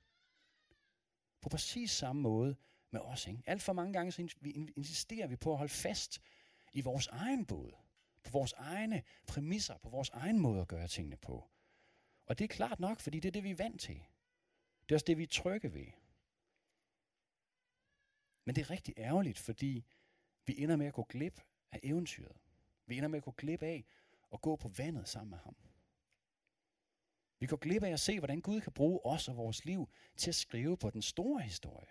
På 1.41 1.49
præcis 1.49 1.91
samme 1.91 2.23
måde 2.23 2.57
med 2.91 3.01
os. 3.01 3.27
Ikke? 3.27 3.43
Alt 3.47 3.63
for 3.63 3.73
mange 3.73 3.93
gange 3.93 4.13
så 4.13 4.29
insisterer 4.77 5.27
vi 5.27 5.37
på 5.37 5.53
at 5.53 5.59
holde 5.59 5.73
fast 5.73 6.23
i 6.73 6.81
vores 6.81 7.07
egen 7.07 7.47
båd. 7.47 7.73
På 8.25 8.31
vores 8.31 8.53
egne 8.53 9.03
præmisser, 9.27 9.79
på 9.79 9.89
vores 9.89 10.11
egen 10.11 10.39
måde 10.39 10.61
at 10.61 10.69
gøre 10.69 10.89
tingene 10.89 11.17
på. 11.17 11.51
Og 12.27 12.39
det 12.39 12.45
er 12.45 12.49
klart 12.49 12.81
nok, 12.81 13.01
fordi 13.01 13.21
det 13.21 13.29
er 13.29 13.33
det, 13.33 13.45
vi 13.45 13.51
er 13.51 13.57
vant 13.57 13.81
til. 13.81 14.03
Det 14.83 14.95
er 14.95 14.97
også 14.97 15.05
det, 15.05 15.19
vi 15.19 15.23
er 15.23 15.27
trygge 15.27 15.75
ved. 15.75 15.87
Men 18.45 18.55
det 18.55 18.63
er 18.63 18.71
rigtig 18.71 18.95
ærgerligt, 18.99 19.39
fordi 19.39 19.85
vi 20.47 20.63
ender 20.63 20.77
med 20.77 20.87
at 20.87 20.95
gå 20.95 21.03
glip 21.03 21.41
af 21.73 21.81
eventyret. 21.83 22.37
Vi 22.87 22.97
ender 22.97 23.09
med 23.09 23.17
at 23.17 23.25
gå 23.25 23.31
glip 23.31 23.63
af 23.63 23.85
og 24.31 24.43
gå 24.43 24.57
på 24.57 24.69
vandet 24.69 25.09
sammen 25.09 25.31
med 25.31 25.39
ham. 25.39 25.57
Vi 27.39 27.47
går 27.47 27.57
glip 27.57 27.83
af 27.83 27.91
at 27.91 28.01
se, 28.01 28.19
hvordan 28.19 28.41
Gud 28.41 28.61
kan 28.61 28.73
bruge 28.73 29.07
os 29.07 29.29
og 29.29 29.37
vores 29.37 29.65
liv 29.65 29.89
til 30.17 30.31
at 30.31 30.35
skrive 30.35 30.77
på 30.77 30.91
den 30.91 31.03
store 31.03 31.43
historie. 31.43 31.89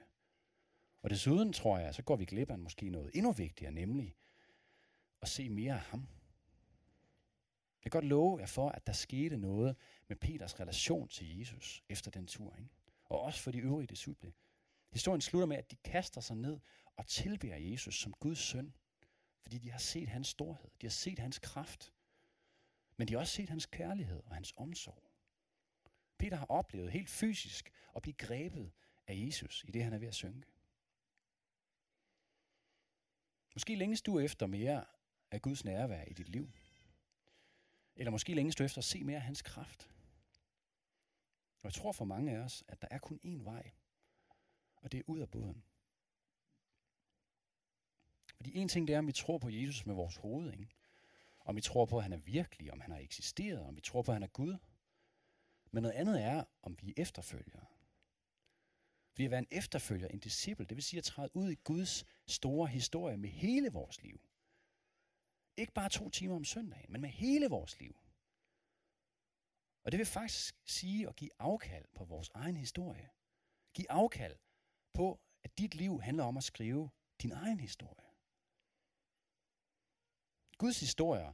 Og 1.01 1.09
desuden 1.09 1.53
tror 1.53 1.77
jeg, 1.77 1.95
så 1.95 2.03
går 2.03 2.15
vi 2.15 2.25
glip 2.25 2.51
af 2.51 2.59
måske 2.59 2.89
noget 2.89 3.11
endnu 3.13 3.31
vigtigere, 3.31 3.71
nemlig 3.71 4.15
at 5.21 5.29
se 5.29 5.49
mere 5.49 5.73
af 5.73 5.79
ham. 5.79 6.07
Jeg 7.83 7.91
kan 7.91 8.01
godt 8.01 8.09
love 8.09 8.39
jer 8.39 8.45
for, 8.45 8.69
at 8.69 8.87
der 8.87 8.93
skete 8.93 9.37
noget 9.37 9.75
med 10.07 10.17
Peters 10.17 10.59
relation 10.59 11.07
til 11.07 11.37
Jesus 11.37 11.83
efter 11.89 12.11
den 12.11 12.27
tur. 12.27 12.55
Ikke? 12.55 12.69
Og 13.05 13.21
også 13.21 13.39
for 13.39 13.51
de 13.51 13.59
øvrige 13.59 13.87
disciple. 13.87 14.33
Historien 14.91 15.21
slutter 15.21 15.47
med, 15.47 15.57
at 15.57 15.71
de 15.71 15.75
kaster 15.75 16.21
sig 16.21 16.37
ned 16.37 16.59
og 16.97 17.07
tilbeder 17.07 17.55
Jesus 17.57 17.99
som 17.99 18.13
Guds 18.13 18.39
søn. 18.39 18.73
Fordi 19.43 19.57
de 19.57 19.71
har 19.71 19.79
set 19.79 20.09
hans 20.09 20.27
storhed. 20.27 20.69
De 20.81 20.85
har 20.85 20.91
set 20.91 21.19
hans 21.19 21.39
kraft. 21.39 21.93
Men 22.97 23.07
de 23.07 23.13
har 23.13 23.19
også 23.19 23.33
set 23.33 23.49
hans 23.49 23.65
kærlighed 23.65 24.21
og 24.25 24.35
hans 24.35 24.53
omsorg. 24.57 25.03
Peter 26.17 26.37
har 26.37 26.45
oplevet 26.45 26.91
helt 26.91 27.09
fysisk 27.09 27.71
at 27.95 28.01
blive 28.01 28.13
grebet 28.13 28.71
af 29.07 29.15
Jesus 29.25 29.63
i 29.67 29.71
det, 29.71 29.83
han 29.83 29.93
er 29.93 29.97
ved 29.97 30.07
at 30.07 30.15
synke. 30.15 30.47
Måske 33.55 33.75
længes 33.75 34.01
du 34.01 34.19
efter 34.19 34.47
mere 34.47 34.85
af 35.31 35.41
Guds 35.41 35.65
nærvær 35.65 36.03
i 36.03 36.13
dit 36.13 36.29
liv. 36.29 36.51
Eller 37.95 38.11
måske 38.11 38.33
længes 38.33 38.55
du 38.55 38.63
efter 38.63 38.77
at 38.77 38.85
se 38.85 39.03
mere 39.03 39.15
af 39.15 39.21
hans 39.21 39.41
kraft. 39.41 39.89
Og 41.57 41.63
jeg 41.63 41.73
tror 41.73 41.91
for 41.91 42.05
mange 42.05 42.31
af 42.31 42.39
os, 42.39 42.63
at 42.67 42.81
der 42.81 42.87
er 42.91 42.97
kun 42.97 43.19
én 43.25 43.43
vej. 43.43 43.71
Og 44.75 44.91
det 44.91 44.99
er 44.99 45.03
ud 45.07 45.19
af 45.19 45.29
båden. 45.29 45.63
Fordi 48.43 48.57
en 48.57 48.67
ting 48.67 48.87
det 48.87 48.93
er, 48.93 48.99
om 48.99 49.07
vi 49.07 49.11
tror 49.11 49.37
på 49.37 49.49
Jesus 49.49 49.85
med 49.85 49.95
vores 49.95 50.15
hoved. 50.15 50.53
Ikke? 50.53 50.67
Om 51.39 51.55
vi 51.55 51.61
tror 51.61 51.85
på, 51.85 51.97
at 51.97 52.03
han 52.03 52.13
er 52.13 52.17
virkelig, 52.17 52.73
om 52.73 52.81
han 52.81 52.91
har 52.91 52.99
eksisteret, 52.99 53.59
om 53.59 53.75
vi 53.75 53.81
tror 53.81 54.01
på, 54.01 54.11
at 54.11 54.15
han 54.15 54.23
er 54.23 54.27
Gud. 54.27 54.57
Men 55.71 55.81
noget 55.83 55.95
andet 55.95 56.21
er, 56.21 56.43
om 56.63 56.77
vi 56.81 56.89
er 56.89 56.93
efterfølgere. 56.97 57.65
Fordi 59.11 59.25
at 59.25 59.31
være 59.31 59.39
en 59.39 59.47
efterfølger, 59.51 60.07
en 60.07 60.19
disciple, 60.19 60.65
det 60.65 60.75
vil 60.75 60.83
sige 60.83 60.97
at 60.97 61.03
træde 61.03 61.35
ud 61.35 61.51
i 61.51 61.55
Guds 61.55 62.05
store 62.27 62.67
historie 62.67 63.17
med 63.17 63.29
hele 63.29 63.69
vores 63.69 64.01
liv. 64.01 64.21
Ikke 65.57 65.73
bare 65.73 65.89
to 65.89 66.09
timer 66.09 66.35
om 66.35 66.45
søndagen, 66.45 66.91
men 66.91 67.01
med 67.01 67.09
hele 67.09 67.47
vores 67.47 67.79
liv. 67.79 67.95
Og 69.83 69.91
det 69.91 69.97
vil 69.97 70.05
faktisk 70.05 70.61
sige 70.65 71.07
at 71.07 71.15
give 71.15 71.31
afkald 71.39 71.85
på 71.95 72.05
vores 72.05 72.29
egen 72.33 72.57
historie. 72.57 73.09
Giv 73.73 73.85
afkald 73.89 74.35
på, 74.93 75.19
at 75.43 75.57
dit 75.57 75.75
liv 75.75 76.01
handler 76.01 76.23
om 76.23 76.37
at 76.37 76.43
skrive 76.43 76.89
din 77.21 77.31
egen 77.31 77.59
historie. 77.59 78.02
Guds 80.63 80.79
historier, 80.79 81.33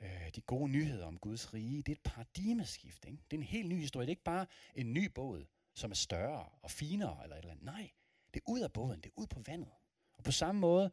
øh, 0.00 0.30
de 0.34 0.40
gode 0.40 0.68
nyheder 0.68 1.06
om 1.06 1.18
Guds 1.18 1.54
rige, 1.54 1.82
det 1.82 1.88
er 1.88 1.92
et 1.92 2.02
paradigmeskift. 2.02 3.04
Ikke? 3.04 3.18
Det 3.30 3.36
er 3.36 3.40
en 3.40 3.46
helt 3.46 3.68
ny 3.68 3.80
historie. 3.80 4.06
Det 4.06 4.08
er 4.08 4.12
ikke 4.12 4.24
bare 4.24 4.46
en 4.74 4.92
ny 4.92 5.10
båd, 5.14 5.46
som 5.74 5.90
er 5.90 5.94
større 5.94 6.48
og 6.62 6.70
finere 6.70 7.22
eller 7.22 7.36
et 7.36 7.40
eller 7.40 7.50
andet. 7.50 7.64
Nej, 7.64 7.90
det 8.34 8.40
er 8.40 8.50
ud 8.50 8.60
af 8.60 8.72
båden, 8.72 9.00
det 9.00 9.06
er 9.06 9.20
ud 9.20 9.26
på 9.26 9.40
vandet. 9.46 9.70
Og 10.18 10.24
på 10.24 10.32
samme 10.32 10.60
måde 10.60 10.90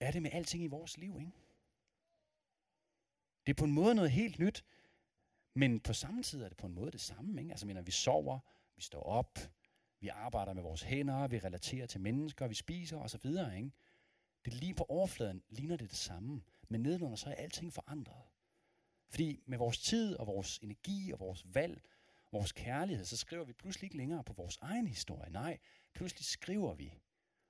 er 0.00 0.10
det 0.10 0.22
med 0.22 0.30
alting 0.32 0.64
i 0.64 0.66
vores 0.66 0.96
liv. 0.96 1.16
Ikke? 1.20 1.32
Det 3.46 3.52
er 3.52 3.56
på 3.56 3.64
en 3.64 3.72
måde 3.72 3.94
noget 3.94 4.10
helt 4.10 4.38
nyt, 4.38 4.64
men 5.54 5.80
på 5.80 5.92
samme 5.92 6.22
tid 6.22 6.42
er 6.42 6.48
det 6.48 6.56
på 6.56 6.66
en 6.66 6.74
måde 6.74 6.90
det 6.90 7.00
samme. 7.00 7.40
Ikke? 7.40 7.52
Altså, 7.52 7.66
mener, 7.66 7.82
vi 7.82 7.90
sover, 7.90 8.38
vi 8.76 8.82
står 8.82 9.02
op, 9.02 9.38
vi 10.00 10.08
arbejder 10.08 10.52
med 10.52 10.62
vores 10.62 10.82
hænder, 10.82 11.28
vi 11.28 11.38
relaterer 11.38 11.86
til 11.86 12.00
mennesker, 12.00 12.48
vi 12.48 12.54
spiser 12.54 12.98
osv. 12.98 13.26
Ikke? 13.26 13.70
Det 14.44 14.54
lige 14.54 14.74
på 14.74 14.84
overfladen 14.88 15.42
ligner 15.48 15.76
det 15.76 15.90
det 15.90 15.98
samme, 15.98 16.42
men 16.68 16.80
nedenunder 16.80 17.16
så 17.16 17.30
er 17.30 17.34
alting 17.34 17.72
forandret. 17.72 18.22
Fordi 19.08 19.42
med 19.46 19.58
vores 19.58 19.78
tid 19.78 20.16
og 20.16 20.26
vores 20.26 20.58
energi 20.58 21.12
og 21.12 21.20
vores 21.20 21.54
valg, 21.54 21.82
vores 22.32 22.52
kærlighed, 22.52 23.04
så 23.04 23.16
skriver 23.16 23.44
vi 23.44 23.52
pludselig 23.52 23.86
ikke 23.86 23.96
længere 23.96 24.24
på 24.24 24.32
vores 24.32 24.58
egen 24.60 24.86
historie. 24.86 25.30
Nej, 25.30 25.58
pludselig 25.94 26.24
skriver 26.24 26.74
vi 26.74 27.00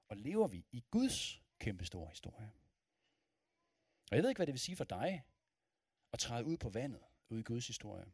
og 0.08 0.16
lever 0.16 0.46
vi 0.48 0.66
i 0.72 0.84
Guds 0.90 1.42
kæmpe 1.58 1.84
store 1.84 2.08
historie. 2.08 2.52
Og 4.10 4.16
jeg 4.16 4.22
ved 4.22 4.30
ikke, 4.30 4.38
hvad 4.38 4.46
det 4.46 4.52
vil 4.52 4.60
sige 4.60 4.76
for 4.76 4.84
dig 4.84 5.24
at 6.12 6.18
træde 6.18 6.44
ud 6.44 6.56
på 6.56 6.68
vandet, 6.68 7.02
ud 7.28 7.38
i 7.38 7.42
Guds 7.42 7.66
historie. 7.66 8.04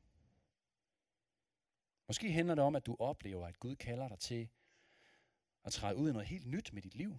Måske 2.08 2.32
handler 2.32 2.54
det 2.54 2.64
om, 2.64 2.76
at 2.76 2.86
du 2.86 2.96
oplever, 2.98 3.46
at 3.46 3.60
Gud 3.60 3.76
kalder 3.76 4.08
dig 4.08 4.18
til 4.18 4.48
at 5.64 5.72
træde 5.72 5.96
ud 5.96 6.08
i 6.08 6.12
noget 6.12 6.28
helt 6.28 6.46
nyt 6.46 6.72
med 6.72 6.82
dit 6.82 6.94
liv. 6.94 7.16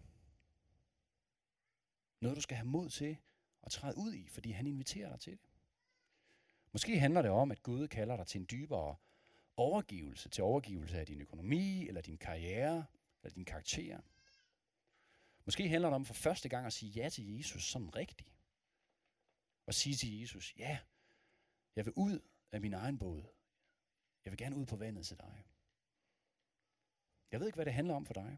Noget, 2.20 2.36
du 2.36 2.42
skal 2.42 2.58
have 2.58 2.68
mod 2.68 2.90
til 2.90 3.18
at 3.64 3.72
træde 3.72 3.98
ud 3.98 4.14
i, 4.14 4.28
fordi 4.28 4.52
han 4.52 4.68
inviterer 4.68 5.10
dig 5.10 5.20
til 5.20 5.34
det. 5.34 5.50
Måske 6.72 7.00
handler 7.00 7.22
det 7.22 7.32
om, 7.32 7.52
at 7.52 7.64
Gud 7.64 7.88
kalder 7.88 8.16
dig 8.18 8.28
til 8.28 8.42
en 8.42 8.48
dybere 8.52 8.96
overgivelse, 9.58 10.30
til 10.30 10.44
overgivelse 10.44 11.00
af 11.00 11.06
din 11.06 11.22
økonomi, 11.22 11.88
eller 11.88 12.02
din 12.02 12.18
karriere, 12.18 12.86
eller 13.24 13.34
din 13.34 13.46
karakter. 13.46 14.02
Måske 15.46 15.70
handler 15.70 15.90
det 15.90 15.96
om 15.96 16.06
for 16.06 16.14
første 16.14 16.50
gang 16.50 16.66
at 16.66 16.74
sige 16.74 16.92
ja 16.92 17.10
til 17.10 17.38
Jesus 17.38 17.64
som 17.64 17.90
rigtig. 17.90 18.28
Og 19.66 19.74
sige 19.74 19.96
til 19.96 20.20
Jesus, 20.20 20.54
ja, 20.58 20.80
jeg 21.76 21.86
vil 21.86 21.94
ud 21.96 22.20
af 22.52 22.62
min 22.62 22.74
egen 22.74 23.00
båd. 23.00 23.24
Jeg 24.26 24.32
vil 24.32 24.38
gerne 24.38 24.56
ud 24.56 24.66
på 24.66 24.76
vandet 24.76 25.06
til 25.06 25.18
dig. 25.18 25.46
Jeg 27.32 27.40
ved 27.40 27.48
ikke, 27.48 27.56
hvad 27.56 27.66
det 27.66 27.74
handler 27.74 27.96
om 27.96 28.06
for 28.06 28.14
dig. 28.14 28.38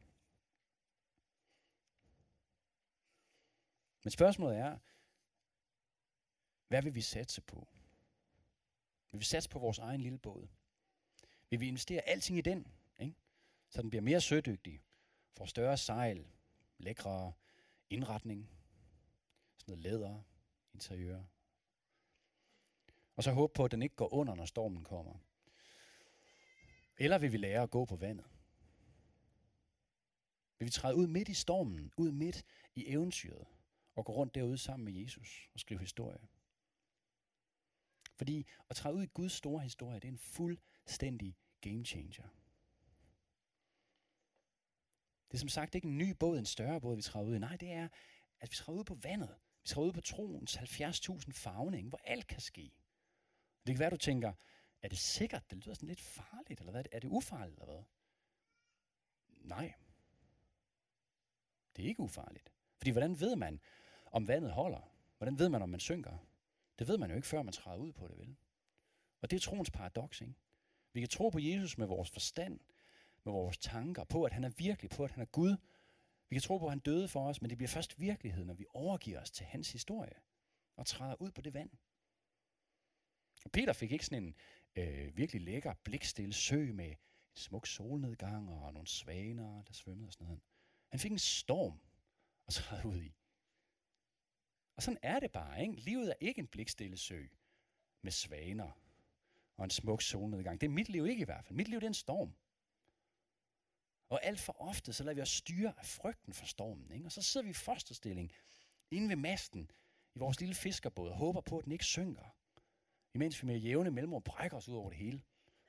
Men 4.03 4.11
spørgsmålet 4.11 4.57
er, 4.57 4.77
hvad 6.67 6.81
vil 6.81 6.95
vi 6.95 7.01
satse 7.01 7.41
på? 7.41 7.67
Vil 9.11 9.19
vi 9.19 9.25
satse 9.25 9.49
på 9.49 9.59
vores 9.59 9.79
egen 9.79 10.01
lille 10.01 10.19
båd? 10.19 10.47
Vil 11.49 11.59
vi 11.59 11.67
investere 11.67 12.01
alting 12.01 12.37
i 12.37 12.41
den, 12.41 12.67
ikke? 12.99 13.15
så 13.69 13.81
den 13.81 13.89
bliver 13.89 14.01
mere 14.01 14.21
sødygtig, 14.21 14.81
får 15.33 15.45
større 15.45 15.77
sejl, 15.77 16.27
lækre 16.77 17.33
indretning, 17.89 18.49
sådan 19.57 19.71
noget 19.71 19.83
læder, 19.83 20.21
interiør. 20.73 21.23
Og 23.15 23.23
så 23.23 23.31
håbe 23.31 23.53
på, 23.53 23.65
at 23.65 23.71
den 23.71 23.81
ikke 23.81 23.95
går 23.95 24.13
under, 24.13 24.35
når 24.35 24.45
stormen 24.45 24.83
kommer. 24.83 25.15
Eller 26.97 27.17
vil 27.17 27.31
vi 27.31 27.37
lære 27.37 27.61
at 27.61 27.69
gå 27.69 27.85
på 27.85 27.95
vandet? 27.95 28.25
Vil 30.59 30.65
vi 30.65 30.71
træde 30.71 30.95
ud 30.95 31.07
midt 31.07 31.29
i 31.29 31.33
stormen, 31.33 31.91
ud 31.97 32.11
midt 32.11 32.45
i 32.75 32.87
eventyret, 32.87 33.47
og 34.01 34.05
gå 34.05 34.13
rundt 34.13 34.35
derude 34.35 34.57
sammen 34.57 34.85
med 34.85 34.93
Jesus 34.93 35.49
og 35.53 35.59
skrive 35.59 35.79
historie? 35.79 36.27
Fordi 38.15 38.47
at 38.69 38.75
træde 38.75 38.95
ud 38.95 39.03
i 39.03 39.07
Guds 39.13 39.31
store 39.31 39.59
historie, 39.63 39.99
det 39.99 40.07
er 40.07 40.11
en 40.11 40.17
fuldstændig 40.17 41.37
game 41.61 41.85
changer. 41.85 42.27
Det 45.27 45.33
er 45.33 45.39
som 45.39 45.49
sagt 45.49 45.75
ikke 45.75 45.87
en 45.87 45.97
ny 45.97 46.09
båd, 46.11 46.37
en 46.37 46.45
større 46.45 46.81
båd, 46.81 46.95
vi 46.95 47.01
træder 47.01 47.27
ud 47.27 47.35
i. 47.35 47.39
Nej, 47.39 47.55
det 47.55 47.71
er, 47.71 47.87
at 48.39 48.51
vi 48.51 48.55
træder 48.55 48.79
ud 48.79 48.83
på 48.83 48.95
vandet. 48.95 49.35
Vi 49.61 49.67
træder 49.67 49.87
ud 49.87 49.93
på 49.93 50.01
troens 50.01 50.57
70.000 50.57 51.31
favning, 51.31 51.89
hvor 51.89 52.01
alt 52.03 52.27
kan 52.27 52.41
ske. 52.41 52.71
Det 53.65 53.75
kan 53.75 53.79
være, 53.79 53.89
du 53.89 53.97
tænker, 53.97 54.33
er 54.81 54.87
det 54.87 54.97
sikkert? 54.97 55.49
Det 55.49 55.57
lyder 55.57 55.73
sådan 55.73 55.89
lidt 55.89 56.01
farligt, 56.01 56.59
eller 56.59 56.71
hvad? 56.71 56.83
Er 56.91 56.99
det 56.99 57.07
ufarligt, 57.07 57.59
eller 57.59 57.73
hvad? 57.73 57.83
Nej. 59.27 59.73
Det 61.75 61.83
er 61.83 61.87
ikke 61.87 61.99
ufarligt. 61.99 62.53
Fordi 62.77 62.91
hvordan 62.91 63.19
ved 63.19 63.35
man, 63.35 63.59
om 64.11 64.27
vandet 64.27 64.51
holder? 64.51 64.91
Hvordan 65.17 65.39
ved 65.39 65.49
man, 65.49 65.61
om 65.61 65.69
man 65.69 65.79
synker? 65.79 66.17
Det 66.79 66.87
ved 66.87 66.97
man 66.97 67.09
jo 67.09 67.15
ikke, 67.15 67.27
før 67.27 67.41
man 67.41 67.53
træder 67.53 67.77
ud 67.77 67.91
på 67.91 68.07
det, 68.07 68.17
vel? 68.17 68.35
Og 69.21 69.31
det 69.31 69.35
er 69.35 69.39
troens 69.39 69.71
paradoks, 69.71 70.21
ikke? 70.21 70.33
Vi 70.93 70.99
kan 70.99 71.09
tro 71.09 71.29
på 71.29 71.39
Jesus 71.39 71.77
med 71.77 71.87
vores 71.87 72.09
forstand, 72.09 72.59
med 73.23 73.33
vores 73.33 73.57
tanker, 73.57 74.03
på 74.03 74.23
at 74.23 74.33
han 74.33 74.43
er 74.43 74.49
virkelig, 74.49 74.91
på 74.91 75.03
at 75.03 75.11
han 75.11 75.21
er 75.21 75.25
Gud. 75.25 75.57
Vi 76.29 76.35
kan 76.35 76.41
tro 76.41 76.57
på, 76.57 76.65
at 76.65 76.71
han 76.71 76.79
døde 76.79 77.07
for 77.07 77.27
os, 77.27 77.41
men 77.41 77.49
det 77.49 77.57
bliver 77.57 77.69
først 77.69 77.99
virkelighed, 77.99 78.45
når 78.45 78.53
vi 78.53 78.65
overgiver 78.69 79.21
os 79.21 79.31
til 79.31 79.45
hans 79.45 79.71
historie 79.71 80.13
og 80.75 80.85
træder 80.85 81.21
ud 81.21 81.31
på 81.31 81.41
det 81.41 81.53
vand. 81.53 81.69
Peter 83.53 83.73
fik 83.73 83.91
ikke 83.91 84.05
sådan 84.05 84.23
en 84.23 84.35
øh, 84.75 85.17
virkelig 85.17 85.41
lækker, 85.41 85.73
blikstille 85.83 86.33
sø 86.33 86.71
med 86.73 86.89
en 86.89 86.97
smuk 87.35 87.67
solnedgang 87.67 88.49
og 88.49 88.73
nogle 88.73 88.87
svaner, 88.87 89.63
der 89.63 89.73
svømmede 89.73 90.07
og 90.07 90.13
sådan 90.13 90.25
noget. 90.25 90.41
Han 90.89 90.99
fik 90.99 91.11
en 91.11 91.19
storm 91.19 91.79
at 92.47 92.53
træde 92.53 92.85
ud 92.85 93.01
i. 93.01 93.13
Og 94.81 94.85
sådan 94.85 94.99
er 95.01 95.19
det 95.19 95.31
bare, 95.31 95.61
ikke? 95.61 95.73
Livet 95.75 96.09
er 96.09 96.13
ikke 96.19 96.39
en 96.39 96.47
blikstille 96.47 96.97
sø 96.97 97.25
med 98.01 98.11
svaner 98.11 98.71
og 99.57 99.63
en 99.63 99.69
smuk 99.69 100.01
solnedgang. 100.01 100.61
Det 100.61 100.67
er 100.67 100.71
mit 100.71 100.89
liv 100.89 101.05
ikke 101.05 101.21
i 101.21 101.25
hvert 101.25 101.45
fald. 101.45 101.55
Mit 101.55 101.67
liv 101.67 101.79
det 101.79 101.83
er 101.83 101.87
en 101.87 101.93
storm. 101.93 102.35
Og 104.09 104.25
alt 104.25 104.39
for 104.39 104.61
ofte, 104.61 104.93
så 104.93 105.03
lader 105.03 105.15
vi 105.15 105.21
os 105.21 105.29
styre 105.29 105.73
af 105.77 105.85
frygten 105.85 106.33
for 106.33 106.45
stormen. 106.45 106.91
Ikke? 106.91 107.05
Og 107.05 107.11
så 107.11 107.21
sidder 107.21 107.43
vi 107.43 107.49
i 107.49 107.53
fosterstilling 107.53 108.31
inde 108.91 109.09
ved 109.09 109.15
masten 109.15 109.71
i 110.15 110.19
vores 110.19 110.39
lille 110.39 110.55
fiskerbåd 110.55 111.09
og 111.09 111.17
håber 111.17 111.41
på, 111.41 111.57
at 111.57 111.63
den 111.63 111.71
ikke 111.71 111.85
synker. 111.85 112.35
Imens 113.13 113.41
vi 113.41 113.47
med 113.47 113.57
jævne 113.57 113.91
mellemrum 113.91 114.23
brækker 114.23 114.57
os 114.57 114.69
ud 114.69 114.75
over 114.75 114.89
det 114.89 114.97
hele. 114.97 115.21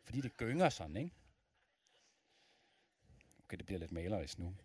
Fordi 0.03 0.21
det 0.21 0.37
gynger 0.37 0.69
sådan, 0.69 0.97
ikke? 0.97 1.15
Okay, 3.45 3.57
det 3.57 3.67
bliver 3.67 3.79
lidt 3.79 3.93
malerisk 3.93 4.39
nu. 4.39 4.57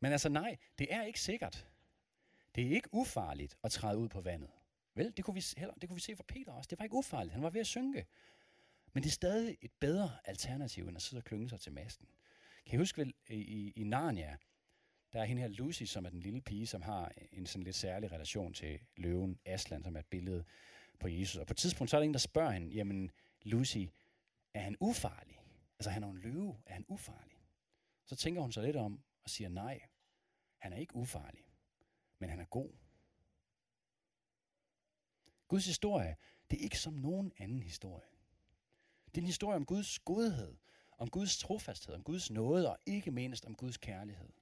Men 0.00 0.12
altså 0.12 0.28
nej, 0.28 0.56
det 0.78 0.94
er 0.94 1.02
ikke 1.02 1.20
sikkert. 1.20 1.66
Det 2.56 2.66
er 2.66 2.70
ikke 2.70 2.88
ufarligt 2.92 3.58
at 3.64 3.72
træde 3.72 3.98
ud 3.98 4.08
på 4.08 4.20
vandet. 4.20 4.50
Vel, 4.94 5.12
det 5.16 5.24
kunne 5.24 5.34
vi, 5.34 5.44
heller, 5.56 5.74
det 5.74 5.88
kunne 5.88 5.96
vi 5.96 6.00
se 6.00 6.16
fra 6.16 6.24
Peter 6.28 6.52
også. 6.52 6.68
Det 6.68 6.78
var 6.78 6.84
ikke 6.84 6.96
ufarligt. 6.96 7.32
Han 7.32 7.42
var 7.42 7.50
ved 7.50 7.60
at 7.60 7.66
synke. 7.66 8.06
Men 8.92 9.02
det 9.02 9.08
er 9.08 9.12
stadig 9.12 9.56
et 9.60 9.70
bedre 9.80 10.10
alternativ, 10.24 10.88
end 10.88 10.96
at 10.96 11.02
sidde 11.02 11.20
og 11.20 11.24
klynge 11.24 11.48
sig 11.48 11.60
til 11.60 11.72
masten. 11.72 12.08
Kan 12.66 12.74
I 12.74 12.78
huske 12.78 12.98
vel, 12.98 13.14
i, 13.28 13.72
i 13.76 13.84
Narnia, 13.84 14.36
der 15.12 15.20
er 15.20 15.24
hende 15.24 15.42
her 15.42 15.48
Lucy, 15.48 15.82
som 15.82 16.04
er 16.04 16.10
den 16.10 16.20
lille 16.20 16.40
pige, 16.40 16.66
som 16.66 16.82
har 16.82 17.12
en 17.32 17.46
sådan 17.46 17.64
lidt 17.64 17.76
særlig 17.76 18.12
relation 18.12 18.52
til 18.52 18.80
løven 18.96 19.38
Aslan, 19.44 19.84
som 19.84 19.96
er 19.96 20.00
et 20.00 20.06
billede 20.06 20.44
på 21.00 21.08
Jesus. 21.08 21.36
Og 21.36 21.46
på 21.46 21.52
et 21.52 21.56
tidspunkt, 21.56 21.90
så 21.90 21.96
er 21.96 22.00
der 22.00 22.04
en, 22.04 22.12
der 22.12 22.18
spørger 22.18 22.50
hende, 22.50 22.74
jamen 22.74 23.10
Lucy, 23.42 23.78
er 24.54 24.60
han 24.60 24.76
ufarlig? 24.80 25.40
Altså 25.78 25.90
han 25.90 26.02
er 26.02 26.08
en 26.08 26.18
løve, 26.18 26.56
er 26.66 26.72
han 26.72 26.84
ufarlig? 26.88 27.38
Så 28.06 28.16
tænker 28.16 28.40
hun 28.40 28.52
sig 28.52 28.62
lidt 28.62 28.76
om 28.76 29.02
og 29.24 29.30
siger, 29.30 29.48
nej, 29.48 29.80
han 30.58 30.72
er 30.72 30.76
ikke 30.76 30.96
ufarlig, 30.96 31.45
men 32.18 32.30
han 32.30 32.40
er 32.40 32.44
god. 32.44 32.70
Guds 35.48 35.66
historie, 35.66 36.16
det 36.50 36.58
er 36.58 36.62
ikke 36.62 36.78
som 36.78 36.92
nogen 36.92 37.32
anden 37.38 37.62
historie. 37.62 38.08
Det 39.06 39.16
er 39.16 39.22
en 39.22 39.26
historie 39.26 39.56
om 39.56 39.66
Guds 39.66 39.98
godhed, 39.98 40.56
om 40.98 41.10
Guds 41.10 41.38
trofasthed, 41.38 41.94
om 41.94 42.02
Guds 42.02 42.30
nåde 42.30 42.70
og 42.70 42.78
ikke 42.86 43.10
mindst 43.10 43.46
om 43.46 43.54
Guds 43.54 43.76
kærlighed. 43.76 44.32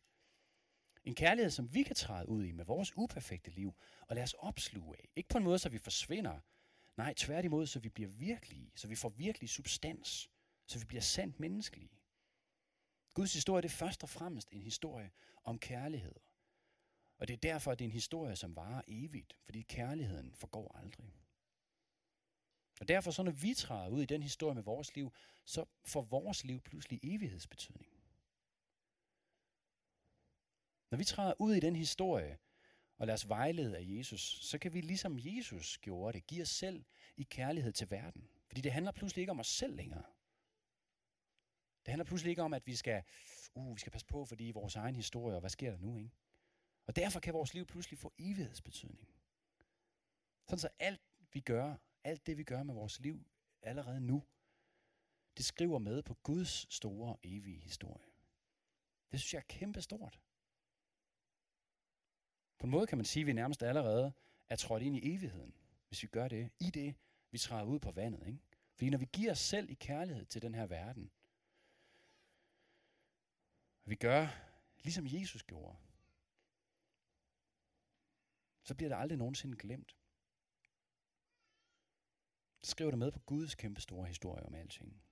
En 1.04 1.14
kærlighed, 1.14 1.50
som 1.50 1.74
vi 1.74 1.82
kan 1.82 1.96
træde 1.96 2.28
ud 2.28 2.44
i 2.44 2.52
med 2.52 2.64
vores 2.64 2.96
uperfekte 2.96 3.50
liv 3.50 3.74
og 4.00 4.14
lade 4.16 4.24
os 4.24 4.34
opsluge 4.34 4.96
af. 4.96 5.08
Ikke 5.16 5.28
på 5.28 5.38
en 5.38 5.44
måde, 5.44 5.58
så 5.58 5.68
vi 5.68 5.78
forsvinder. 5.78 6.40
Nej, 6.96 7.14
tværtimod, 7.14 7.66
så 7.66 7.78
vi 7.78 7.88
bliver 7.88 8.10
virkelige, 8.10 8.72
så 8.74 8.88
vi 8.88 8.94
får 8.94 9.08
virkelig 9.08 9.48
substans, 9.48 10.30
så 10.66 10.78
vi 10.78 10.84
bliver 10.84 11.00
sandt 11.00 11.40
menneskelige. 11.40 12.00
Guds 13.14 13.32
historie 13.32 13.62
det 13.62 13.68
er 13.68 13.76
først 13.76 14.02
og 14.02 14.08
fremmest 14.08 14.48
en 14.50 14.62
historie 14.62 15.10
om 15.44 15.58
kærlighed. 15.58 16.14
Og 17.24 17.28
det 17.28 17.34
er 17.34 17.52
derfor, 17.52 17.72
at 17.72 17.78
det 17.78 17.84
er 17.84 17.88
en 17.88 17.92
historie, 17.92 18.36
som 18.36 18.56
varer 18.56 18.82
evigt, 18.88 19.36
fordi 19.44 19.62
kærligheden 19.62 20.34
forgår 20.34 20.76
aldrig. 20.76 21.14
Og 22.80 22.88
derfor, 22.88 23.10
så 23.10 23.22
når 23.22 23.32
vi 23.32 23.54
træder 23.54 23.88
ud 23.88 24.02
i 24.02 24.06
den 24.06 24.22
historie 24.22 24.54
med 24.54 24.62
vores 24.62 24.94
liv, 24.94 25.12
så 25.44 25.64
får 25.84 26.02
vores 26.02 26.44
liv 26.44 26.60
pludselig 26.60 27.00
evighedsbetydning. 27.02 27.92
Når 30.90 30.98
vi 30.98 31.04
træder 31.04 31.34
ud 31.38 31.54
i 31.54 31.60
den 31.60 31.76
historie, 31.76 32.38
og 32.98 33.06
lader 33.06 33.14
os 33.14 33.28
vejlede 33.28 33.76
af 33.76 33.84
Jesus, 33.86 34.20
så 34.20 34.58
kan 34.58 34.74
vi 34.74 34.80
ligesom 34.80 35.18
Jesus 35.18 35.78
gjorde 35.78 36.18
det, 36.18 36.26
give 36.26 36.42
os 36.42 36.48
selv 36.48 36.84
i 37.16 37.22
kærlighed 37.22 37.72
til 37.72 37.90
verden. 37.90 38.28
Fordi 38.46 38.60
det 38.60 38.72
handler 38.72 38.92
pludselig 38.92 39.20
ikke 39.20 39.32
om 39.32 39.40
os 39.40 39.48
selv 39.48 39.76
længere. 39.76 40.04
Det 41.84 41.88
handler 41.88 42.04
pludselig 42.04 42.30
ikke 42.30 42.42
om, 42.42 42.54
at 42.54 42.66
vi 42.66 42.76
skal, 42.76 43.02
uh, 43.54 43.74
vi 43.74 43.80
skal 43.80 43.92
passe 43.92 44.06
på, 44.06 44.24
fordi 44.24 44.50
vores 44.50 44.76
egen 44.76 44.96
historie, 44.96 45.36
og 45.36 45.40
hvad 45.40 45.50
sker 45.50 45.70
der 45.70 45.78
nu, 45.78 45.98
ikke? 45.98 46.10
Og 46.86 46.96
derfor 46.96 47.20
kan 47.20 47.34
vores 47.34 47.54
liv 47.54 47.66
pludselig 47.66 47.98
få 47.98 48.12
evighedsbetydning. 48.18 49.08
Sådan 50.48 50.58
så 50.58 50.68
alt 50.78 51.00
vi 51.32 51.40
gør, 51.40 51.76
alt 52.04 52.26
det 52.26 52.38
vi 52.38 52.44
gør 52.44 52.62
med 52.62 52.74
vores 52.74 53.00
liv 53.00 53.26
allerede 53.62 54.00
nu, 54.00 54.22
det 55.36 55.44
skriver 55.44 55.78
med 55.78 56.02
på 56.02 56.14
Guds 56.14 56.74
store, 56.74 57.16
evige 57.22 57.58
historie. 57.58 58.04
Det 59.12 59.20
synes 59.20 59.34
jeg 59.34 59.38
er 59.38 59.58
kæmpe 59.58 59.82
stort. 59.82 60.20
På 62.58 62.66
en 62.66 62.70
måde 62.70 62.86
kan 62.86 62.98
man 62.98 63.04
sige, 63.04 63.20
at 63.20 63.26
vi 63.26 63.32
nærmest 63.32 63.62
allerede 63.62 64.12
er 64.48 64.56
trådt 64.56 64.82
ind 64.82 64.96
i 64.96 65.14
evigheden, 65.14 65.54
hvis 65.88 66.02
vi 66.02 66.08
gør 66.08 66.28
det, 66.28 66.50
i 66.60 66.70
det, 66.70 66.94
vi 67.30 67.38
træder 67.38 67.64
ud 67.64 67.78
på 67.78 67.90
vandet. 67.90 68.26
Ikke? 68.26 68.38
Fordi 68.74 68.90
når 68.90 68.98
vi 68.98 69.08
giver 69.12 69.32
os 69.32 69.38
selv 69.38 69.70
i 69.70 69.74
kærlighed 69.74 70.24
til 70.24 70.42
den 70.42 70.54
her 70.54 70.66
verden, 70.66 71.10
vi 73.84 73.94
gør, 73.94 74.28
ligesom 74.82 75.06
Jesus 75.06 75.42
gjorde, 75.42 75.76
så 78.64 78.74
bliver 78.74 78.88
det 78.88 78.96
aldrig 78.96 79.18
nogensinde 79.18 79.56
glemt. 79.56 79.96
Skriv 82.62 82.70
skriver 82.70 82.90
det 82.90 82.98
med 82.98 83.12
på 83.12 83.18
Guds 83.18 83.54
kæmpe 83.54 83.80
store 83.80 84.06
historie 84.06 84.46
om 84.46 84.54
alting. 84.54 85.02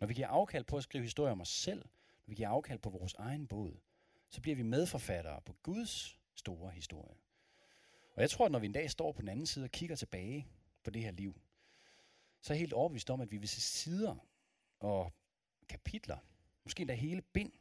Når 0.00 0.06
vi 0.06 0.14
giver 0.14 0.28
afkald 0.28 0.64
på 0.64 0.76
at 0.76 0.82
skrive 0.82 1.04
historier 1.04 1.32
om 1.32 1.40
os 1.40 1.48
selv, 1.48 1.78
når 2.26 2.26
vi 2.26 2.34
giver 2.34 2.48
afkald 2.48 2.78
på 2.78 2.90
vores 2.90 3.14
egen 3.14 3.46
båd, 3.46 3.80
så 4.30 4.40
bliver 4.40 4.56
vi 4.56 4.62
medforfattere 4.62 5.40
på 5.40 5.52
Guds 5.62 6.18
store 6.34 6.70
historie. 6.70 7.16
Og 8.14 8.22
jeg 8.22 8.30
tror, 8.30 8.46
at 8.46 8.52
når 8.52 8.58
vi 8.58 8.66
en 8.66 8.72
dag 8.72 8.90
står 8.90 9.12
på 9.12 9.20
den 9.20 9.28
anden 9.28 9.46
side 9.46 9.64
og 9.64 9.70
kigger 9.70 9.96
tilbage 9.96 10.48
på 10.82 10.90
det 10.90 11.02
her 11.02 11.10
liv, 11.10 11.40
så 12.40 12.52
er 12.52 12.54
jeg 12.54 12.60
helt 12.60 12.72
overbevist 12.72 13.10
om, 13.10 13.20
at 13.20 13.30
vi 13.30 13.36
vil 13.36 13.48
se 13.48 13.60
sider 13.60 14.16
og 14.80 15.12
kapitler, 15.68 16.18
måske 16.64 16.80
endda 16.80 16.94
hele 16.94 17.22
bind, 17.22 17.52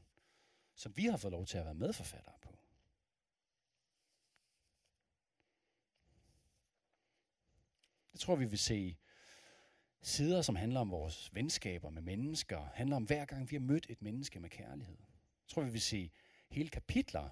som 0.75 0.97
vi 0.97 1.05
har 1.05 1.17
fået 1.17 1.31
lov 1.31 1.45
til 1.45 1.57
at 1.57 1.65
være 1.65 1.75
medforfattere 1.75 2.35
på. 2.41 2.54
Jeg 8.15 8.19
tror, 8.19 8.35
vi 8.35 8.45
vil 8.45 8.59
se 8.59 8.97
sider, 10.01 10.41
som 10.41 10.55
handler 10.55 10.79
om 10.79 10.91
vores 10.91 11.35
venskaber 11.35 11.89
med 11.89 12.01
mennesker, 12.01 12.69
handler 12.73 12.95
om 12.95 13.03
hver 13.03 13.25
gang 13.25 13.51
vi 13.51 13.55
har 13.55 13.61
mødt 13.61 13.85
et 13.89 14.01
menneske 14.01 14.39
med 14.39 14.49
kærlighed. 14.49 14.97
Jeg 14.97 15.47
tror, 15.47 15.61
vi 15.61 15.71
vil 15.71 15.81
se 15.81 16.11
hele 16.49 16.69
kapitler, 16.69 17.29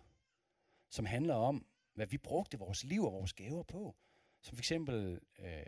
som 0.89 1.05
handler 1.05 1.35
om, 1.35 1.65
hvad 1.93 2.07
vi 2.07 2.17
brugte 2.17 2.59
vores 2.59 2.83
liv 2.83 3.03
og 3.03 3.13
vores 3.13 3.33
gaver 3.33 3.63
på. 3.63 3.95
Som 4.41 4.55
for 4.55 4.61
eksempel 4.61 5.19
øh, 5.39 5.63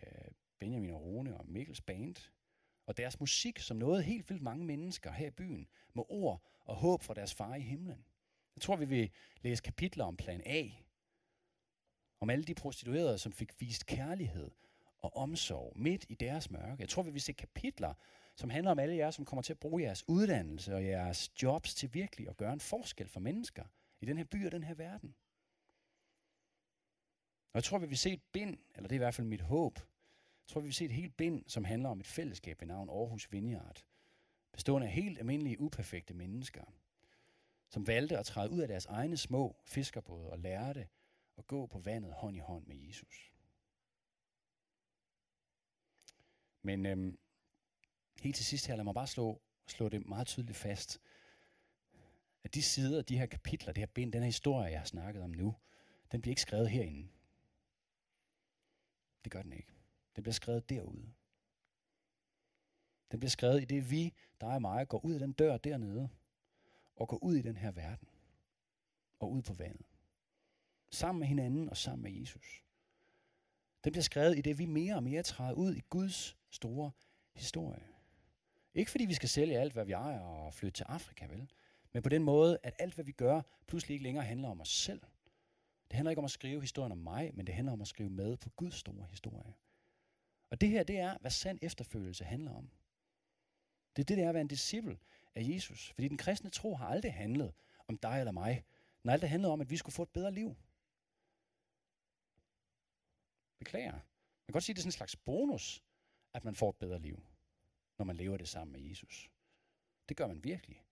Benjamin 0.60 0.90
og 0.90 1.02
Rune 1.02 1.38
og 1.38 1.48
Mikkels 1.48 1.82
band, 1.82 2.16
og 2.86 2.98
deres 2.98 3.20
musik, 3.20 3.60
som 3.60 3.78
nåede 3.78 4.04
helt 4.04 4.30
vildt 4.30 4.44
mange 4.44 4.66
mennesker 4.66 5.12
her 5.12 5.28
i 5.28 5.32
byen, 5.32 5.68
med 5.94 6.04
ord 6.10 6.42
og 6.66 6.76
håb 6.76 7.04
fra 7.04 7.14
deres 7.14 7.34
far 7.34 7.56
i 7.56 7.62
himlen. 7.62 8.06
Jeg 8.56 8.62
tror, 8.62 8.76
vi 8.76 8.86
vil 8.86 9.12
læse 9.42 9.64
kapitler 9.64 10.06
om 10.06 10.18
plan 10.18 10.42
A, 10.46 10.70
om 12.20 12.30
alle 12.30 12.44
de 12.44 12.56
prostituerede, 12.56 13.18
som 13.18 13.32
fik 13.32 13.62
vist 13.62 13.86
kærlighed 13.86 14.52
og 15.06 15.18
omsorg 15.18 15.74
midt 15.76 16.06
i 16.10 16.16
deres 16.16 16.52
mørke. 16.52 16.76
Jeg 16.80 16.90
tror, 16.90 17.04
vi 17.04 17.12
vil 17.12 17.22
se 17.22 17.34
kapitler, 17.34 17.94
som 18.36 18.50
handler 18.50 18.72
om 18.72 18.80
alle 18.80 18.96
jer, 18.96 19.12
som 19.12 19.26
kommer 19.26 19.42
til 19.42 19.54
at 19.54 19.60
bruge 19.60 19.84
jeres 19.84 20.04
uddannelse 20.08 20.76
og 20.76 20.86
jeres 20.86 21.32
jobs 21.44 21.76
til 21.76 21.94
virkelig 21.94 22.30
at 22.30 22.38
gøre 22.38 22.54
en 22.54 22.60
forskel 22.60 23.08
for 23.08 23.20
mennesker 23.20 23.64
i 24.02 24.06
den 24.06 24.18
her 24.18 24.26
by 24.26 24.46
og 24.46 24.52
den 24.52 24.64
her 24.64 24.74
verden. 24.74 25.16
Og 27.54 27.58
jeg 27.58 27.64
tror, 27.64 27.78
vi 27.78 27.88
vil 27.88 27.98
se 27.98 28.14
et 28.14 28.24
bind, 28.32 28.58
eller 28.76 28.88
det 28.88 28.96
er 28.96 29.00
i 29.00 29.06
hvert 29.06 29.16
fald 29.16 29.28
mit 29.28 29.42
håb, 29.42 29.80
jeg 30.46 30.54
tror, 30.54 30.62
vi 30.62 30.68
vil 30.68 30.74
se 30.74 30.86
et 30.86 30.92
helt 30.92 31.18
bind, 31.18 31.44
som 31.48 31.64
handler 31.64 31.90
om 31.90 32.00
et 32.00 32.08
fællesskab 32.08 32.62
ved 32.62 32.68
navn 32.68 32.90
Aarhus 32.90 33.32
Vineyard, 33.32 33.84
bestående 34.52 34.88
af 34.88 34.94
helt 34.94 35.20
almindelige, 35.20 35.60
uperfekte 35.60 36.14
mennesker, 36.14 36.64
som 37.70 37.88
valgte 37.88 38.18
at 38.18 38.26
træde 38.26 38.52
ud 38.52 38.60
af 38.60 38.68
deres 38.68 38.86
egne 38.86 39.18
små 39.18 39.56
fiskerbåde 39.66 40.30
og 40.30 40.40
lærte 40.40 40.88
at 41.38 41.48
gå 41.48 41.66
på 41.66 41.80
vandet 41.80 42.14
hånd 42.14 42.36
i 42.36 42.40
hånd 42.40 42.66
med 42.66 42.76
Jesus. 42.76 43.35
Men 46.66 46.86
øhm, 46.86 47.18
helt 48.22 48.36
til 48.36 48.46
sidst 48.46 48.68
her, 48.68 48.76
lad 48.76 48.84
mig 48.84 48.94
bare 48.94 49.08
slå, 49.08 49.42
slå 49.68 49.90
det 49.90 50.06
meget 50.06 50.28
tydeligt 50.28 50.58
fast, 50.58 51.02
at 52.44 52.54
de 52.54 52.62
sider, 52.62 53.02
de 53.02 53.18
her 53.18 53.26
kapitler, 53.26 53.74
det 53.74 53.82
her 53.82 53.88
bind, 53.88 54.14
den 54.14 54.22
her 54.22 54.26
historie, 54.26 54.72
jeg 54.72 54.80
har 54.80 54.86
snakket 54.86 55.24
om 55.24 55.30
nu, 55.30 55.56
den 56.12 56.22
bliver 56.22 56.32
ikke 56.32 56.42
skrevet 56.42 56.70
herinde. 56.70 57.08
Det 59.24 59.32
gør 59.32 59.42
den 59.42 59.54
ikke. 59.54 59.74
Den 60.16 60.24
bliver 60.24 60.34
skrevet 60.34 60.70
derude. 60.70 61.14
Den 63.12 63.20
bliver 63.20 63.30
skrevet 63.30 63.62
i 63.62 63.66
det 63.66 63.92
vi, 63.92 64.14
dig 64.42 64.50
og 64.50 64.62
mig, 64.62 64.88
går 64.88 65.06
ud 65.06 65.14
af 65.14 65.20
den 65.20 65.32
dør 65.32 65.58
dernede, 65.58 66.10
og 66.96 67.08
går 67.08 67.24
ud 67.24 67.36
i 67.36 67.42
den 67.42 67.58
her 67.58 67.72
verden, 67.72 68.08
og 69.20 69.32
ud 69.32 69.42
på 69.42 69.54
vandet. 69.54 69.86
Sammen 70.90 71.20
med 71.20 71.28
hinanden 71.28 71.70
og 71.70 71.78
sammen 71.78 72.04
med 72.04 72.20
Jesus. 72.20 72.65
Den 73.86 73.92
bliver 73.92 74.04
skrevet 74.04 74.38
i 74.38 74.42
det, 74.42 74.58
vi 74.58 74.66
mere 74.66 74.96
og 74.96 75.04
mere 75.04 75.24
træder 75.24 75.54
ud 75.54 75.76
i 75.76 75.82
Guds 75.90 76.38
store 76.50 76.92
historie. 77.34 77.84
Ikke 78.74 78.92
fordi 78.92 79.06
vi 79.06 79.14
skal 79.14 79.30
sælge 79.30 79.60
alt, 79.60 79.74
hvad 79.74 79.86
vi 79.86 79.92
ejer 79.92 80.20
og 80.20 80.54
flytte 80.54 80.78
til 80.78 80.84
Afrika, 80.84 81.26
vel? 81.26 81.52
Men 81.94 82.04
på 82.04 82.10
den 82.10 82.24
måde, 82.24 82.58
at 82.64 82.76
alt, 82.80 82.94
hvad 82.94 83.06
vi 83.06 83.12
gør, 83.12 83.42
pludselig 83.68 83.94
ikke 83.94 84.04
længere 84.04 84.26
handler 84.26 84.50
om 84.50 84.62
os 84.62 84.70
selv. 84.70 85.02
Det 85.88 85.96
handler 85.96 86.10
ikke 86.10 86.20
om 86.20 86.26
at 86.26 86.32
skrive 86.32 86.62
historien 86.62 86.92
om 86.92 86.98
mig, 86.98 87.32
men 87.34 87.48
det 87.48 87.56
handler 87.56 87.74
om 87.74 87.82
at 87.82 87.88
skrive 87.88 88.10
med 88.10 88.38
på 88.38 88.50
Guds 88.50 88.76
store 88.76 89.06
historie. 89.10 89.54
Og 90.50 90.62
det 90.62 90.70
her, 90.70 90.84
det 90.84 91.00
er, 91.00 91.18
hvad 91.22 91.32
sand 91.32 91.60
efterfølgelse 91.62 92.24
handler 92.24 92.52
om. 92.52 92.70
Det 93.96 94.02
er 94.02 94.06
det, 94.06 94.18
det 94.18 94.24
er 94.24 94.30
at 94.30 94.34
være 94.34 94.42
en 94.42 94.48
disciple 94.48 94.98
af 95.36 95.42
Jesus. 95.44 95.92
Fordi 95.96 96.08
den 96.08 96.18
kristne 96.18 96.50
tro 96.50 96.76
har 96.76 96.88
aldrig 96.88 97.14
handlet 97.14 97.54
om 97.88 97.98
dig 97.98 98.20
eller 98.20 98.32
mig. 98.32 98.64
Den 99.02 99.10
har 99.10 99.14
aldrig 99.14 99.30
handlet 99.30 99.52
om, 99.52 99.62
at 99.62 99.70
vi 99.70 99.78
skulle 99.78 99.94
få 99.94 100.04
et 100.04 100.10
bedre 100.10 100.32
liv. 100.32 100.56
Beklager. 103.66 103.92
Man 103.92 104.48
kan 104.48 104.54
godt 104.54 104.64
sige, 104.64 104.74
at 104.74 104.76
det 104.76 104.82
er 104.82 104.84
sådan 104.84 104.88
en 104.88 105.02
slags 105.02 105.16
bonus, 105.16 105.84
at 106.34 106.44
man 106.44 106.56
får 106.56 106.70
et 106.70 106.76
bedre 106.76 107.00
liv, 107.00 107.18
når 107.98 108.06
man 108.06 108.16
lever 108.16 108.38
det 108.38 108.48
sammen 108.48 108.72
med 108.72 108.82
Jesus. 108.82 109.30
Det 110.10 110.18
gør 110.18 110.28
man 110.28 110.44
virkelig. 110.44 110.86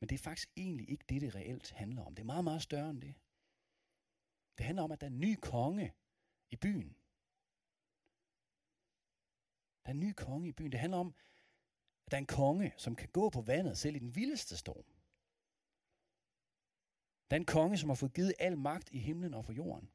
Men 0.00 0.08
det 0.08 0.14
er 0.14 0.18
faktisk 0.18 0.50
egentlig 0.56 0.90
ikke 0.90 1.04
det, 1.08 1.20
det 1.22 1.34
reelt 1.34 1.70
handler 1.70 2.02
om. 2.02 2.14
Det 2.14 2.22
er 2.22 2.26
meget, 2.26 2.44
meget 2.44 2.62
større 2.62 2.90
end 2.90 3.00
det. 3.00 3.14
Det 4.58 4.66
handler 4.66 4.82
om, 4.82 4.92
at 4.92 5.00
der 5.00 5.06
er 5.06 5.10
en 5.10 5.20
ny 5.20 5.36
konge 5.42 5.94
i 6.50 6.56
byen. 6.56 6.96
Der 9.82 9.88
er 9.88 9.94
en 9.94 10.00
ny 10.00 10.12
konge 10.12 10.48
i 10.48 10.52
byen. 10.52 10.72
Det 10.72 10.80
handler 10.80 10.98
om, 10.98 11.14
at 12.06 12.10
der 12.10 12.16
er 12.16 12.20
en 12.20 12.26
konge, 12.26 12.74
som 12.76 12.96
kan 12.96 13.08
gå 13.08 13.30
på 13.30 13.40
vandet 13.40 13.78
selv 13.78 13.96
i 13.96 13.98
den 13.98 14.14
vildeste 14.14 14.56
storm. 14.56 14.84
Der 17.30 17.36
er 17.36 17.40
en 17.40 17.46
konge, 17.46 17.78
som 17.78 17.88
har 17.90 17.94
fået 17.94 18.14
givet 18.14 18.34
al 18.38 18.58
magt 18.58 18.90
i 18.92 18.98
himlen 18.98 19.34
og 19.34 19.44
på 19.44 19.52
jorden. 19.52 19.90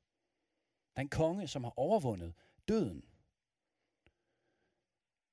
Der 0.95 0.99
er 0.99 1.01
en 1.01 1.09
konge, 1.09 1.47
som 1.47 1.63
har 1.63 1.79
overvundet 1.79 2.33
døden. 2.67 3.01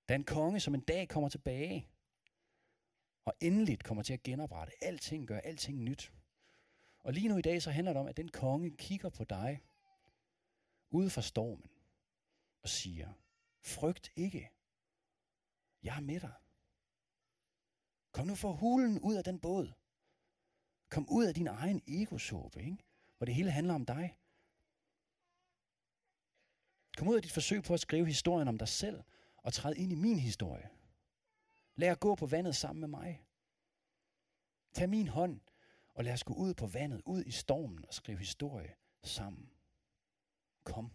Der 0.09 0.15
er 0.15 0.19
en 0.19 0.25
konge, 0.25 0.61
som 0.61 0.75
en 0.75 0.81
dag 0.81 1.09
kommer 1.09 1.29
tilbage 1.29 1.89
og 3.25 3.35
endeligt 3.41 3.85
kommer 3.85 4.03
til 4.03 4.13
at 4.13 4.23
genoprette 4.23 4.85
alting, 4.85 5.29
gør 5.29 5.39
alting 5.39 5.79
nyt. 5.79 6.13
Og 6.99 7.13
lige 7.13 7.29
nu 7.29 7.37
i 7.37 7.43
dag, 7.43 7.63
så 7.63 7.71
handler 7.71 7.93
det 7.93 8.01
om, 8.01 8.07
at 8.07 8.17
den 8.17 8.29
konge 8.29 8.71
kigger 8.71 9.09
på 9.09 9.25
dig 9.25 9.61
ude 10.91 11.11
fra 11.11 11.23
stormen 11.23 11.71
og 12.63 12.69
siger, 12.69 13.13
frygt 13.61 14.13
ikke. 14.17 14.51
Jeg 15.83 15.97
er 15.97 16.01
med 16.01 16.21
dig. 16.21 16.33
Kom 18.13 18.27
nu 18.27 18.35
for 18.35 18.53
hulen 18.53 19.01
ud 19.01 19.15
af 19.15 19.25
den 19.25 19.41
båd. 19.41 19.73
Kom 20.89 21.09
ud 21.09 21.25
af 21.25 21.35
din 21.35 21.47
egen 21.47 21.83
egosåbe, 21.89 22.63
ikke? 22.63 22.85
hvor 23.17 23.25
det 23.25 23.35
hele 23.35 23.51
handler 23.51 23.75
om 23.75 23.87
dig. 23.87 24.17
Kom 26.97 27.09
ud 27.09 27.17
af 27.17 27.23
dit 27.23 27.33
forsøg 27.33 27.63
på 27.63 27.75
at 27.75 27.81
skrive 27.81 28.07
historien 28.07 28.49
om 28.49 28.59
dig 28.59 28.69
selv 28.69 29.03
og 29.37 29.53
træd 29.53 29.75
ind 29.75 29.93
i 29.93 29.95
min 29.95 30.19
historie. 30.19 30.69
Lad 31.77 31.91
os 31.91 31.99
gå 32.01 32.15
på 32.15 32.27
vandet 32.27 32.57
sammen 32.57 32.81
med 32.81 32.89
mig. 32.89 33.25
Tag 34.75 34.89
min 34.89 35.09
hånd 35.09 35.41
og 35.95 36.05
lad 36.05 36.13
os 36.13 36.25
gå 36.25 36.35
ud 36.35 36.55
på 36.55 36.67
vandet, 36.67 37.03
ud 37.05 37.25
i 37.25 37.31
stormen 37.31 37.85
og 37.89 37.95
skrive 37.95 38.19
historie 38.19 38.75
sammen. 39.03 39.51
Kom. 40.65 40.91